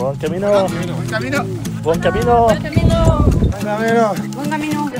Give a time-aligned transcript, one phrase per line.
[0.00, 0.66] Buon camino.
[0.66, 1.44] Buon camino.
[1.82, 2.46] Buon camino.
[2.48, 3.04] Buon camino.
[3.52, 4.14] Buon camino.
[4.32, 4.90] Buon camino.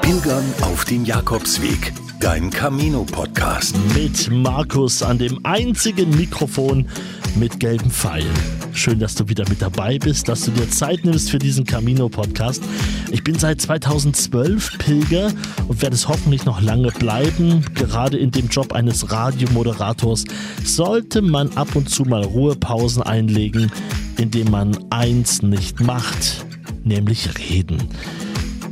[0.00, 1.92] Pilgern auf dem Jakobsweg.
[2.20, 3.74] Dein Camino-Podcast.
[3.96, 6.88] Mit Markus an dem einzigen Mikrofon
[7.34, 8.57] mit gelben Pfeilen.
[8.78, 12.62] Schön, dass du wieder mit dabei bist, dass du dir Zeit nimmst für diesen Camino-Podcast.
[13.10, 15.32] Ich bin seit 2012 Pilger
[15.66, 17.64] und werde es hoffentlich noch lange bleiben.
[17.74, 20.26] Gerade in dem Job eines Radiomoderators
[20.62, 23.72] sollte man ab und zu mal Ruhepausen einlegen,
[24.16, 26.46] indem man eins nicht macht,
[26.84, 27.78] nämlich reden.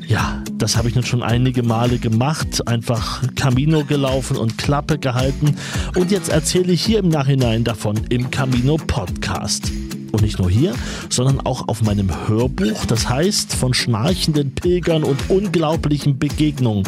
[0.07, 5.57] Ja, das habe ich nun schon einige Male gemacht, einfach Camino gelaufen und Klappe gehalten
[5.97, 9.73] und jetzt erzähle ich hier im Nachhinein davon im Camino Podcast.
[10.17, 10.73] Und nicht nur hier,
[11.11, 16.85] sondern auch auf meinem Hörbuch, das heißt von schnarchenden Pilgern und unglaublichen Begegnungen.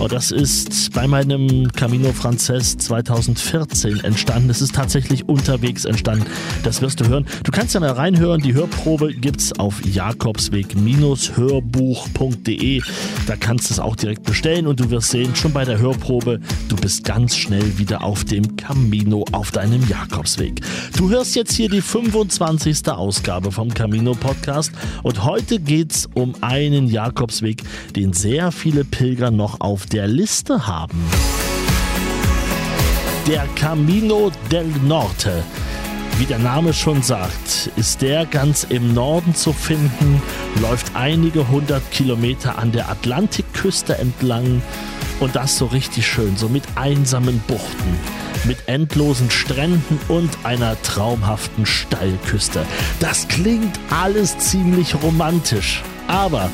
[0.00, 4.48] Oh, das ist bei meinem Camino Frances 2014 entstanden.
[4.48, 6.24] Es ist tatsächlich unterwegs entstanden.
[6.62, 7.26] Das wirst du hören.
[7.42, 8.40] Du kannst ja mal reinhören.
[8.40, 12.82] Die Hörprobe gibt's auf jakobsweg-hörbuch.de.
[13.26, 16.38] Da kannst du es auch direkt bestellen und du wirst sehen, schon bei der Hörprobe,
[16.68, 20.60] du bist ganz schnell wieder auf dem Camino, auf deinem Jakobsweg.
[20.96, 22.86] Du hörst jetzt hier die 25.
[22.86, 24.70] Ausgabe vom Camino Podcast
[25.02, 27.64] und heute geht's um einen Jakobsweg,
[27.96, 30.98] den sehr viele Pilger noch auf der Liste haben.
[33.26, 35.42] Der Camino del Norte.
[36.18, 40.20] Wie der Name schon sagt, ist der ganz im Norden zu finden,
[40.60, 44.62] läuft einige hundert Kilometer an der Atlantikküste entlang
[45.20, 47.98] und das so richtig schön, so mit einsamen Buchten,
[48.44, 52.66] mit endlosen Stränden und einer traumhaften Steilküste.
[52.98, 56.50] Das klingt alles ziemlich romantisch, aber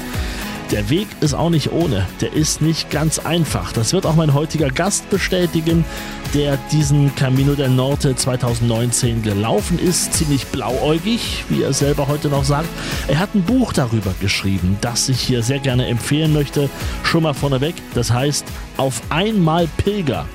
[0.71, 3.73] der Weg ist auch nicht ohne, der ist nicht ganz einfach.
[3.73, 5.85] Das wird auch mein heutiger Gast bestätigen,
[6.33, 12.45] der diesen Camino del Norte 2019 gelaufen ist, ziemlich blauäugig, wie er selber heute noch
[12.45, 12.69] sagt.
[13.09, 16.71] Er hat ein Buch darüber geschrieben, das ich hier sehr gerne empfehlen möchte.
[17.03, 18.45] Schon mal vorneweg, das heißt
[18.77, 20.27] Auf einmal Pilger.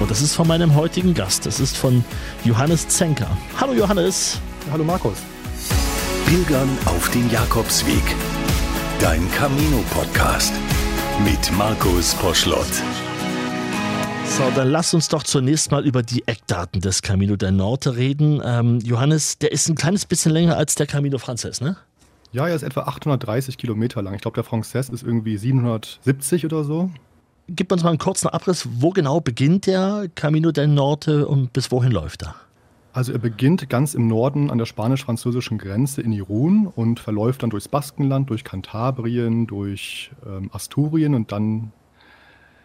[0.00, 1.44] Und das ist von meinem heutigen Gast.
[1.44, 2.04] Das ist von
[2.44, 3.36] Johannes Zenker.
[3.60, 4.40] Hallo Johannes.
[4.70, 5.18] Hallo Markus.
[6.26, 8.04] Pilgern auf dem Jakobsweg.
[9.00, 10.52] Dein Camino-Podcast
[11.24, 12.66] mit Markus Poschlott.
[14.24, 18.42] So, dann lass uns doch zunächst mal über die Eckdaten des Camino del Norte reden.
[18.44, 21.76] Ähm, Johannes, der ist ein kleines bisschen länger als der Camino Frances, ne?
[22.32, 24.14] Ja, er ist etwa 830 Kilometer lang.
[24.14, 26.90] Ich glaube, der Frances ist irgendwie 770 oder so.
[27.46, 28.68] Gib uns mal einen kurzen Abriss.
[28.68, 32.34] Wo genau beginnt der Camino del Norte und bis wohin läuft er?
[32.92, 37.50] Also er beginnt ganz im Norden an der spanisch-französischen Grenze in Irun und verläuft dann
[37.50, 41.72] durchs Baskenland, durch Kantabrien, durch ähm, Asturien und dann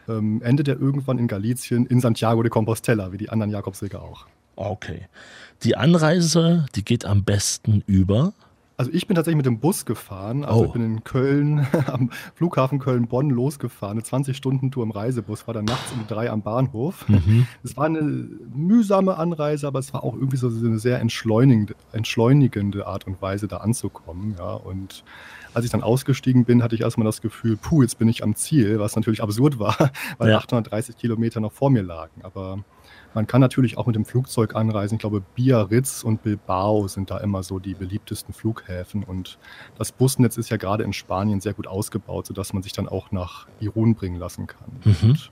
[0.07, 4.25] ähm, endet er irgendwann in Galicien in Santiago de Compostela, wie die anderen Jakobswege auch.
[4.55, 5.07] Okay.
[5.63, 8.33] Die Anreise, die geht am besten über
[8.77, 10.43] also ich bin tatsächlich mit dem Bus gefahren.
[10.45, 10.65] Also Oh.
[10.65, 13.97] ich bin in Köln, am Flughafen Köln-Bonn losgefahren.
[13.99, 17.07] Eine 20-Stunden-Tour im Reisebus, war dann nachts um drei am Bahnhof.
[17.07, 17.45] Mhm.
[17.63, 22.87] Es war eine mühsame Anreise, aber es war auch irgendwie so eine sehr entschleunigende, entschleunigende
[22.87, 24.35] Art und Weise, da anzukommen.
[24.37, 24.53] Ja.
[24.53, 25.03] Und
[25.53, 28.35] als ich dann ausgestiegen bin, hatte ich erstmal das Gefühl, puh, jetzt bin ich am
[28.35, 29.75] Ziel, was natürlich absurd war,
[30.17, 30.37] weil Ja.
[30.37, 32.21] 830 Kilometer noch vor mir lagen.
[32.23, 32.63] Aber
[33.13, 34.95] man kann natürlich auch mit dem Flugzeug anreisen.
[34.95, 39.03] Ich glaube, Biarritz und Bilbao sind da immer so die beliebtesten Flughäfen.
[39.03, 39.37] Und
[39.77, 43.11] das Busnetz ist ja gerade in Spanien sehr gut ausgebaut, sodass man sich dann auch
[43.11, 44.79] nach Irun bringen lassen kann.
[44.83, 45.09] Mhm.
[45.09, 45.29] Und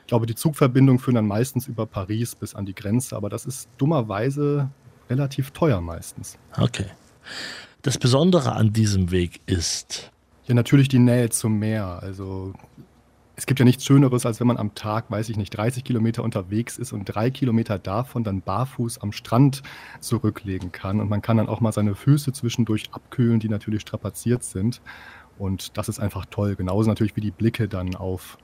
[0.00, 3.44] ich glaube, die Zugverbindungen führen dann meistens über Paris bis an die Grenze, aber das
[3.44, 4.70] ist dummerweise
[5.10, 6.38] relativ teuer meistens.
[6.56, 6.86] Okay.
[7.82, 10.10] Das Besondere an diesem Weg ist,
[10.46, 11.98] Ja, natürlich die Nähe zum Meer.
[12.02, 12.54] Also
[13.36, 16.24] es gibt ja nichts Schöneres, als wenn man am Tag, weiß ich nicht, 30 Kilometer
[16.24, 19.62] unterwegs ist und drei Kilometer davon dann barfuß am Strand
[20.00, 21.00] zurücklegen kann.
[21.00, 24.80] Und man kann dann auch mal seine Füße zwischendurch abkühlen, die natürlich strapaziert sind.
[25.38, 26.56] Und das ist einfach toll.
[26.56, 28.38] Genauso natürlich wie die Blicke dann auf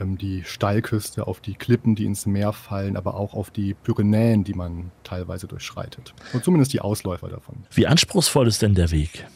[0.00, 4.42] ähm, die Steilküste, auf die Klippen, die ins Meer fallen, aber auch auf die Pyrenäen,
[4.42, 6.12] die man teilweise durchschreitet.
[6.32, 7.66] Und zumindest die Ausläufer davon.
[7.70, 9.28] wie anspruchsvoll ist denn der Weg?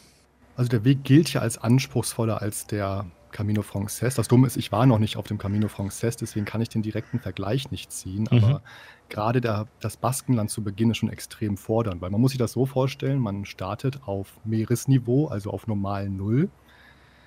[0.57, 4.15] Also der Weg gilt ja als anspruchsvoller als der Camino Frances.
[4.15, 6.81] Das Dumme ist, ich war noch nicht auf dem Camino Frances, deswegen kann ich den
[6.81, 8.29] direkten Vergleich nicht ziehen.
[8.31, 8.37] Mhm.
[8.43, 8.61] Aber
[9.09, 12.53] gerade der, das Baskenland zu Beginn ist schon extrem fordernd, weil man muss sich das
[12.53, 16.49] so vorstellen, man startet auf Meeresniveau, also auf normal Null,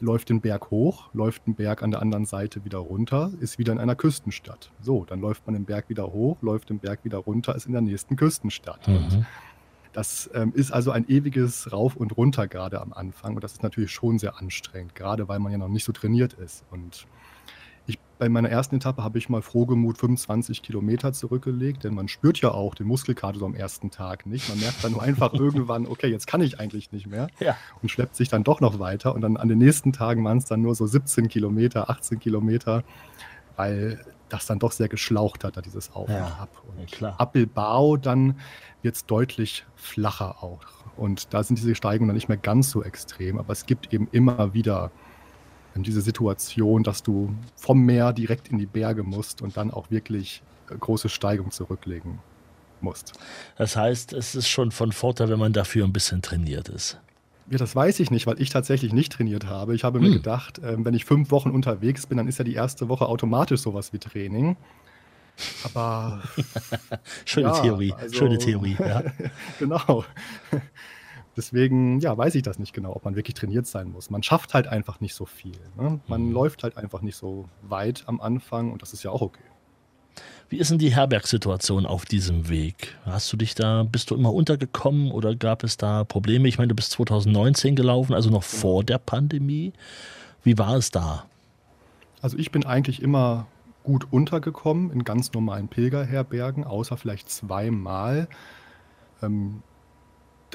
[0.01, 3.73] läuft den Berg hoch, läuft den Berg an der anderen Seite wieder runter, ist wieder
[3.73, 4.71] in einer Küstenstadt.
[4.81, 7.73] So, dann läuft man den Berg wieder hoch, läuft den Berg wieder runter, ist in
[7.73, 8.87] der nächsten Küstenstadt.
[8.89, 9.27] Und Mhm.
[9.97, 13.63] Das ähm, ist also ein ewiges Rauf und Runter gerade am Anfang und das ist
[13.63, 16.65] natürlich schon sehr anstrengend, gerade weil man ja noch nicht so trainiert ist.
[16.71, 17.07] Und
[17.87, 22.39] Ich, bei meiner ersten Etappe habe ich mal frohgemut 25 Kilometer zurückgelegt, denn man spürt
[22.43, 24.49] ja auch den Muskelkater so am ersten Tag nicht.
[24.51, 27.57] Man merkt dann nur einfach irgendwann, okay, jetzt kann ich eigentlich nicht mehr Ja.
[27.81, 29.15] und schleppt sich dann doch noch weiter.
[29.15, 32.85] Und dann an den nächsten Tagen waren es dann nur so 17 Kilometer, 18 Kilometer,
[33.57, 36.63] weil das dann doch sehr geschlaucht hat, da dieses Auf Ja, und Ab.
[36.77, 38.41] Und ja, Bilbao dann
[38.83, 40.61] wird es deutlich flacher auch.
[40.97, 44.09] Und da sind diese Steigungen dann nicht mehr ganz so extrem, aber es gibt eben
[44.13, 44.91] immer wieder
[45.75, 49.91] ähm, diese Situation, dass du vom Meer direkt in die Berge musst und dann auch
[49.91, 52.19] wirklich äh, große Steigung zurücklegen
[52.81, 53.13] musst.
[53.57, 56.99] Das heißt, es ist schon von Vorteil, wenn man dafür ein bisschen trainiert ist.
[57.49, 59.75] Ja, das weiß ich nicht, weil ich tatsächlich nicht trainiert habe.
[59.75, 60.15] Ich habe mir Hm.
[60.15, 63.61] gedacht, ähm, wenn ich fünf Wochen unterwegs bin, dann ist ja die erste Woche automatisch
[63.61, 64.57] sowas wie Training.
[65.65, 66.23] Aber
[67.25, 68.77] Schöne Ja, Theorie, also- schöne Theorie.
[68.81, 69.03] Ja.
[69.61, 70.05] genau.
[71.37, 74.09] Deswegen, ja, weiß ich das nicht genau, ob man wirklich trainiert sein muss.
[74.09, 75.53] Man schafft halt einfach nicht so viel.
[75.77, 76.01] Ne?
[76.09, 76.33] Man Mhm.
[76.33, 79.43] läuft halt einfach nicht so weit am Anfang und das ist ja auch okay.
[80.49, 82.97] Wie ist denn die Herbergsituation auf diesem Weg?
[83.05, 86.47] Hast du dich da, bist du immer untergekommen oder gab es da Probleme?
[86.47, 89.73] Ich meine, du bist 2019 gelaufen, also noch vor der Pandemie.
[90.45, 91.27] Wie war es da?
[92.23, 93.47] Also ich bin eigentlich immer
[93.83, 98.29] gut untergekommen in ganz normalen Pilgerherbergen, außer vielleicht zweimal.
[99.23, 99.63] Ähm,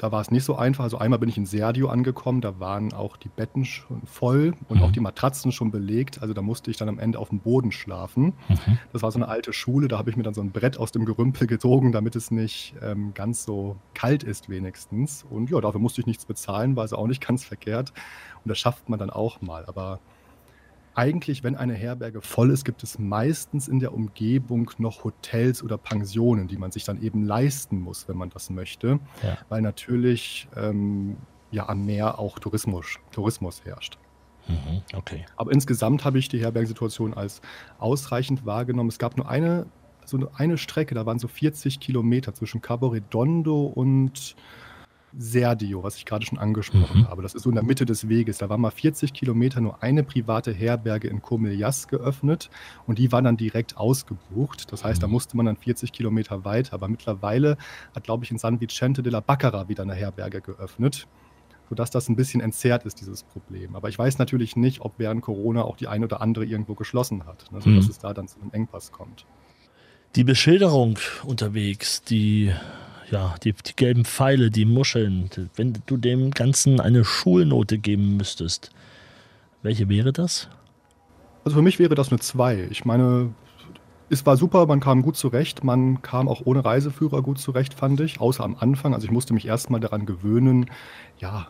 [0.02, 0.82] da war es nicht so einfach.
[0.82, 4.78] Also einmal bin ich in Serdio angekommen, da waren auch die Betten schon voll und
[4.78, 4.82] Mhm.
[4.82, 6.20] auch die Matratzen schon belegt.
[6.20, 8.32] Also da musste ich dann am Ende auf dem Boden schlafen.
[8.48, 8.78] Mhm.
[8.92, 10.90] Das war so eine alte Schule, da habe ich mir dann so ein Brett aus
[10.90, 15.24] dem Gerümpel gezogen, damit es nicht ähm, ganz so kalt ist wenigstens.
[15.30, 17.92] Und ja, dafür musste ich nichts bezahlen, war also auch nicht ganz verkehrt.
[18.44, 19.64] Und das schafft man dann auch mal.
[19.66, 20.00] Aber
[20.94, 25.78] eigentlich, wenn eine Herberge voll ist, gibt es meistens in der Umgebung noch Hotels oder
[25.78, 29.00] Pensionen, die man sich dann eben leisten muss, wenn man das möchte.
[29.22, 29.38] Ja.
[29.48, 31.16] Weil natürlich ähm,
[31.50, 33.98] ja am Meer auch Tourismus, Tourismus herrscht.
[34.48, 34.82] Mhm.
[34.94, 35.24] Okay.
[35.36, 37.40] Aber insgesamt habe ich die Herbergsituation als
[37.78, 38.88] ausreichend wahrgenommen.
[38.88, 39.66] Es gab nur eine,
[40.04, 44.34] so eine Strecke, da waren so 40 Kilometer zwischen Cabo Redondo und
[45.16, 47.08] Serdio, was ich gerade schon angesprochen Mhm.
[47.08, 47.22] habe.
[47.22, 48.38] Das ist so in der Mitte des Weges.
[48.38, 52.48] Da war mal 40 Kilometer nur eine private Herberge in Comillas geöffnet
[52.86, 54.72] und die war dann direkt ausgebucht.
[54.72, 55.12] Das heißt, da Mhm.
[55.12, 56.74] musste man dann 40 Kilometer weiter.
[56.74, 57.56] Aber mittlerweile
[57.94, 61.06] hat, glaube ich, in San Vicente de la Baccara wieder eine Herberge geöffnet
[61.68, 63.76] sodass das ein bisschen entzerrt ist, dieses Problem.
[63.76, 67.24] Aber ich weiß natürlich nicht, ob während Corona auch die eine oder andere irgendwo geschlossen
[67.24, 67.90] hat, ne, sodass Mhm.
[67.90, 69.24] es da dann zu einem Engpass kommt.
[70.14, 72.52] Die Beschilderung unterwegs, die,
[73.12, 78.70] ja, die, die gelben Pfeile, die Muscheln, wenn du dem Ganzen eine Schulnote geben müsstest,
[79.62, 80.48] welche wäre das?
[81.44, 82.68] Also für mich wäre das eine 2.
[82.70, 83.34] Ich meine,
[84.08, 88.00] es war super, man kam gut zurecht, man kam auch ohne Reiseführer gut zurecht, fand
[88.00, 88.94] ich, außer am Anfang.
[88.94, 90.70] Also ich musste mich erstmal daran gewöhnen,
[91.18, 91.48] ja,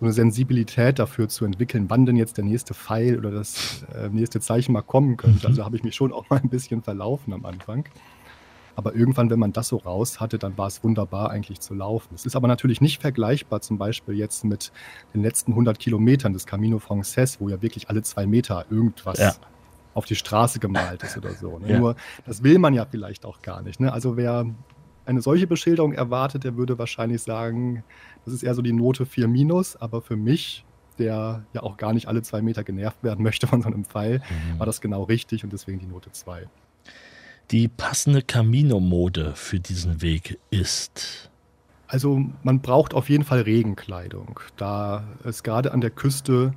[0.00, 4.08] so eine Sensibilität dafür zu entwickeln, wann denn jetzt der nächste Pfeil oder das äh,
[4.08, 5.46] nächste Zeichen mal kommen könnte.
[5.46, 5.46] Mhm.
[5.46, 7.84] Also habe ich mich schon auch mal ein bisschen verlaufen am Anfang.
[8.76, 12.14] Aber irgendwann, wenn man das so raus hatte, dann war es wunderbar eigentlich zu laufen.
[12.14, 14.70] Es ist aber natürlich nicht vergleichbar zum Beispiel jetzt mit
[15.14, 19.32] den letzten 100 Kilometern des Camino Frances, wo ja wirklich alle zwei Meter irgendwas Ja.
[19.94, 21.58] auf die Straße gemalt ist oder so.
[21.58, 21.72] Ne?
[21.72, 21.78] Ja.
[21.78, 21.96] Nur
[22.26, 23.80] das will man ja vielleicht auch gar nicht.
[23.80, 23.90] Ne?
[23.92, 24.44] Also wer
[25.06, 27.82] eine solche Beschilderung erwartet, der würde wahrscheinlich sagen,
[28.26, 30.66] das ist eher so die Note 4 minus, aber für mich,
[30.98, 34.18] der ja auch gar nicht alle zwei Meter genervt werden möchte von so einem Pfeil,
[34.18, 34.58] Mhm.
[34.58, 36.46] war das genau richtig und deswegen die Note 2.
[37.52, 41.30] Die passende Camino-Mode für diesen Weg ist.
[41.86, 46.54] Also man braucht auf jeden Fall Regenkleidung, da es gerade an der Küste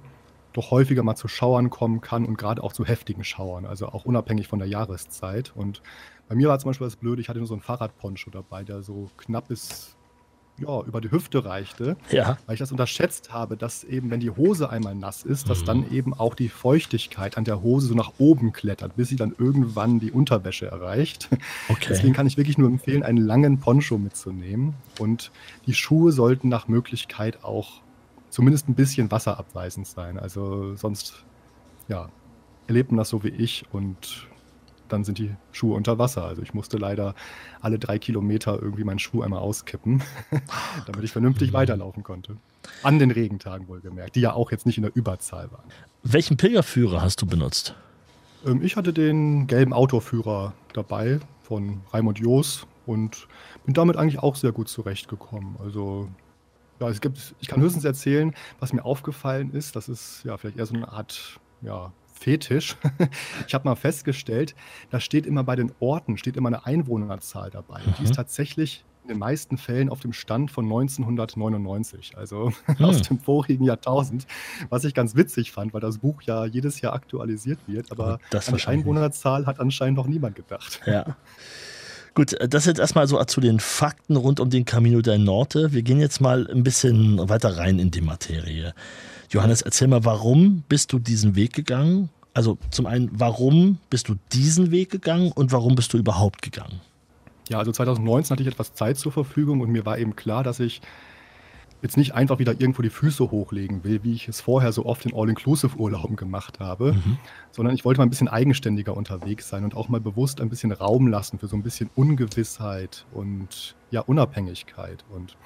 [0.53, 4.05] doch häufiger mal zu Schauern kommen kann und gerade auch zu heftigen Schauern, also auch
[4.05, 5.53] unabhängig von der Jahreszeit.
[5.55, 5.83] Und
[6.27, 8.81] bei mir war zum Beispiel das Blöde, ich hatte nur so einen Fahrradponcho dabei, der
[8.81, 9.95] so knapp bis
[10.61, 14.29] ja, über die Hüfte reichte, Ja, weil ich das unterschätzt habe, dass eben, wenn die
[14.29, 15.65] Hose einmal nass ist, dass Mhm.
[15.65, 19.33] dann eben auch die Feuchtigkeit an der Hose so nach oben klettert, bis sie dann
[19.37, 21.29] irgendwann die Unterwäsche erreicht.
[21.69, 21.87] okay.
[21.89, 24.73] Deswegen kann ich wirklich nur empfehlen, einen langen Poncho mitzunehmen.
[24.99, 25.31] Und
[25.65, 27.81] die Schuhe sollten nach Möglichkeit auch
[28.29, 30.19] zumindest ein bisschen wasserabweisend sein.
[30.19, 31.23] Also sonst,
[31.87, 32.09] ja,
[32.67, 34.27] erlebt man das so wie ich und
[34.89, 36.25] dann sind die Schuhe unter Wasser.
[36.25, 37.15] Also ich musste leider
[37.61, 40.03] alle drei Kilometer irgendwie meinen Schuh einmal auskippen,
[40.85, 42.37] damit ich vernünftig weiterlaufen konnte.
[42.83, 45.63] An den Regentagen wohlgemerkt, die ja auch jetzt nicht in der Überzahl waren.
[46.03, 47.75] Welchen Pilgerführer hast du benutzt?
[48.45, 53.27] Ähm, ich hatte den gelben Autoführer dabei von Raimund Joos und
[53.65, 55.55] bin damit eigentlich auch sehr gut zurechtgekommen.
[55.63, 56.09] Also,
[56.79, 59.75] ja, es gibt, ich kann höchstens erzählen, was mir aufgefallen ist.
[59.75, 62.75] Das ist ja vielleicht eher so eine Art ja, Fetisch.
[63.47, 64.53] ich habe mal festgestellt,
[64.89, 67.79] da steht immer bei den Orten, steht immer eine Einwohnerzahl dabei.
[67.79, 67.93] Mhm.
[67.97, 68.15] Die ist mhm.
[68.15, 72.85] tatsächlich in den meisten Fällen auf dem Stand von 1999, also hm.
[72.85, 74.27] aus dem vorigen Jahrtausend,
[74.69, 78.49] was ich ganz witzig fand, weil das Buch ja jedes Jahr aktualisiert wird, aber das
[78.49, 80.81] an die Einwohnerzahl hat anscheinend noch niemand gedacht.
[80.85, 81.15] Ja.
[82.13, 85.71] Gut, das jetzt erstmal so zu den Fakten rund um den Camino del Norte.
[85.71, 88.73] Wir gehen jetzt mal ein bisschen weiter rein in die Materie.
[89.29, 92.09] Johannes, erzähl mal, warum bist du diesen Weg gegangen?
[92.33, 96.81] Also zum einen, warum bist du diesen Weg gegangen und warum bist du überhaupt gegangen?
[97.49, 100.59] Ja, also 2019 hatte ich etwas Zeit zur Verfügung und mir war eben klar, dass
[100.59, 100.81] ich
[101.81, 105.05] jetzt nicht einfach wieder irgendwo die Füße hochlegen will, wie ich es vorher so oft
[105.05, 107.17] in All-Inclusive-Urlauben gemacht habe, mhm.
[107.51, 110.71] sondern ich wollte mal ein bisschen eigenständiger unterwegs sein und auch mal bewusst ein bisschen
[110.71, 115.03] Raum lassen für so ein bisschen Ungewissheit und ja, Unabhängigkeit.
[115.09, 115.37] Und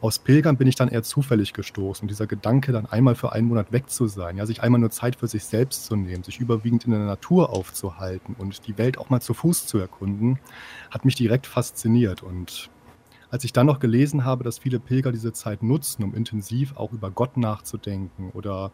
[0.00, 2.04] aus Pilgern bin ich dann eher zufällig gestoßen.
[2.04, 4.90] Und dieser Gedanke, dann einmal für einen Monat weg zu sein, ja, sich einmal nur
[4.90, 8.98] Zeit für sich selbst zu nehmen, sich überwiegend in der Natur aufzuhalten und die Welt
[8.98, 10.38] auch mal zu Fuß zu erkunden,
[10.90, 12.22] hat mich direkt fasziniert.
[12.22, 12.70] Und
[13.30, 16.92] als ich dann noch gelesen habe, dass viele Pilger diese Zeit nutzen, um intensiv auch
[16.92, 18.72] über Gott nachzudenken oder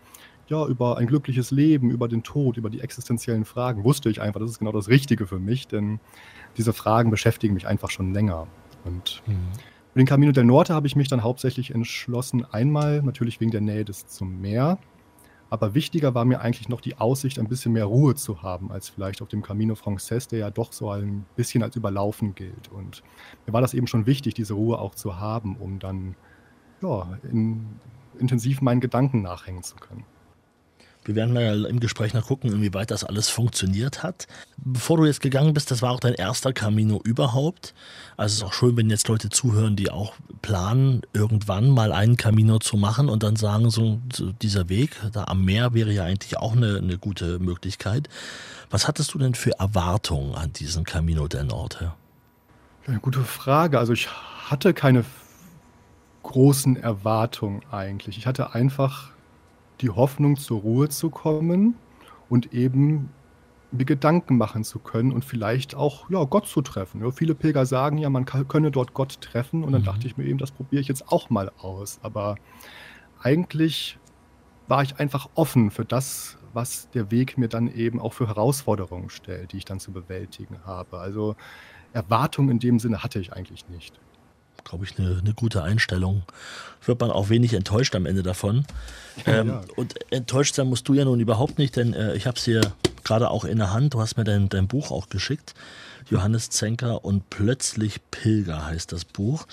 [0.48, 4.40] ja, über ein glückliches Leben, über den Tod, über die existenziellen Fragen, wusste ich einfach,
[4.40, 5.98] das ist genau das Richtige für mich, denn
[6.56, 8.46] diese Fragen beschäftigen mich einfach schon länger.
[8.84, 9.32] Und mhm.
[9.92, 13.60] für den Camino del Norte habe ich mich dann hauptsächlich entschlossen, einmal natürlich wegen der
[13.60, 14.78] Nähe des zum Meer,
[15.48, 18.88] aber wichtiger war mir eigentlich noch die Aussicht, ein bisschen mehr Ruhe zu haben, als
[18.88, 22.68] vielleicht auf dem Camino Frances, der ja doch so ein bisschen als überlaufen gilt.
[22.72, 23.02] Und
[23.46, 26.16] mir war das eben schon wichtig, diese Ruhe auch zu haben, um dann
[26.82, 27.78] ja, in,
[28.18, 30.04] intensiv meinen Gedanken nachhängen zu können.
[31.06, 34.26] Wir werden mal im Gespräch noch gucken, inwieweit das alles funktioniert hat.
[34.56, 37.74] Bevor du jetzt gegangen bist, das war auch dein erster Camino überhaupt.
[38.16, 42.16] Also es ist auch schön, wenn jetzt Leute zuhören, die auch planen, irgendwann mal einen
[42.16, 46.04] Camino zu machen und dann sagen, so, so dieser Weg da am Meer wäre ja
[46.04, 48.08] eigentlich auch eine, eine gute Möglichkeit.
[48.70, 51.92] Was hattest du denn für Erwartungen an diesen Camino del Norte?
[52.86, 53.78] Eine gute Frage.
[53.78, 54.08] Also ich
[54.50, 55.04] hatte keine
[56.24, 58.18] großen Erwartungen eigentlich.
[58.18, 59.10] Ich hatte einfach
[59.80, 61.76] die Hoffnung, zur Ruhe zu kommen
[62.28, 63.10] und eben
[63.72, 67.02] mir Gedanken machen zu können und vielleicht auch ja, Gott zu treffen.
[67.02, 69.86] Ja, viele Pilger sagen ja, man kann, könne dort Gott treffen und dann mhm.
[69.86, 71.98] dachte ich mir eben, das probiere ich jetzt auch mal aus.
[72.02, 72.36] Aber
[73.20, 73.98] eigentlich
[74.68, 79.10] war ich einfach offen für das, was der Weg mir dann eben auch für Herausforderungen
[79.10, 80.98] stellt, die ich dann zu bewältigen habe.
[80.98, 81.36] Also
[81.92, 84.00] Erwartungen in dem Sinne hatte ich eigentlich nicht
[84.66, 86.22] glaube ich, eine, eine, gute Einstellung.
[86.84, 88.66] Wird man auch wenig enttäuscht am Ende davon.
[89.24, 89.62] Ähm, ja.
[89.76, 92.60] Und enttäuscht sein musst du ja nun überhaupt nicht, denn äh, ich habe es hier
[93.02, 93.94] gerade auch in der Hand.
[93.94, 95.54] Du hast mir dein, dein Buch auch geschickt.
[96.10, 99.46] Johannes Zenker und Plötzlich Pilger heißt das Buch.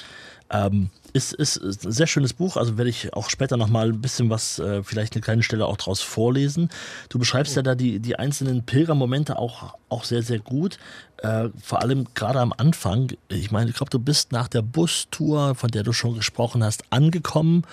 [0.50, 4.02] Ähm, ist, ist, ist, ein sehr schönes Buch, also werde ich auch später nochmal ein
[4.02, 6.70] bisschen was, äh, vielleicht eine kleine Stelle auch draus vorlesen.
[7.10, 10.80] Du beschreibst ja da die, die einzelnen Pilgermomente auch, auch sehr, sehr gut.
[11.18, 13.14] Äh, vor allem gerade am Anfang.
[13.30, 16.84] Ich meine, ich glaube, du bist nach der Bustour, von der du schon gesprochen hast,
[16.90, 17.64] angekommen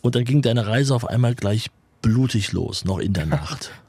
[0.00, 1.70] und dann ging deine Reise auf einmal gleich
[2.02, 3.70] blutig los, noch in der Nacht.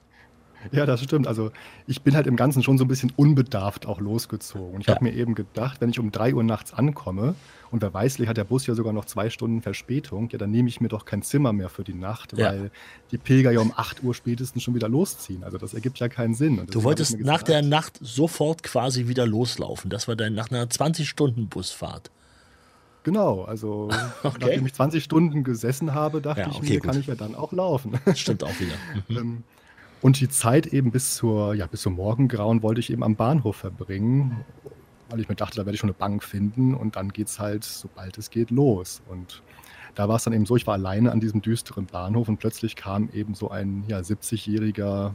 [0.72, 1.28] Ja, das stimmt.
[1.28, 1.52] Also
[1.88, 4.76] ich bin halt im Ganzen schon so ein bisschen unbedarft auch losgezogen.
[4.76, 4.96] Und ich ja.
[4.96, 7.36] habe mir eben gedacht, wenn ich um drei Uhr nachts ankomme
[7.72, 10.70] und wer weiß, hat der Bus ja sogar noch zwei Stunden Verspätung, ja, dann nehme
[10.70, 12.50] ich mir doch kein Zimmer mehr für die Nacht, ja.
[12.50, 12.72] weil
[13.12, 15.44] die Pilger ja um acht Uhr spätestens schon wieder losziehen.
[15.44, 16.62] Also das ergibt ja keinen Sinn.
[16.70, 19.90] Du wolltest nach der Nacht sofort quasi wieder loslaufen.
[19.90, 22.12] Das war dann nach einer 20-Stunden-Busfahrt.
[23.04, 23.90] Genau, also
[24.24, 24.38] okay.
[24.40, 26.84] nachdem ich 20 Stunden gesessen habe, dachte ja, okay, ich mir, gut.
[26.92, 28.00] kann ich ja dann auch laufen.
[28.16, 28.76] Stimmt auch wieder.
[29.24, 29.44] Mhm.
[30.04, 33.56] Und die Zeit eben bis zur, ja, bis zum Morgengrauen wollte ich eben am Bahnhof
[33.56, 34.44] verbringen,
[35.10, 37.40] weil ich mir dachte, da werde ich schon eine Bank finden und dann geht es
[37.40, 39.02] halt, sobald es geht, los.
[39.08, 39.42] Und
[39.96, 42.76] da war es dann eben so, ich war alleine an diesem düsteren Bahnhof und plötzlich
[42.76, 45.14] kam eben so ein ja, 70-jähriger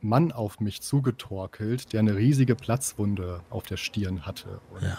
[0.00, 4.60] Mann auf mich zugetorkelt, der eine riesige Platzwunde auf der Stirn hatte.
[4.74, 4.98] Und ja.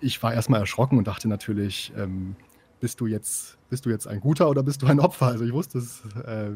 [0.00, 2.36] ich war erstmal erschrocken und dachte natürlich, ähm,
[2.82, 5.26] bist du jetzt, bist du jetzt ein Guter oder bist du ein Opfer?
[5.28, 6.50] Also ich wusste es äh,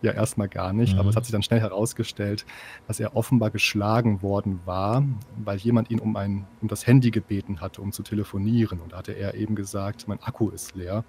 [0.00, 1.00] ja erstmal gar nicht, mhm.
[1.00, 2.46] aber es hat sich dann schnell herausgestellt,
[2.88, 5.04] dass er offenbar geschlagen worden war,
[5.36, 8.80] weil jemand ihn um, ein, um das Handy gebeten hatte, um zu telefonieren.
[8.80, 11.04] Und da hatte er eben gesagt, mein Akku ist leer.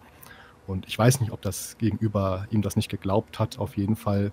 [0.67, 3.59] Und ich weiß nicht, ob das Gegenüber ihm das nicht geglaubt hat.
[3.59, 4.31] Auf jeden Fall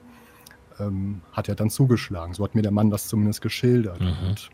[0.81, 2.35] ähm, hat er dann zugeschlagen.
[2.35, 4.01] So hat mir der Mann das zumindest geschildert.
[4.01, 4.17] Mhm.
[4.27, 4.51] Und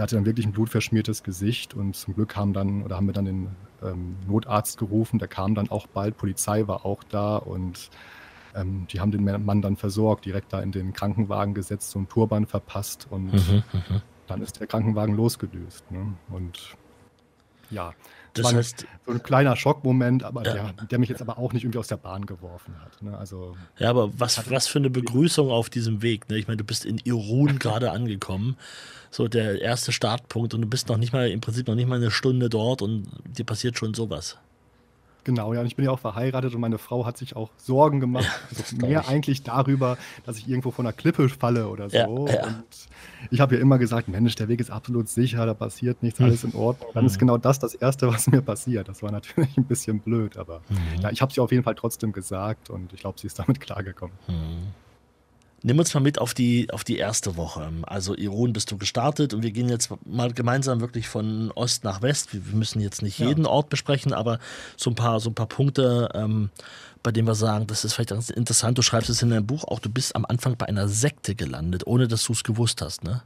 [0.00, 3.12] er hatte dann wirklich ein blutverschmiertes Gesicht und zum Glück haben dann oder haben wir
[3.12, 3.48] dann den
[3.82, 7.90] ähm, Notarzt gerufen, der kam dann auch bald, Polizei war auch da und
[8.54, 12.08] ähm, die haben den Mann dann versorgt, direkt da in den Krankenwagen gesetzt, so einen
[12.08, 15.90] Turban verpasst und mhm, mhm, dann ist der Krankenwagen losgedüst.
[15.90, 16.14] Ne?
[16.30, 16.78] Und
[17.70, 17.92] ja.
[18.34, 20.52] Das war heißt, so ein kleiner Schockmoment, aber Ja.
[20.52, 23.02] der, der mich jetzt aber auch nicht irgendwie aus der Bahn geworfen hat.
[23.02, 23.18] Ne?
[23.18, 26.28] Also ja, aber was, was für eine Begrüßung auf diesem Weg.
[26.30, 26.38] Ne?
[26.38, 28.56] Ich meine, du bist in Irun gerade angekommen.
[29.10, 31.96] So der erste Startpunkt und du bist noch nicht mal, im Prinzip noch nicht mal
[31.96, 34.38] eine Stunde dort und dir passiert schon sowas.
[35.24, 38.00] Genau, ja, und ich bin ja auch verheiratet und meine Frau hat sich auch Sorgen
[38.00, 39.08] gemacht, also glaub mehr ich.
[39.08, 42.26] eigentlich darüber, dass ich irgendwo von einer Klippe falle oder so.
[42.26, 42.46] Ja, ja.
[42.46, 42.64] Und
[43.30, 46.44] ich habe ja immer gesagt, Mensch, der Weg ist absolut sicher, da passiert nichts, alles
[46.44, 46.90] in Ordnung.
[46.94, 48.88] Dann ist genau das das Erste, was mir passiert.
[48.88, 50.62] Das war natürlich ein bisschen blöd, aber
[51.02, 53.60] ja, ich habe sie auf jeden Fall trotzdem gesagt und ich glaube, sie ist damit
[53.60, 54.14] klargekommen.
[55.62, 57.70] Nimm uns mal mit auf die, auf die erste Woche.
[57.82, 62.00] Also Irun bist du gestartet und wir gehen jetzt mal gemeinsam wirklich von Ost nach
[62.00, 62.32] West.
[62.32, 63.28] Wir müssen jetzt nicht Ja.
[63.28, 64.38] jeden Ort besprechen, aber
[64.78, 66.48] so ein paar, so ein paar Punkte, ähm,
[67.02, 68.78] bei denen wir sagen, das ist vielleicht ganz interessant.
[68.78, 71.86] Du schreibst es in deinem Buch auch, du bist am Anfang bei einer Sekte gelandet,
[71.86, 73.22] ohne dass du es gewusst hast, ne?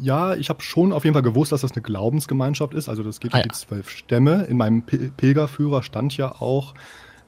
[0.00, 2.90] Ja, ich habe schon auf jeden Fall gewusst, dass das eine Glaubensgemeinschaft ist.
[2.90, 3.46] Also das geht Ah, um ja.
[3.48, 4.44] die zwölf Stämme.
[4.44, 6.74] In meinem Pil- Pilgerführer stand ja auch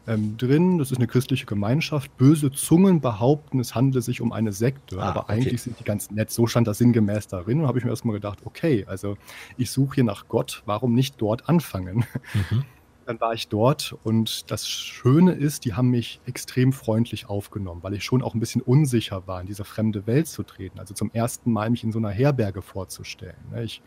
[0.07, 2.17] ähm, drin, das ist eine christliche Gemeinschaft.
[2.17, 5.33] Böse Zungen behaupten, es handele sich um eine Sekte, Ah, aber okay.
[5.35, 6.31] eigentlich sind die ganz nett.
[6.31, 9.17] So stand das sinngemäß darin und habe ich mir erstmal gedacht, okay, also
[9.57, 12.05] ich suche hier nach Gott, warum nicht dort anfangen?
[12.51, 12.65] Mhm.
[13.07, 17.95] Dann war ich dort und das Schöne ist, die haben mich extrem freundlich aufgenommen, weil
[17.95, 20.79] ich schon auch ein bisschen unsicher war, in diese fremde Welt zu treten.
[20.79, 23.35] Also zum ersten Mal mich in so einer Herberge vorzustellen.
[23.51, 23.65] ne?
[23.65, 23.83] Ich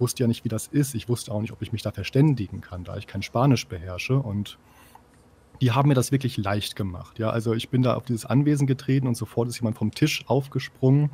[0.00, 0.96] wusste ja nicht, wie das ist.
[0.96, 4.16] Ich wusste auch nicht, ob ich mich da verständigen kann, da ich kein Spanisch beherrsche.
[4.18, 4.58] Und
[5.60, 7.18] die haben mir das wirklich leicht gemacht.
[7.18, 10.24] Ja, also ich bin da auf dieses Anwesen getreten und sofort ist jemand vom Tisch
[10.26, 11.10] aufgesprungen,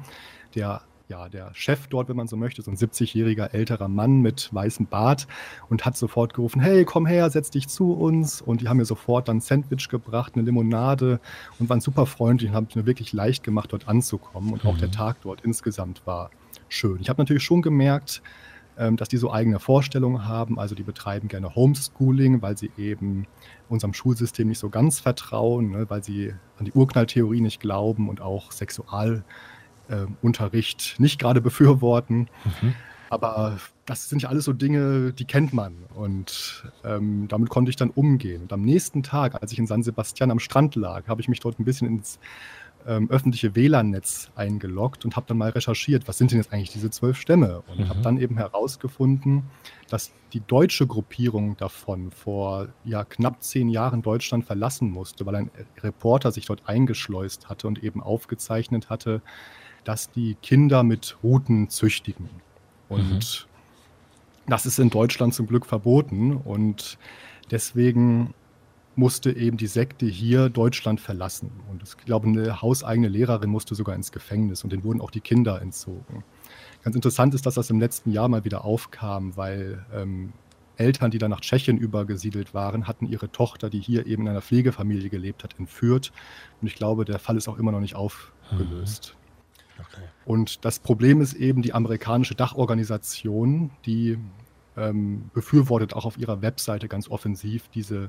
[0.54, 4.48] der ja, der Chef dort, wenn man so möchte, so ein 70-jähriger älterer Mann mit
[4.54, 5.26] weißem Bart
[5.68, 8.40] und hat sofort gerufen, hey, komm her, setz dich zu uns.
[8.40, 11.18] Und die haben mir sofort dann ein Sandwich gebracht, eine Limonade
[11.58, 14.52] und waren super freundlich und haben es mir wirklich leicht gemacht, dort anzukommen.
[14.52, 16.30] Und auch der Tag dort insgesamt war
[16.68, 16.98] schön.
[17.00, 18.22] Ich habe natürlich schon gemerkt,
[18.78, 20.60] ähm, dass die so eigene Vorstellungen haben.
[20.60, 23.26] Also die betreiben gerne Homeschooling, weil sie eben
[23.70, 28.20] unserem Schulsystem nicht so ganz vertrauen, ne, weil sie an die Urknalltheorie nicht glauben und
[28.20, 32.28] auch Sexualunterricht nicht gerade befürworten.
[33.10, 35.74] Aber das sind ja alles so Dinge, die kennt man.
[35.94, 38.42] Und ähm, damit konnte ich dann umgehen.
[38.42, 41.40] Und am nächsten Tag, als ich in San Sebastian am Strand lag, habe ich mich
[41.40, 42.20] dort ein bisschen ins
[42.86, 46.90] ähm, öffentliche WLAN-Netz eingeloggt und habe dann mal recherchiert, was sind denn jetzt eigentlich diese
[46.90, 47.62] zwölf Stämme?
[47.68, 49.44] Und habe dann eben herausgefunden,
[49.88, 55.50] dass die deutsche Gruppierung davon vor ja, knapp zehn Jahren Deutschland verlassen musste, weil ein
[55.82, 59.22] Reporter sich dort eingeschleust hatte und eben aufgezeichnet hatte,
[59.84, 62.28] dass die Kinder mit Ruten züchtigen.
[62.88, 63.48] Und
[64.46, 66.98] das ist in Deutschland zum Glück verboten und
[67.50, 68.34] deswegen
[69.00, 71.50] musste eben die Sekte hier Deutschland verlassen.
[71.70, 75.22] Und ich glaube, eine hauseigene Lehrerin musste sogar ins Gefängnis und denen wurden auch die
[75.22, 76.22] Kinder entzogen.
[76.84, 80.34] Ganz interessant ist, dass das im letzten Jahr mal wieder aufkam, weil ähm,
[80.76, 84.42] Eltern, die dann nach Tschechien übergesiedelt waren, hatten ihre Tochter, die hier eben in einer
[84.42, 86.12] Pflegefamilie gelebt hat, entführt.
[86.60, 89.16] Und ich glaube, der Fall ist auch immer noch nicht aufgelöst.
[89.78, 90.02] Okay.
[90.26, 94.18] Und das Problem ist eben die amerikanische Dachorganisation, die
[94.76, 98.08] ähm, befürwortet auch auf ihrer Webseite ganz offensiv diese,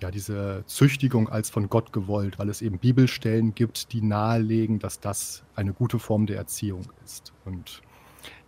[0.00, 5.00] ja, diese Züchtigung als von Gott gewollt, weil es eben Bibelstellen gibt, die nahelegen, dass
[5.00, 7.32] das eine gute Form der Erziehung ist.
[7.44, 7.82] Und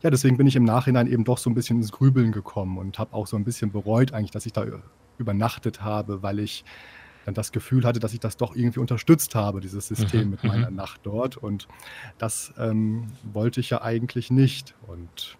[0.03, 2.99] ja, deswegen bin ich im Nachhinein eben doch so ein bisschen ins Grübeln gekommen und
[2.99, 4.65] habe auch so ein bisschen bereut eigentlich, dass ich da
[5.19, 6.65] übernachtet habe, weil ich
[7.25, 10.45] dann das Gefühl hatte, dass ich das doch irgendwie unterstützt habe, dieses System Mhm, mit
[10.45, 11.37] meiner Nacht dort.
[11.37, 11.69] Und
[12.19, 14.75] das ähm, wollte ich ja eigentlich nicht.
[14.87, 15.37] Und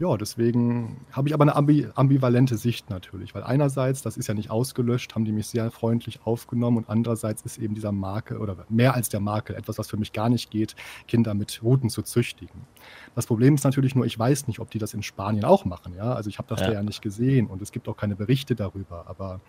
[0.00, 4.34] ja, deswegen habe ich aber eine ambi ambivalente Sicht natürlich, weil einerseits, das ist ja
[4.34, 8.64] nicht ausgelöscht, haben die mich sehr freundlich aufgenommen und andererseits ist eben dieser Makel oder
[8.70, 10.74] mehr als der Makel etwas, was für mich gar nicht geht,
[11.06, 12.66] Kinder mit Ruten zu züchtigen.
[13.14, 15.92] Das Problem ist natürlich nur, ich weiß nicht, ob die das in Spanien auch machen.
[15.92, 16.66] Ja, also ich habe das Ja.
[16.66, 19.42] da ja nicht gesehen und es gibt auch keine Berichte darüber, aber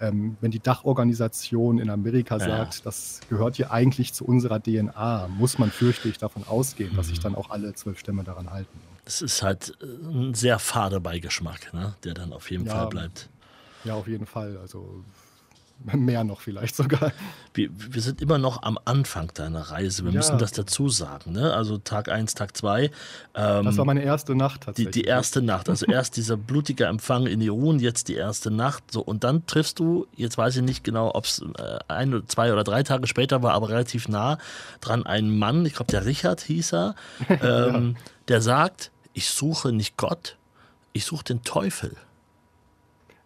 [0.00, 2.40] ähm, wenn die Dachorganisation in Amerika Ja.
[2.40, 7.08] sagt, das gehört hier eigentlich zu unserer DNA, muss man fürchte ich davon ausgehen, dass
[7.08, 7.10] Mhm.
[7.10, 8.95] sich dann auch alle zwölf Stämme daran halten.
[9.06, 11.94] Das ist halt äh, ein sehr fader Beigeschmack, ne?
[12.04, 12.74] der dann auf jeden Ja.
[12.74, 13.30] Fall bleibt.
[13.84, 14.58] Ja, auf jeden Fall.
[14.60, 15.02] Also
[15.92, 17.12] mehr noch vielleicht sogar.
[17.54, 20.04] Wir, wir sind immer noch am Anfang deiner Reise.
[20.04, 20.16] Wir Ja.
[20.18, 21.32] müssen das dazu sagen.
[21.32, 21.52] Ne?
[21.54, 22.90] Also Tag 1, Tag 2.
[23.34, 24.92] Das war meine erste Nacht die, tatsächlich.
[24.94, 25.68] die erste Nacht.
[25.68, 28.90] Also erst dieser blutige Empfang in Irun, jetzt die erste Nacht.
[28.90, 32.26] So, und dann triffst du, jetzt weiß ich nicht genau, ob es äh, ein, oder
[32.26, 34.38] zwei oder drei Tage später war, aber relativ nah
[34.80, 36.94] dran, einen Mann, ich glaube der Richard hieß er,
[37.28, 37.96] ähm,
[38.28, 40.36] der sagt, ich suche nicht Gott,
[40.92, 41.96] ich suche den Teufel.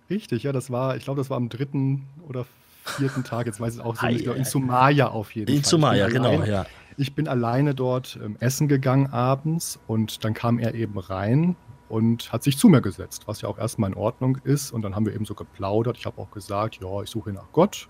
[0.08, 2.46] Richtig, ja, das war, ich glaube, das war am dritten oder
[2.84, 4.44] vierten Tag, jetzt weiß ich es auch so nicht, in.
[4.44, 5.68] Sumaya auf jeden In Fall.
[5.70, 6.66] Sumaya, Ich bin genau, alleine- ja.
[6.96, 11.56] Ich bin alleine dort ähm, essen gegangen abends und dann kam er eben rein
[11.88, 14.70] und hat sich zu mir gesetzt, was ja auch erstmal in Ordnung ist.
[14.70, 15.96] Und dann haben wir eben so geplaudert.
[15.96, 17.88] Ich habe auch gesagt, ja, ich suche nach Gott.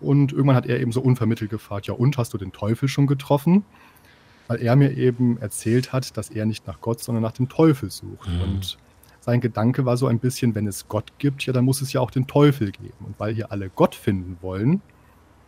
[0.00, 3.06] Und irgendwann hat er eben so unvermittelt gefragt, ja, und hast du den Teufel schon
[3.06, 3.64] getroffen?
[4.48, 7.90] Weil er mir eben erzählt hat, dass er nicht nach Gott, sondern nach dem Teufel
[7.90, 8.28] sucht.
[8.28, 8.42] Mhm.
[8.42, 8.78] Und
[9.20, 12.00] sein Gedanke war so ein bisschen, wenn es Gott gibt, ja, dann muss es ja
[12.00, 13.04] auch den Teufel geben.
[13.06, 14.80] Und weil hier alle Gott finden wollen,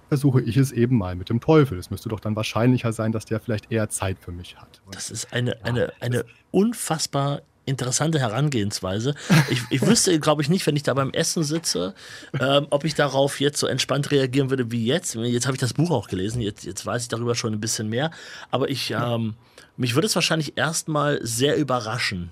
[0.08, 1.78] versuche ich es eben mal mit dem Teufel.
[1.78, 4.82] Es müsste doch dann wahrscheinlicher sein, dass der vielleicht eher Zeit für mich hat.
[4.84, 9.14] Und das ist eine, ja, eine, eine unfassbar interessante Herangehensweise.
[9.48, 11.94] Ich, ich wüsste, glaube ich, nicht, wenn ich da beim Essen sitze,
[12.38, 15.14] ähm, ob ich darauf jetzt so entspannt reagieren würde wie jetzt.
[15.14, 17.88] Jetzt habe ich das Buch auch gelesen, jetzt, jetzt weiß ich darüber schon ein bisschen
[17.88, 18.11] mehr.
[18.50, 19.35] Aber ich, ähm,
[19.76, 22.30] mich würde es wahrscheinlich erstmal sehr überraschen,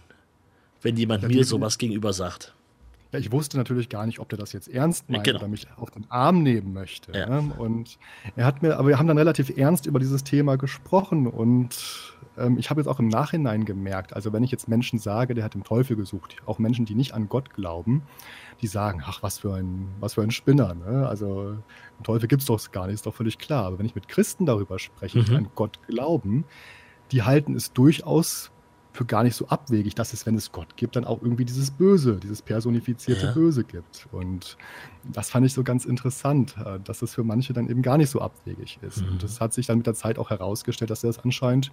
[0.83, 2.55] wenn jemand mir sowas gegenüber sagt.
[3.12, 5.38] Ja, ich wusste natürlich gar nicht, ob der das jetzt ernst meint genau.
[5.38, 7.12] oder mich auf den Arm nehmen möchte.
[7.12, 7.40] Ja.
[7.40, 7.55] Ne?
[7.57, 7.98] Und
[8.37, 11.70] er hat mir, aber wir haben dann relativ ernst über dieses Thema gesprochen und
[12.38, 15.44] ähm, ich habe jetzt auch im Nachhinein gemerkt, also wenn ich jetzt Menschen sage, der
[15.44, 18.03] hat den Teufel gesucht, auch Menschen, die nicht an Gott glauben,
[18.61, 20.74] die sagen, ach, was für ein, was für ein Spinner.
[20.74, 21.09] Ne?
[21.09, 23.66] Also einen Teufel gibt es doch gar nicht, ist doch völlig klar.
[23.66, 25.24] Aber wenn ich mit Christen darüber spreche, mhm.
[25.24, 26.44] die an Gott glauben,
[27.12, 28.51] die halten es durchaus
[28.98, 31.70] für gar nicht so abwegig, dass es, wenn es Gott gibt, dann auch irgendwie dieses
[31.70, 33.33] Böse, dieses personifizierte ja.
[33.33, 34.09] Böse gibt.
[34.11, 34.57] Und
[35.05, 38.11] das fand ich so ganz interessant, äh, dass es für manche dann eben gar nicht
[38.11, 39.03] so abwegig ist.
[39.03, 39.12] Mhm.
[39.12, 41.70] Und das hat sich dann mit der Zeit auch herausgestellt, dass er das anscheinend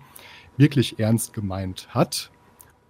[0.57, 2.31] wirklich ernst gemeint hat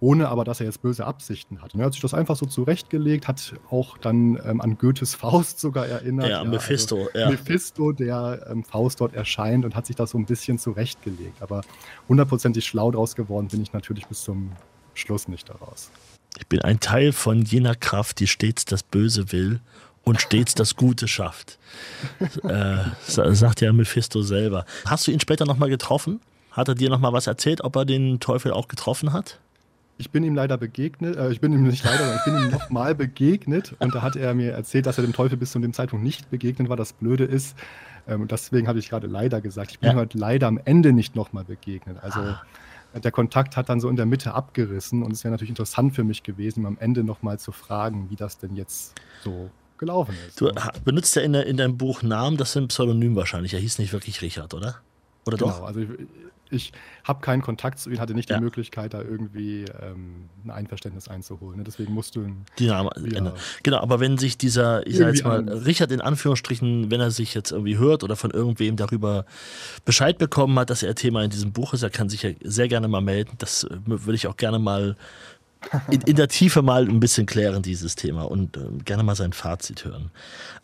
[0.00, 1.74] ohne aber, dass er jetzt böse Absichten hat.
[1.74, 5.58] Und er hat sich das einfach so zurechtgelegt, hat auch dann ähm, an Goethes Faust
[5.58, 6.28] sogar erinnert.
[6.28, 7.06] Ja, an ja, Mephisto.
[7.06, 7.30] Also ja.
[7.30, 11.40] Mephisto, der ähm, Faust dort erscheint und hat sich das so ein bisschen zurechtgelegt.
[11.40, 11.62] Aber
[12.08, 14.52] hundertprozentig schlau draus geworden bin ich natürlich bis zum
[14.94, 15.90] Schluss nicht daraus.
[16.38, 19.60] Ich bin ein Teil von jener Kraft, die stets das Böse will
[20.04, 21.58] und stets das Gute schafft.
[22.44, 24.66] äh, sagt ja Mephisto selber.
[24.84, 26.20] Hast du ihn später nochmal getroffen?
[26.56, 29.38] Hat er dir nochmal was erzählt, ob er den Teufel auch getroffen hat?
[29.98, 32.50] ich bin ihm leider begegnet, äh, ich bin ihm nicht leider, sondern ich bin ihm
[32.50, 35.72] nochmal begegnet und da hat er mir erzählt, dass er dem Teufel bis zu dem
[35.72, 36.76] Zeitpunkt nicht begegnet war.
[36.76, 37.56] Das Blöde ist,
[38.06, 39.96] ähm, deswegen habe ich gerade leider gesagt, ich bin ja.
[39.96, 41.98] heute leider am Ende nicht nochmal begegnet.
[42.02, 42.42] Also ah.
[42.94, 46.04] der Kontakt hat dann so in der Mitte abgerissen und es wäre natürlich interessant für
[46.04, 50.40] mich gewesen, ihm am Ende nochmal zu fragen, wie das denn jetzt so gelaufen ist.
[50.40, 50.50] Du
[50.84, 53.54] benutzt ja in, in deinem Buch Namen, das ist ein Pseudonym wahrscheinlich.
[53.54, 54.76] Er hieß nicht wirklich Richard, oder?
[55.26, 55.62] Oder genau, doch?
[55.64, 55.88] Also ich,
[56.50, 56.72] ich
[57.04, 58.38] habe keinen Kontakt zu ihm, hatte nicht ja.
[58.38, 61.58] die Möglichkeit, da irgendwie ähm, ein Einverständnis einzuholen.
[61.58, 61.64] Ne?
[61.64, 62.26] Deswegen musst du
[62.58, 63.32] die Namen ja,
[63.62, 67.34] Genau, aber wenn sich dieser, ich sage jetzt mal, Richard in Anführungsstrichen, wenn er sich
[67.34, 69.26] jetzt irgendwie hört oder von irgendwem darüber
[69.84, 72.68] Bescheid bekommen hat, dass er Thema in diesem Buch ist, er kann sich ja sehr
[72.68, 73.32] gerne mal melden.
[73.38, 74.96] Das äh, würde ich auch gerne mal
[75.90, 79.32] in, in, der Tiefe mal ein bisschen klären, dieses Thema und äh, gerne mal sein
[79.32, 80.10] Fazit hören.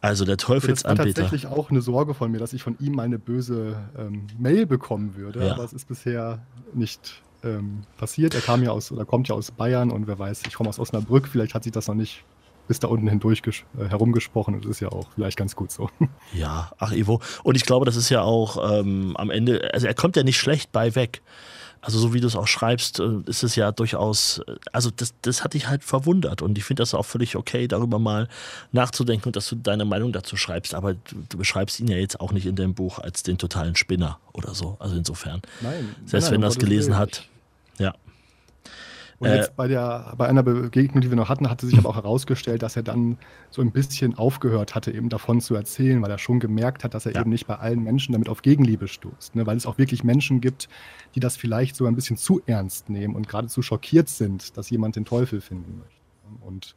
[0.01, 1.09] Also der Teufelsanbeter.
[1.09, 3.77] Das war tatsächlich auch eine Sorge von mir, dass ich von ihm mal eine böse
[3.97, 5.53] ähm, Mail bekommen würde, ja.
[5.53, 6.41] aber es ist bisher
[6.75, 8.35] nicht ähm, passiert.
[8.35, 10.79] Er kam ja aus oder kommt ja aus Bayern und wer weiß, ich komme aus
[10.79, 12.25] Osnabrück, vielleicht hat sich das noch nicht
[12.69, 15.91] bis da unten hindurch äh, herumgesprochen und das ist ja auch vielleicht ganz gut so.
[16.33, 17.21] Ja, ach Ivo.
[17.43, 20.38] Und ich glaube, das ist ja auch ähm, am Ende, also er kommt ja nicht
[20.38, 21.23] schlecht bei weg.
[21.85, 25.14] Also so wie du es auch schreibst, äh, ist es ja durchaus, äh, also das,
[25.23, 28.29] das hat dich halt verwundert und ich finde das auch völlig okay, darüber mal
[28.71, 32.31] nachzudenken und dass du deine Meinung dazu schreibst, aber du, beschreibst ihn ja jetzt auch
[32.31, 35.42] nicht in deinem Buch als den totalen Spinner oder so, also insofern.
[35.61, 35.95] Nein.
[36.07, 37.27] Selbst nein, wenn er es gelesen hat,
[37.79, 37.95] ja.
[39.22, 41.90] Und äh, jetzt bei, der, bei einer Begegnung, die wir noch hatten, hatte sich aber
[41.90, 43.18] auch herausgestellt, dass er dann
[43.50, 47.06] so ein bisschen aufgehört hatte, eben davon zu erzählen, weil er schon gemerkt hat, dass
[47.06, 47.20] er ja.
[47.20, 49.37] eben nicht bei allen Menschen damit auf Gegenliebe stoßt.
[49.37, 49.46] Ne?
[49.46, 50.68] Weil es auch wirklich Menschen gibt,
[51.14, 54.96] die das vielleicht so ein bisschen zu ernst nehmen und geradezu schockiert sind, dass jemand
[54.96, 56.44] den Teufel finden möchte.
[56.44, 56.74] Und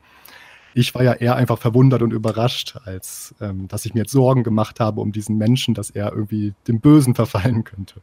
[0.75, 4.43] ich war ja eher einfach verwundert und überrascht, als ähm, dass ich mir jetzt Sorgen
[4.43, 8.01] gemacht habe um diesen Menschen, dass er irgendwie dem Bösen verfallen könnte.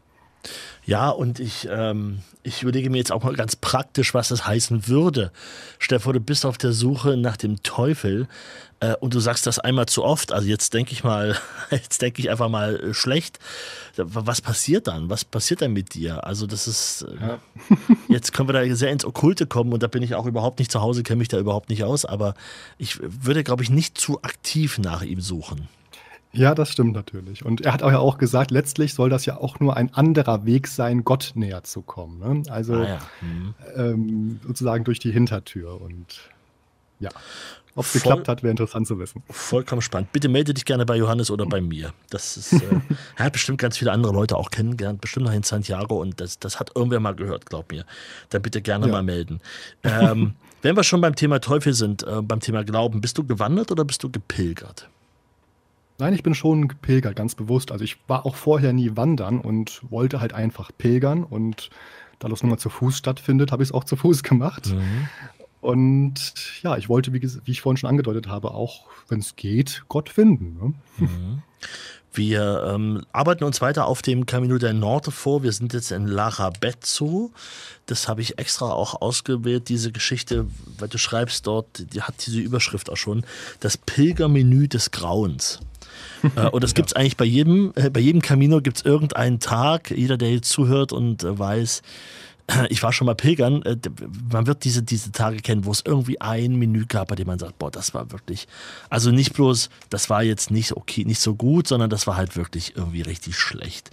[0.84, 4.88] Ja, und ich, ähm, ich überlege mir jetzt auch mal ganz praktisch, was das heißen
[4.88, 5.30] würde.
[5.78, 8.26] Stefan, du bist auf der Suche nach dem Teufel
[8.80, 10.32] äh, und du sagst das einmal zu oft.
[10.32, 11.38] Also jetzt denke ich mal,
[11.70, 13.38] jetzt denke ich einfach mal äh, schlecht.
[13.96, 15.08] Was passiert dann?
[15.08, 16.26] Was passiert dann mit dir?
[16.26, 17.38] Also das ist, äh, ja.
[18.08, 20.72] jetzt können wir da sehr ins Okkulte kommen und da bin ich auch überhaupt nicht
[20.72, 22.34] zu Hause, kenne mich da überhaupt nicht aus, aber
[22.78, 25.68] ich würde, glaube ich, nicht zu aktiv nach ihm suchen.
[26.34, 27.44] Ja, das stimmt natürlich.
[27.44, 30.46] Und er hat auch ja auch gesagt, letztlich soll das ja auch nur ein anderer
[30.46, 32.18] Weg sein, Gott näher zu kommen.
[32.18, 32.42] Ne?
[32.50, 32.98] Also ah, ja.
[33.20, 33.54] mhm.
[33.76, 35.80] ähm, sozusagen durch die Hintertür.
[35.80, 36.30] Und
[37.00, 37.10] ja,
[37.74, 39.22] ob es geklappt hat, wäre interessant zu wissen.
[39.30, 40.12] Vollkommen spannend.
[40.12, 41.92] Bitte melde dich gerne bei Johannes oder bei mir.
[42.08, 42.58] Das ist, äh,
[43.16, 46.38] er hat bestimmt ganz viele andere Leute auch kennengelernt, bestimmt noch in Santiago und das,
[46.38, 47.84] das hat irgendwer mal gehört, glaub mir.
[48.30, 48.92] Dann bitte gerne ja.
[48.92, 49.40] mal melden.
[49.82, 53.70] Ähm, wenn wir schon beim Thema Teufel sind, äh, beim Thema Glauben, bist du gewandert
[53.70, 54.88] oder bist du gepilgert?
[56.02, 57.70] Nein, ich bin schon gepilgert, ganz bewusst.
[57.70, 61.70] Also ich war auch vorher nie wandern und wollte halt einfach pilgern und
[62.18, 64.66] da das nun mal zu Fuß stattfindet, habe ich es auch zu Fuß gemacht.
[64.66, 65.08] Mhm.
[65.60, 66.34] Und
[66.64, 70.08] ja, ich wollte, wie, wie ich vorhin schon angedeutet habe, auch, wenn es geht, Gott
[70.08, 70.58] finden.
[70.60, 71.06] Ne?
[71.06, 71.42] Mhm.
[72.12, 75.44] Wir ähm, arbeiten uns weiter auf dem Camino del Norte vor.
[75.44, 77.30] Wir sind jetzt in Larabezzo.
[77.86, 80.46] Das habe ich extra auch ausgewählt, diese Geschichte,
[80.78, 83.24] weil du schreibst dort, die hat diese Überschrift auch schon,
[83.60, 85.60] das Pilgermenü des Grauens.
[86.36, 89.40] Äh, und das gibt es eigentlich bei jedem, äh, bei jedem Camino gibt es irgendeinen
[89.40, 91.82] Tag, jeder, der jetzt zuhört und äh, weiß,
[92.68, 93.62] ich war schon mal pilgern,
[94.30, 97.38] man wird diese, diese Tage kennen, wo es irgendwie ein Menü gab, bei dem man
[97.38, 98.48] sagt, boah, das war wirklich,
[98.90, 102.36] also nicht bloß, das war jetzt nicht okay, nicht so gut, sondern das war halt
[102.36, 103.90] wirklich irgendwie richtig schlecht.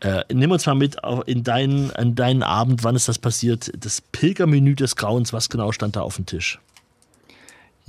[0.00, 3.70] Äh, nimm uns mal mit in deinen, in deinen Abend, wann ist das passiert?
[3.76, 6.58] Das Pilgermenü des Grauens, was genau stand da auf dem Tisch?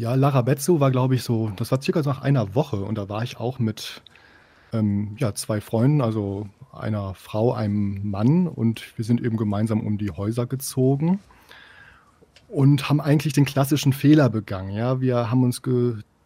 [0.01, 3.21] Ja, Larabezzo war, glaube ich, so, das war circa nach einer Woche und da war
[3.21, 4.01] ich auch mit
[4.73, 9.99] ähm, ja, zwei Freunden, also einer Frau, einem Mann und wir sind eben gemeinsam um
[9.99, 11.19] die Häuser gezogen
[12.47, 14.71] und haben eigentlich den klassischen Fehler begangen.
[14.71, 15.61] Ja, wir haben uns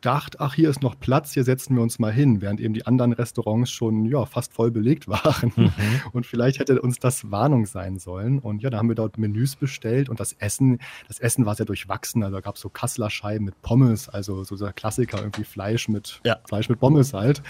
[0.05, 2.85] gedacht, ach, hier ist noch Platz, hier setzen wir uns mal hin, während eben die
[2.85, 5.51] anderen Restaurants schon ja, fast voll belegt waren.
[5.55, 5.71] Mhm.
[6.11, 8.37] Und vielleicht hätte uns das Warnung sein sollen.
[8.37, 11.65] Und ja, da haben wir dort Menüs bestellt und das Essen, das Essen war sehr
[11.65, 12.21] durchwachsen.
[12.21, 15.89] Also da gab es so Kasseler Scheiben mit Pommes, also so der Klassiker, irgendwie Fleisch
[15.89, 16.37] mit ja.
[16.45, 17.41] Fleisch mit Pommes halt.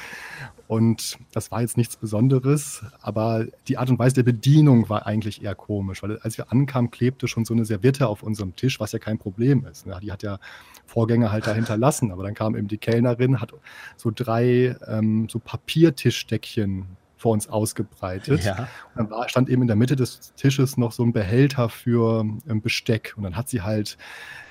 [0.67, 5.43] Und das war jetzt nichts Besonderes, aber die Art und Weise der Bedienung war eigentlich
[5.43, 8.91] eher komisch, weil als wir ankamen, klebte schon so eine Serviette auf unserem Tisch, was
[8.91, 9.85] ja kein Problem ist.
[9.85, 9.99] Ne?
[10.01, 10.39] Die hat ja
[10.87, 13.53] Vorgänger halt da hinterlassen, aber dann kam eben die Kellnerin, hat
[13.95, 18.43] so drei ähm, so Papiertischdeckchen vor uns ausgebreitet.
[18.43, 18.67] Ja.
[18.93, 22.25] Und dann war, stand eben in der Mitte des Tisches noch so ein Behälter für
[22.47, 23.13] ähm, Besteck.
[23.15, 23.97] Und dann hat sie halt,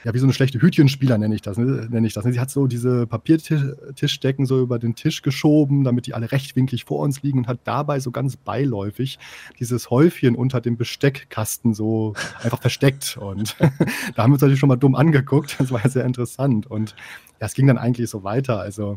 [0.04, 2.24] ja, wie so eine schlechte Hütchenspieler nenne ich das, ne, nenne ich das.
[2.24, 2.32] Ne?
[2.32, 7.00] Sie hat so diese Papiertischdecken so über den Tisch geschoben, damit die alle rechtwinklig vor
[7.00, 9.18] uns liegen und hat dabei so ganz beiläufig
[9.58, 13.18] dieses Häufchen unter dem Besteckkasten so einfach versteckt.
[13.18, 13.56] Und
[14.14, 15.56] da haben wir uns natürlich schon mal dumm angeguckt.
[15.58, 16.66] Das war ja sehr interessant.
[16.66, 16.94] Und
[17.40, 18.58] ja, es ging dann eigentlich so weiter.
[18.60, 18.96] Also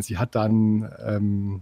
[0.00, 1.60] sie hat dann ähm,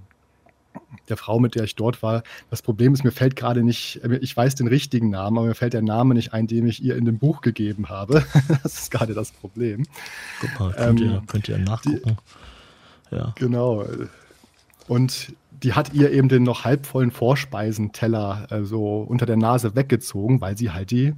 [1.08, 2.22] der Frau, mit der ich dort war.
[2.50, 5.72] Das Problem ist, mir fällt gerade nicht, ich weiß den richtigen Namen, aber mir fällt
[5.72, 8.24] der Name nicht ein, den ich ihr in dem Buch gegeben habe.
[8.62, 9.84] das ist gerade das Problem.
[10.40, 12.16] Guck mal, könnt, ähm, ihr, könnt ihr nachgucken.
[13.10, 13.32] Die, ja.
[13.36, 13.84] Genau.
[14.86, 20.40] Und die hat ihr eben den noch halbvollen Vorspeisenteller äh, so unter der Nase weggezogen,
[20.40, 21.14] weil sie halt die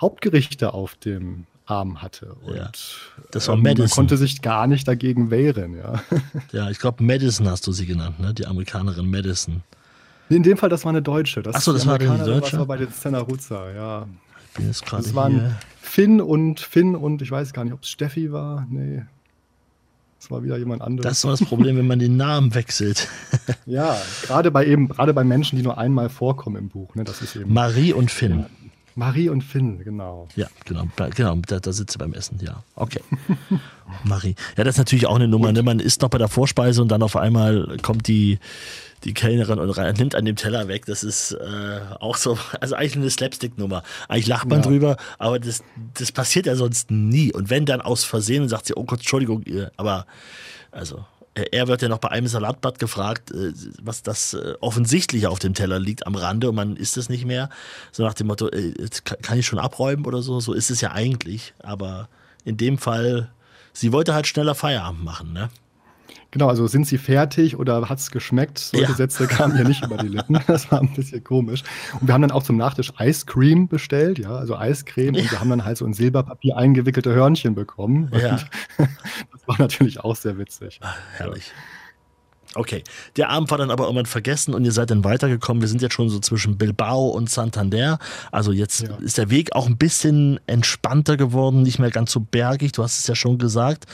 [0.00, 2.34] Hauptgerichte auf dem Arm hatte.
[2.42, 2.70] Und ja.
[3.30, 3.84] das war ähm, Madison.
[3.84, 5.76] man konnte sich gar nicht dagegen wehren.
[5.76, 6.02] Ja,
[6.52, 8.34] ja ich glaube, Madison hast du sie genannt, ne?
[8.34, 9.62] die Amerikanerin Madison.
[10.28, 11.42] In dem Fall, das war eine Deutsche.
[11.52, 12.52] Achso, das war die Deutsche?
[12.52, 14.06] Das war bei den Stenaruzza, ja.
[14.48, 15.58] Ich bin jetzt gerade Das waren hier.
[15.80, 18.66] Finn und Finn und ich weiß gar nicht, ob es Steffi war.
[18.70, 19.02] Nee.
[20.20, 21.22] Das war wieder jemand anderes.
[21.22, 23.08] Das ist das Problem, wenn man den Namen wechselt.
[23.66, 26.94] ja, gerade bei eben, gerade bei Menschen, die nur einmal vorkommen im Buch.
[26.94, 28.44] Ne, das ist eben, Marie und Finn.
[28.94, 30.28] Marie und Finn, genau.
[30.36, 32.62] Ja, genau, genau da, da sitzt sie beim Essen, ja.
[32.74, 33.00] Okay.
[34.04, 34.34] Marie.
[34.56, 35.52] Ja, das ist natürlich auch eine Nummer.
[35.52, 35.62] Ne?
[35.62, 38.38] Man isst noch bei der Vorspeise und dann auf einmal kommt die,
[39.04, 40.86] die Kellnerin und rein, nimmt an dem Teller weg.
[40.86, 43.82] Das ist äh, auch so, also eigentlich eine Slapstick-Nummer.
[44.08, 44.66] Eigentlich lacht man ja.
[44.66, 45.62] drüber, aber das,
[45.94, 47.32] das passiert ja sonst nie.
[47.32, 49.44] Und wenn dann aus Versehen, sagt sie, oh Gott, Entschuldigung,
[49.76, 50.06] aber
[50.70, 55.38] also er wird ja noch bei einem Salatblatt gefragt, äh, was das äh, offensichtlich auf
[55.38, 57.50] dem Teller liegt am Rande und man isst es nicht mehr.
[57.92, 58.72] So nach dem Motto, äh,
[59.22, 60.40] kann ich schon abräumen oder so?
[60.40, 61.54] So ist es ja eigentlich.
[61.62, 62.08] Aber
[62.44, 63.30] in dem Fall,
[63.72, 65.50] sie wollte halt schneller Feierabend machen, ne?
[66.32, 68.58] Genau, also sind sie fertig oder hat es geschmeckt?
[68.58, 68.94] Solche ja.
[68.94, 70.38] Sätze kamen ja nicht über die Lippen.
[70.46, 71.62] Das war ein bisschen komisch.
[72.00, 75.14] Und wir haben dann auch zum Nachtisch Ice Cream bestellt, ja, also Eiscreme.
[75.14, 75.22] Ja.
[75.22, 78.10] Und wir haben dann halt so in Silberpapier eingewickelte Hörnchen bekommen.
[78.12, 78.38] Ja.
[78.78, 80.80] das war natürlich auch sehr witzig.
[80.82, 81.48] Ach, herrlich.
[81.48, 81.79] Ja.
[82.54, 82.82] Okay,
[83.16, 85.60] der Abend war dann aber irgendwann vergessen und ihr seid dann weitergekommen.
[85.60, 88.00] Wir sind jetzt schon so zwischen Bilbao und Santander.
[88.32, 88.96] Also jetzt ja.
[88.96, 92.72] ist der Weg auch ein bisschen entspannter geworden, nicht mehr ganz so bergig.
[92.72, 93.86] Du hast es ja schon gesagt.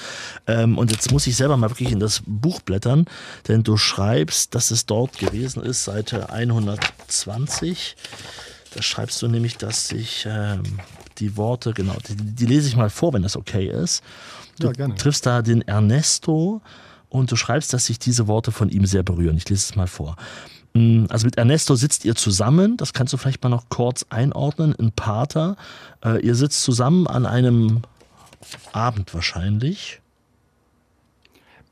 [0.47, 3.05] Ähm, und jetzt muss ich selber mal wirklich in das Buch blättern,
[3.47, 7.95] denn du schreibst, dass es dort gewesen ist, Seite 120.
[8.75, 10.63] Da schreibst du nämlich, dass sich ähm,
[11.19, 14.03] die Worte, genau, die, die, lese ich mal vor, wenn das okay ist.
[14.59, 14.95] Du ja, gerne.
[14.95, 16.63] triffst da den Ernesto
[17.09, 19.37] und du schreibst, dass sich diese Worte von ihm sehr berühren.
[19.37, 20.17] Ich lese es mal vor.
[20.75, 24.75] Mm, also mit Ernesto sitzt ihr zusammen, das kannst du vielleicht mal noch kurz einordnen,
[24.79, 25.57] ein Pater.
[26.05, 27.83] Äh, ihr sitzt zusammen an einem
[28.73, 30.01] Abend wahrscheinlich.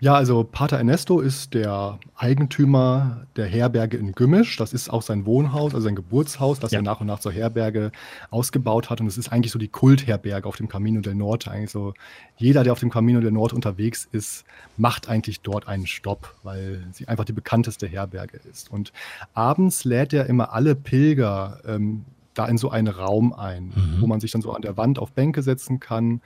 [0.05, 4.59] Ja, also Pater Ernesto ist der Eigentümer der Herberge in Gümmisch.
[4.59, 6.81] Das ist auch sein Wohnhaus, also sein Geburtshaus, das ja.
[6.81, 7.90] er nach und nach zur Herberge
[8.31, 9.01] ausgebaut hat.
[9.01, 11.51] Und es ist eigentlich so die Kultherberge auf dem Camino del Norte.
[11.51, 11.95] Eigentlich so
[12.37, 14.45] jeder, der auf dem Camino del Norte unterwegs ist,
[14.77, 18.71] macht eigentlich dort einen Stopp, weil sie einfach die bekannteste Herberge ist.
[18.71, 18.93] Und
[19.33, 24.03] abends lädt er immer alle Pilger ähm, da in so einen Raum ein, mhm.
[24.03, 26.21] wo man sich dann so an der Wand auf Bänke setzen kann.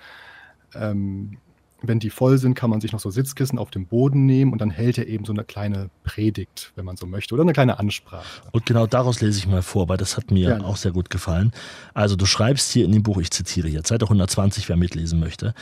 [0.75, 1.39] Ähm,
[1.81, 4.61] wenn die voll sind, kann man sich noch so Sitzkissen auf dem Boden nehmen und
[4.61, 7.79] dann hält er eben so eine kleine Predigt, wenn man so möchte, oder eine kleine
[7.79, 8.25] Ansprache.
[8.51, 10.65] Und genau daraus lese ich mal vor, weil das hat mir Gerne.
[10.65, 11.53] auch sehr gut gefallen.
[11.95, 15.55] Also du schreibst hier in dem Buch, ich zitiere jetzt, Seite 120, wer mitlesen möchte.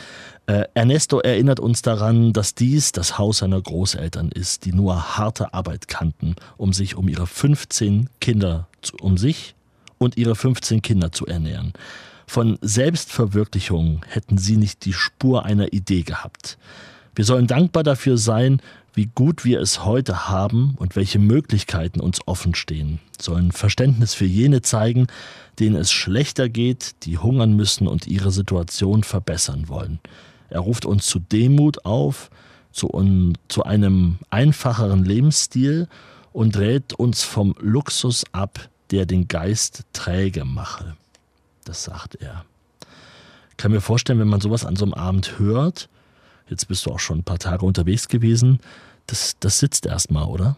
[0.47, 5.53] Äh, Ernesto erinnert uns daran, dass dies das Haus seiner Großeltern ist, die nur harte
[5.53, 8.67] Arbeit kannten, um sich um ihre 15 Kinder,
[9.01, 9.55] um sich
[9.99, 11.73] und ihre 15 Kinder zu ernähren.
[12.29, 16.57] Von Selbstverwirklichung hätten sie nicht die Spur einer Idee gehabt.
[17.15, 18.61] Wir sollen dankbar dafür sein,
[18.93, 24.25] wie gut wir es heute haben und welche Möglichkeiten uns offen stehen, sollen Verständnis für
[24.25, 25.07] jene zeigen,
[25.57, 29.99] denen es schlechter geht, die hungern müssen und ihre Situation verbessern wollen.
[30.49, 32.29] Er ruft uns zu Demut auf,
[32.71, 35.87] zu, un, zu einem einfacheren Lebensstil
[36.33, 40.97] und rät uns vom Luxus ab, der den Geist träge mache.
[41.67, 42.45] Das sagt er.
[43.51, 45.89] Ich kann mir vorstellen, wenn man sowas an so einem Abend hört,
[46.47, 48.59] jetzt bist du auch schon ein paar Tage unterwegs gewesen,
[49.07, 50.57] das, das sitzt erstmal, oder?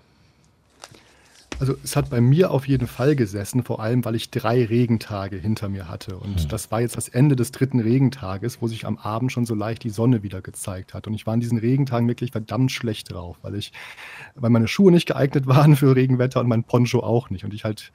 [1.59, 5.35] Also es hat bei mir auf jeden Fall gesessen, vor allem weil ich drei Regentage
[5.35, 6.15] hinter mir hatte.
[6.15, 6.47] Und hm.
[6.47, 9.83] das war jetzt das Ende des dritten Regentages, wo sich am Abend schon so leicht
[9.83, 11.07] die Sonne wieder gezeigt hat.
[11.07, 13.73] Und ich war in diesen Regentagen wirklich verdammt schlecht drauf, weil ich,
[14.35, 17.43] weil meine Schuhe nicht geeignet waren für Regenwetter und mein Poncho auch nicht.
[17.43, 17.91] Und ich halt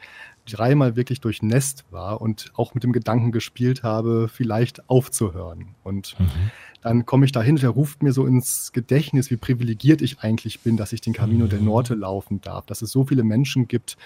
[0.47, 5.75] dreimal wirklich durchnässt war und auch mit dem Gedanken gespielt habe, vielleicht aufzuhören.
[5.83, 6.51] Und mhm.
[6.83, 10.77] dann komme ich dahin, der ruft mir so ins Gedächtnis, wie privilegiert ich eigentlich bin,
[10.77, 11.51] dass ich den Camino mhm.
[11.51, 13.97] del Norte laufen darf, dass es so viele Menschen gibt,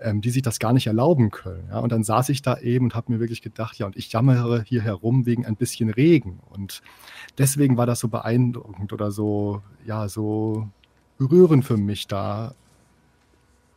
[0.00, 1.68] ähm, die sich das gar nicht erlauben können.
[1.70, 1.78] Ja?
[1.78, 4.62] Und dann saß ich da eben und habe mir wirklich gedacht, ja, und ich jammere
[4.62, 6.40] hier herum wegen ein bisschen Regen.
[6.50, 6.82] Und
[7.38, 10.68] deswegen war das so beeindruckend oder so, ja, so
[11.18, 12.54] berührend für mich da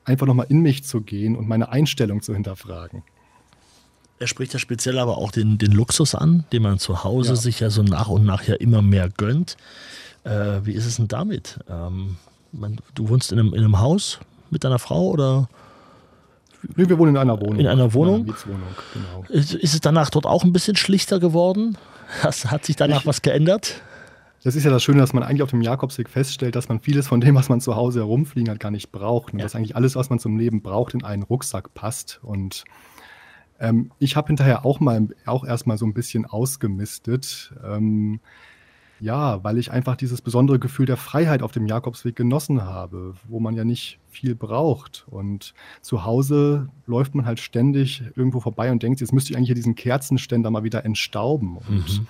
[0.06, 3.04] einfach nochmal in mich zu gehen und meine Einstellung zu hinterfragen.
[4.18, 7.36] Er spricht ja speziell aber auch den, den Luxus an, den man zu Hause ja.
[7.36, 9.58] sich ja so nach und nach ja immer mehr gönnt.
[10.24, 11.60] Äh, wie ist es denn damit?
[11.70, 12.16] Ähm,
[12.54, 15.50] man, du wohnst in einem, in einem Haus mit deiner Frau oder?
[16.76, 17.60] Nee, wir wohnen in einer Wohnung.
[17.60, 18.26] In einer Wohnung?
[18.26, 18.36] In einer
[18.94, 19.26] genau.
[19.30, 21.78] Ist, ist, es danach dort auch ein bisschen schlichter geworden?
[22.24, 23.82] Has, hat sich danach ich, was geändert?
[24.46, 27.08] Das ist ja das Schöne, dass man eigentlich auf dem Jakobsweg feststellt, dass man vieles
[27.08, 29.34] von dem, was man zu Hause herumfliegen hat, gar nicht braucht.
[29.34, 29.46] Und ja.
[29.46, 32.20] dass eigentlich alles, was man zum Leben braucht, in einen Rucksack passt.
[32.22, 32.64] Und
[33.60, 37.56] ähm, ich habe hinterher auch mal auch erstmal so ein bisschen ausgemistet.
[37.66, 38.20] Ähm,
[39.00, 43.40] ja, weil ich einfach dieses besondere Gefühl der Freiheit auf dem Jakobsweg genossen habe, wo
[43.40, 45.06] man ja nicht viel braucht.
[45.10, 49.48] Und zu Hause läuft man halt ständig irgendwo vorbei und denkt, jetzt müsste ich eigentlich
[49.50, 51.58] hier diesen Kerzenständer mal wieder entstauben.
[51.58, 52.08] Und mhm.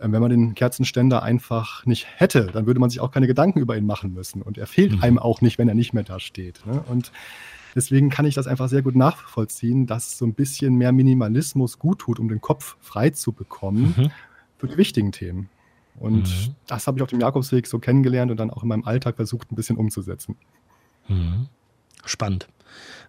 [0.00, 3.60] Ähm, wenn man den Kerzenständer einfach nicht hätte, dann würde man sich auch keine Gedanken
[3.60, 4.42] über ihn machen müssen.
[4.42, 5.02] Und er fehlt mhm.
[5.02, 6.64] einem auch nicht, wenn er nicht mehr da steht.
[6.66, 6.82] Ne?
[6.88, 7.12] Und
[7.74, 12.00] deswegen kann ich das einfach sehr gut nachvollziehen, dass so ein bisschen mehr Minimalismus gut
[12.00, 14.10] tut, um den Kopf frei zu bekommen mhm.
[14.58, 15.48] für die wichtigen Themen.
[15.98, 16.54] Und mhm.
[16.66, 19.50] das habe ich auf dem Jakobsweg so kennengelernt und dann auch in meinem Alltag versucht,
[19.50, 20.36] ein bisschen umzusetzen.
[21.08, 21.48] Mhm.
[22.04, 22.48] Spannend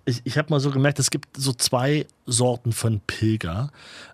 [0.08, 3.72] ich, ich habe mal so gemerkt, es gibt so zwei Sorten von Pilger.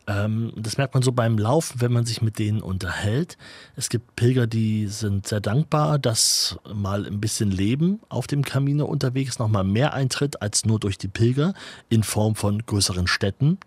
[0.08, 3.38] Ähm, das merkt man so beim Laufen, wenn man sich mit denen unterhält.
[3.76, 8.86] Es gibt Pilger, die sind sehr dankbar, dass mal ein bisschen Leben auf dem Camino
[8.86, 11.54] unterwegs nochmal mehr eintritt als nur durch die Pilger
[11.90, 13.60] in Form von größeren Städten.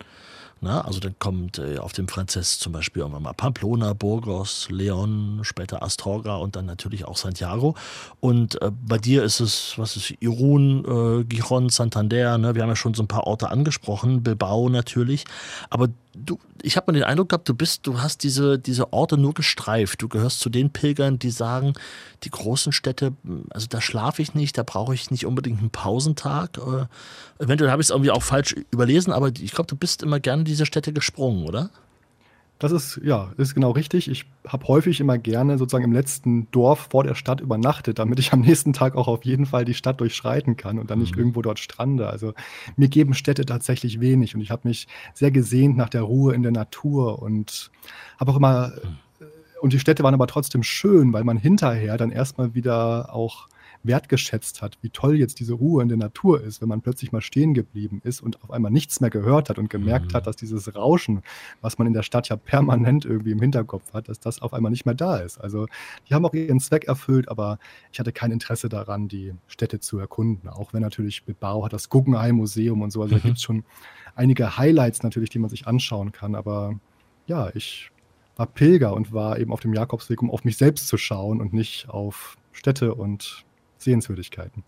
[0.62, 5.40] Na, also dann kommt äh, auf dem Franzess zum Beispiel irgendwann mal Pamplona, Burgos, Leon,
[5.42, 7.74] später Astorga und dann natürlich auch Santiago.
[8.20, 10.84] Und äh, bei dir ist es, was ist Irun,
[11.20, 12.54] äh, Gijon, Santander, ne?
[12.54, 15.24] wir haben ja schon so ein paar Orte angesprochen, Bilbao natürlich.
[15.68, 15.88] Aber
[16.24, 19.34] du, ich habe mal den Eindruck gehabt, du bist, du hast diese, diese Orte nur
[19.34, 20.02] gestreift.
[20.02, 21.74] Du gehörst zu den Pilgern, die sagen,
[22.24, 23.12] die großen Städte,
[23.50, 26.58] also da schlafe ich nicht, da brauche ich nicht unbedingt einen Pausentag.
[26.58, 30.20] Äh, eventuell habe ich es irgendwie auch falsch überlesen, aber ich glaube, du bist immer
[30.20, 31.70] gerne diese Städte gesprungen, oder?
[32.58, 34.10] Das ist, ja, ist genau richtig.
[34.10, 38.32] Ich habe häufig immer gerne sozusagen im letzten Dorf vor der Stadt übernachtet, damit ich
[38.32, 41.20] am nächsten Tag auch auf jeden Fall die Stadt durchschreiten kann und dann nicht mhm.
[41.20, 42.08] irgendwo dort strande.
[42.08, 42.32] Also
[42.76, 46.42] mir geben Städte tatsächlich wenig und ich habe mich sehr gesehnt nach der Ruhe in
[46.42, 47.70] der Natur und
[48.18, 49.26] habe auch immer, mhm.
[49.60, 53.48] und die Städte waren aber trotzdem schön, weil man hinterher dann erstmal wieder auch
[53.86, 57.20] wertgeschätzt hat, wie toll jetzt diese Ruhe in der Natur ist, wenn man plötzlich mal
[57.20, 60.16] stehen geblieben ist und auf einmal nichts mehr gehört hat und gemerkt mhm.
[60.16, 61.22] hat, dass dieses Rauschen,
[61.60, 64.70] was man in der Stadt ja permanent irgendwie im Hinterkopf hat, dass das auf einmal
[64.70, 65.38] nicht mehr da ist.
[65.38, 65.66] Also
[66.08, 67.58] die haben auch ihren Zweck erfüllt, aber
[67.92, 70.48] ich hatte kein Interesse daran, die Städte zu erkunden.
[70.48, 73.18] Auch wenn natürlich Bilbao hat das Guggenheim Museum und so, also mhm.
[73.18, 73.64] da gibt es schon
[74.14, 76.78] einige Highlights natürlich, die man sich anschauen kann, aber
[77.26, 77.90] ja, ich
[78.36, 81.52] war Pilger und war eben auf dem Jakobsweg, um auf mich selbst zu schauen und
[81.52, 83.45] nicht auf Städte und
[83.78, 84.64] Sehenswürdigkeiten.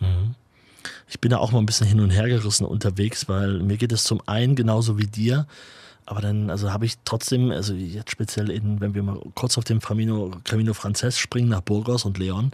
[0.00, 0.34] Mhm.
[1.08, 3.92] Ich bin da auch mal ein bisschen hin und her gerissen unterwegs, weil mir geht
[3.92, 5.46] es zum einen genauso wie dir.
[6.04, 9.64] Aber dann, also habe ich trotzdem, also jetzt speziell in, wenn wir mal kurz auf
[9.64, 12.52] den Camino, Camino Frances springen nach Burgos und Leon,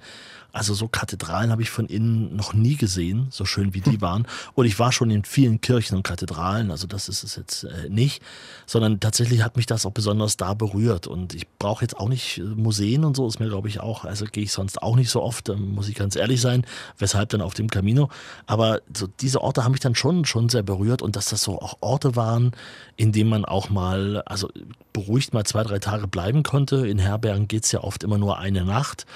[0.52, 4.26] also so Kathedralen habe ich von innen noch nie gesehen, so schön wie die waren.
[4.54, 7.88] Und ich war schon in vielen Kirchen und Kathedralen, also das ist es jetzt äh,
[7.88, 8.22] nicht,
[8.66, 11.06] sondern tatsächlich hat mich das auch besonders da berührt.
[11.06, 14.04] Und ich brauche jetzt auch nicht äh, Museen und so, ist mir glaube ich auch,
[14.04, 16.66] also gehe ich sonst auch nicht so oft, muss ich ganz ehrlich sein,
[16.98, 18.10] weshalb dann auf dem Camino.
[18.46, 21.60] Aber so diese Orte haben mich dann schon, schon sehr berührt und dass das so
[21.60, 22.52] auch Orte waren,
[22.96, 24.50] in denen man auch mal, also
[24.92, 26.86] beruhigt mal zwei, drei Tage bleiben konnte.
[26.86, 29.06] In Herbergen geht es ja oft immer nur eine Nacht.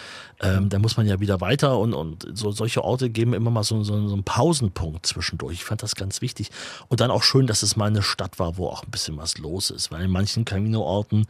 [0.40, 3.62] Ähm, da muss man ja wieder weiter und, und so solche Orte geben immer mal
[3.62, 5.54] so, so, so einen Pausenpunkt zwischendurch.
[5.54, 6.50] Ich fand das ganz wichtig.
[6.88, 9.38] Und dann auch schön, dass es mal eine Stadt war, wo auch ein bisschen was
[9.38, 9.90] los ist.
[9.90, 11.26] Weil in manchen Camino-Orten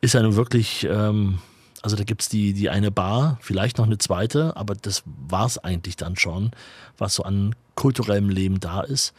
[0.00, 1.38] ist ja nun wirklich, ähm,
[1.82, 5.46] also da gibt es die, die eine Bar, vielleicht noch eine zweite, aber das war
[5.46, 6.50] es eigentlich dann schon,
[6.98, 9.14] was so an kulturellem Leben da ist.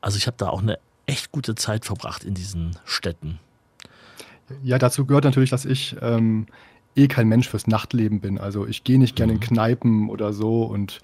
[0.00, 3.38] Also ich habe da auch eine echt gute Zeit verbracht in diesen Städten.
[4.62, 6.46] Ja, dazu gehört natürlich, dass ich ähm,
[6.96, 8.38] eh kein Mensch fürs Nachtleben bin.
[8.38, 9.44] Also ich gehe nicht gerne in mhm.
[9.44, 11.00] Kneipen oder so und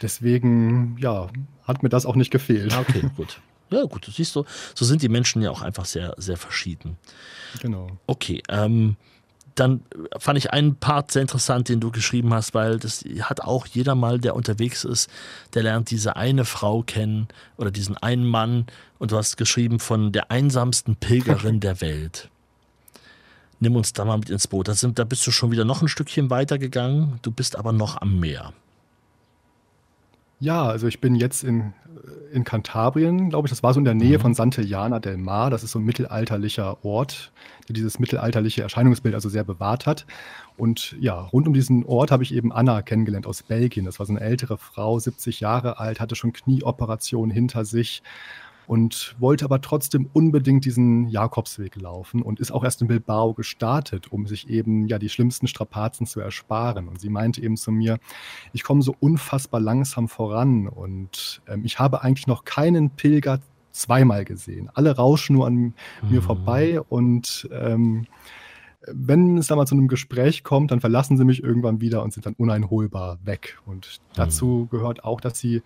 [0.00, 1.28] deswegen, ja,
[1.64, 2.74] hat mir das auch nicht gefehlt.
[2.74, 3.40] Ah, okay, gut.
[3.70, 6.98] Ja, gut, du siehst so, so sind die Menschen ja auch einfach sehr, sehr verschieden.
[7.62, 7.86] Genau.
[8.06, 8.96] Okay, ähm,
[9.54, 9.82] dann
[10.18, 13.94] fand ich einen Part sehr interessant, den du geschrieben hast, weil das hat auch jeder
[13.94, 15.10] mal, der unterwegs ist,
[15.54, 18.66] der lernt diese eine Frau kennen oder diesen einen Mann
[18.98, 22.30] und du hast geschrieben von der einsamsten Pilgerin der Welt
[23.62, 24.68] nimm uns da mal mit ins Boot.
[24.68, 27.72] Da, sind, da bist du schon wieder noch ein Stückchen weiter gegangen, du bist aber
[27.72, 28.52] noch am Meer.
[30.40, 31.72] Ja, also ich bin jetzt in,
[32.32, 33.50] in Kantabrien, glaube ich.
[33.50, 34.22] Das war so in der Nähe mhm.
[34.22, 35.50] von Santillana del Mar.
[35.50, 37.30] Das ist so ein mittelalterlicher Ort,
[37.68, 40.04] der dieses mittelalterliche Erscheinungsbild also sehr bewahrt hat.
[40.56, 43.84] Und ja, rund um diesen Ort habe ich eben Anna kennengelernt aus Belgien.
[43.84, 48.02] Das war so eine ältere Frau, 70 Jahre alt, hatte schon Knieoperationen hinter sich
[48.66, 54.12] und wollte aber trotzdem unbedingt diesen Jakobsweg laufen und ist auch erst in Bilbao gestartet,
[54.12, 56.88] um sich eben ja die schlimmsten Strapazen zu ersparen.
[56.88, 57.98] Und sie meinte eben zu mir,
[58.52, 63.40] ich komme so unfassbar langsam voran und ähm, ich habe eigentlich noch keinen Pilger
[63.72, 64.70] zweimal gesehen.
[64.74, 65.74] Alle rauschen nur an mhm.
[66.10, 68.06] mir vorbei und ähm,
[68.86, 72.12] wenn es da mal zu einem Gespräch kommt, dann verlassen sie mich irgendwann wieder und
[72.12, 73.58] sind dann uneinholbar weg.
[73.64, 74.68] Und dazu mhm.
[74.70, 75.62] gehört auch, dass sie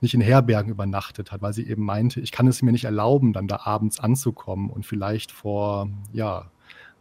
[0.00, 3.32] nicht in Herbergen übernachtet hat, weil sie eben meinte, ich kann es mir nicht erlauben,
[3.32, 6.50] dann da abends anzukommen und vielleicht vor, ja,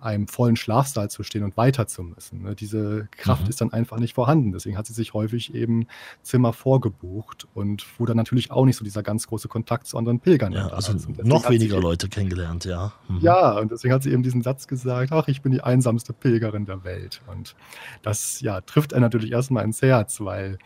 [0.02, 2.42] einem vollen Schlafsaal zu stehen und weiter zu müssen.
[2.42, 2.56] Ne?
[2.56, 3.50] Diese Kraft mhm.
[3.50, 4.52] ist dann einfach nicht vorhanden.
[4.54, 5.88] Deswegen hat sie sich häufig eben
[6.22, 10.20] Zimmer vorgebucht und wo dann natürlich auch nicht so dieser ganz große Kontakt zu anderen
[10.20, 10.94] Pilgern ja, also
[11.24, 12.94] noch weniger Leute kennengelernt, ja.
[13.10, 13.20] Mhm.
[13.20, 16.66] Ja, und deswegen hat sie eben diesen Satz gesagt, ach, ich bin die einsamste Pilgerin
[16.66, 17.22] der Welt.
[17.28, 17.56] Und
[18.02, 20.60] das ja, trifft er natürlich erstmal ins Herz, weil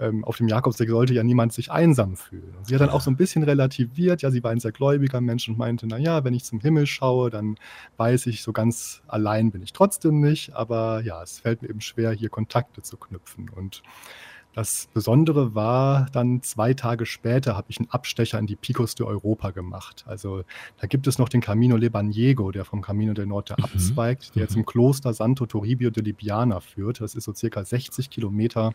[0.00, 2.54] ähm, auf dem Jakobsweg sollte ja niemand sich einsam fühlen.
[2.56, 5.20] Und sie hat dann auch so ein bisschen relativiert, ja, sie war ein sehr gläubiger
[5.20, 7.56] Mensch und meinte, naja, wenn ich zum Himmel schaue, dann
[7.96, 11.80] weiß ich, so ganz allein bin ich trotzdem nicht, aber ja, es fällt mir eben
[11.80, 13.50] schwer, hier Kontakte zu knüpfen.
[13.50, 13.82] Und
[14.58, 19.06] das Besondere war dann zwei Tage später habe ich einen Abstecher in die Picos de
[19.06, 20.04] Europa gemacht.
[20.08, 20.42] Also
[20.80, 23.64] da gibt es noch den Camino Lebaniego, der vom Camino del Norte mhm.
[23.64, 24.48] abzweigt, der mhm.
[24.48, 27.00] zum Kloster Santo Toribio de Libiana führt.
[27.00, 28.72] Das ist so circa 60 Kilometer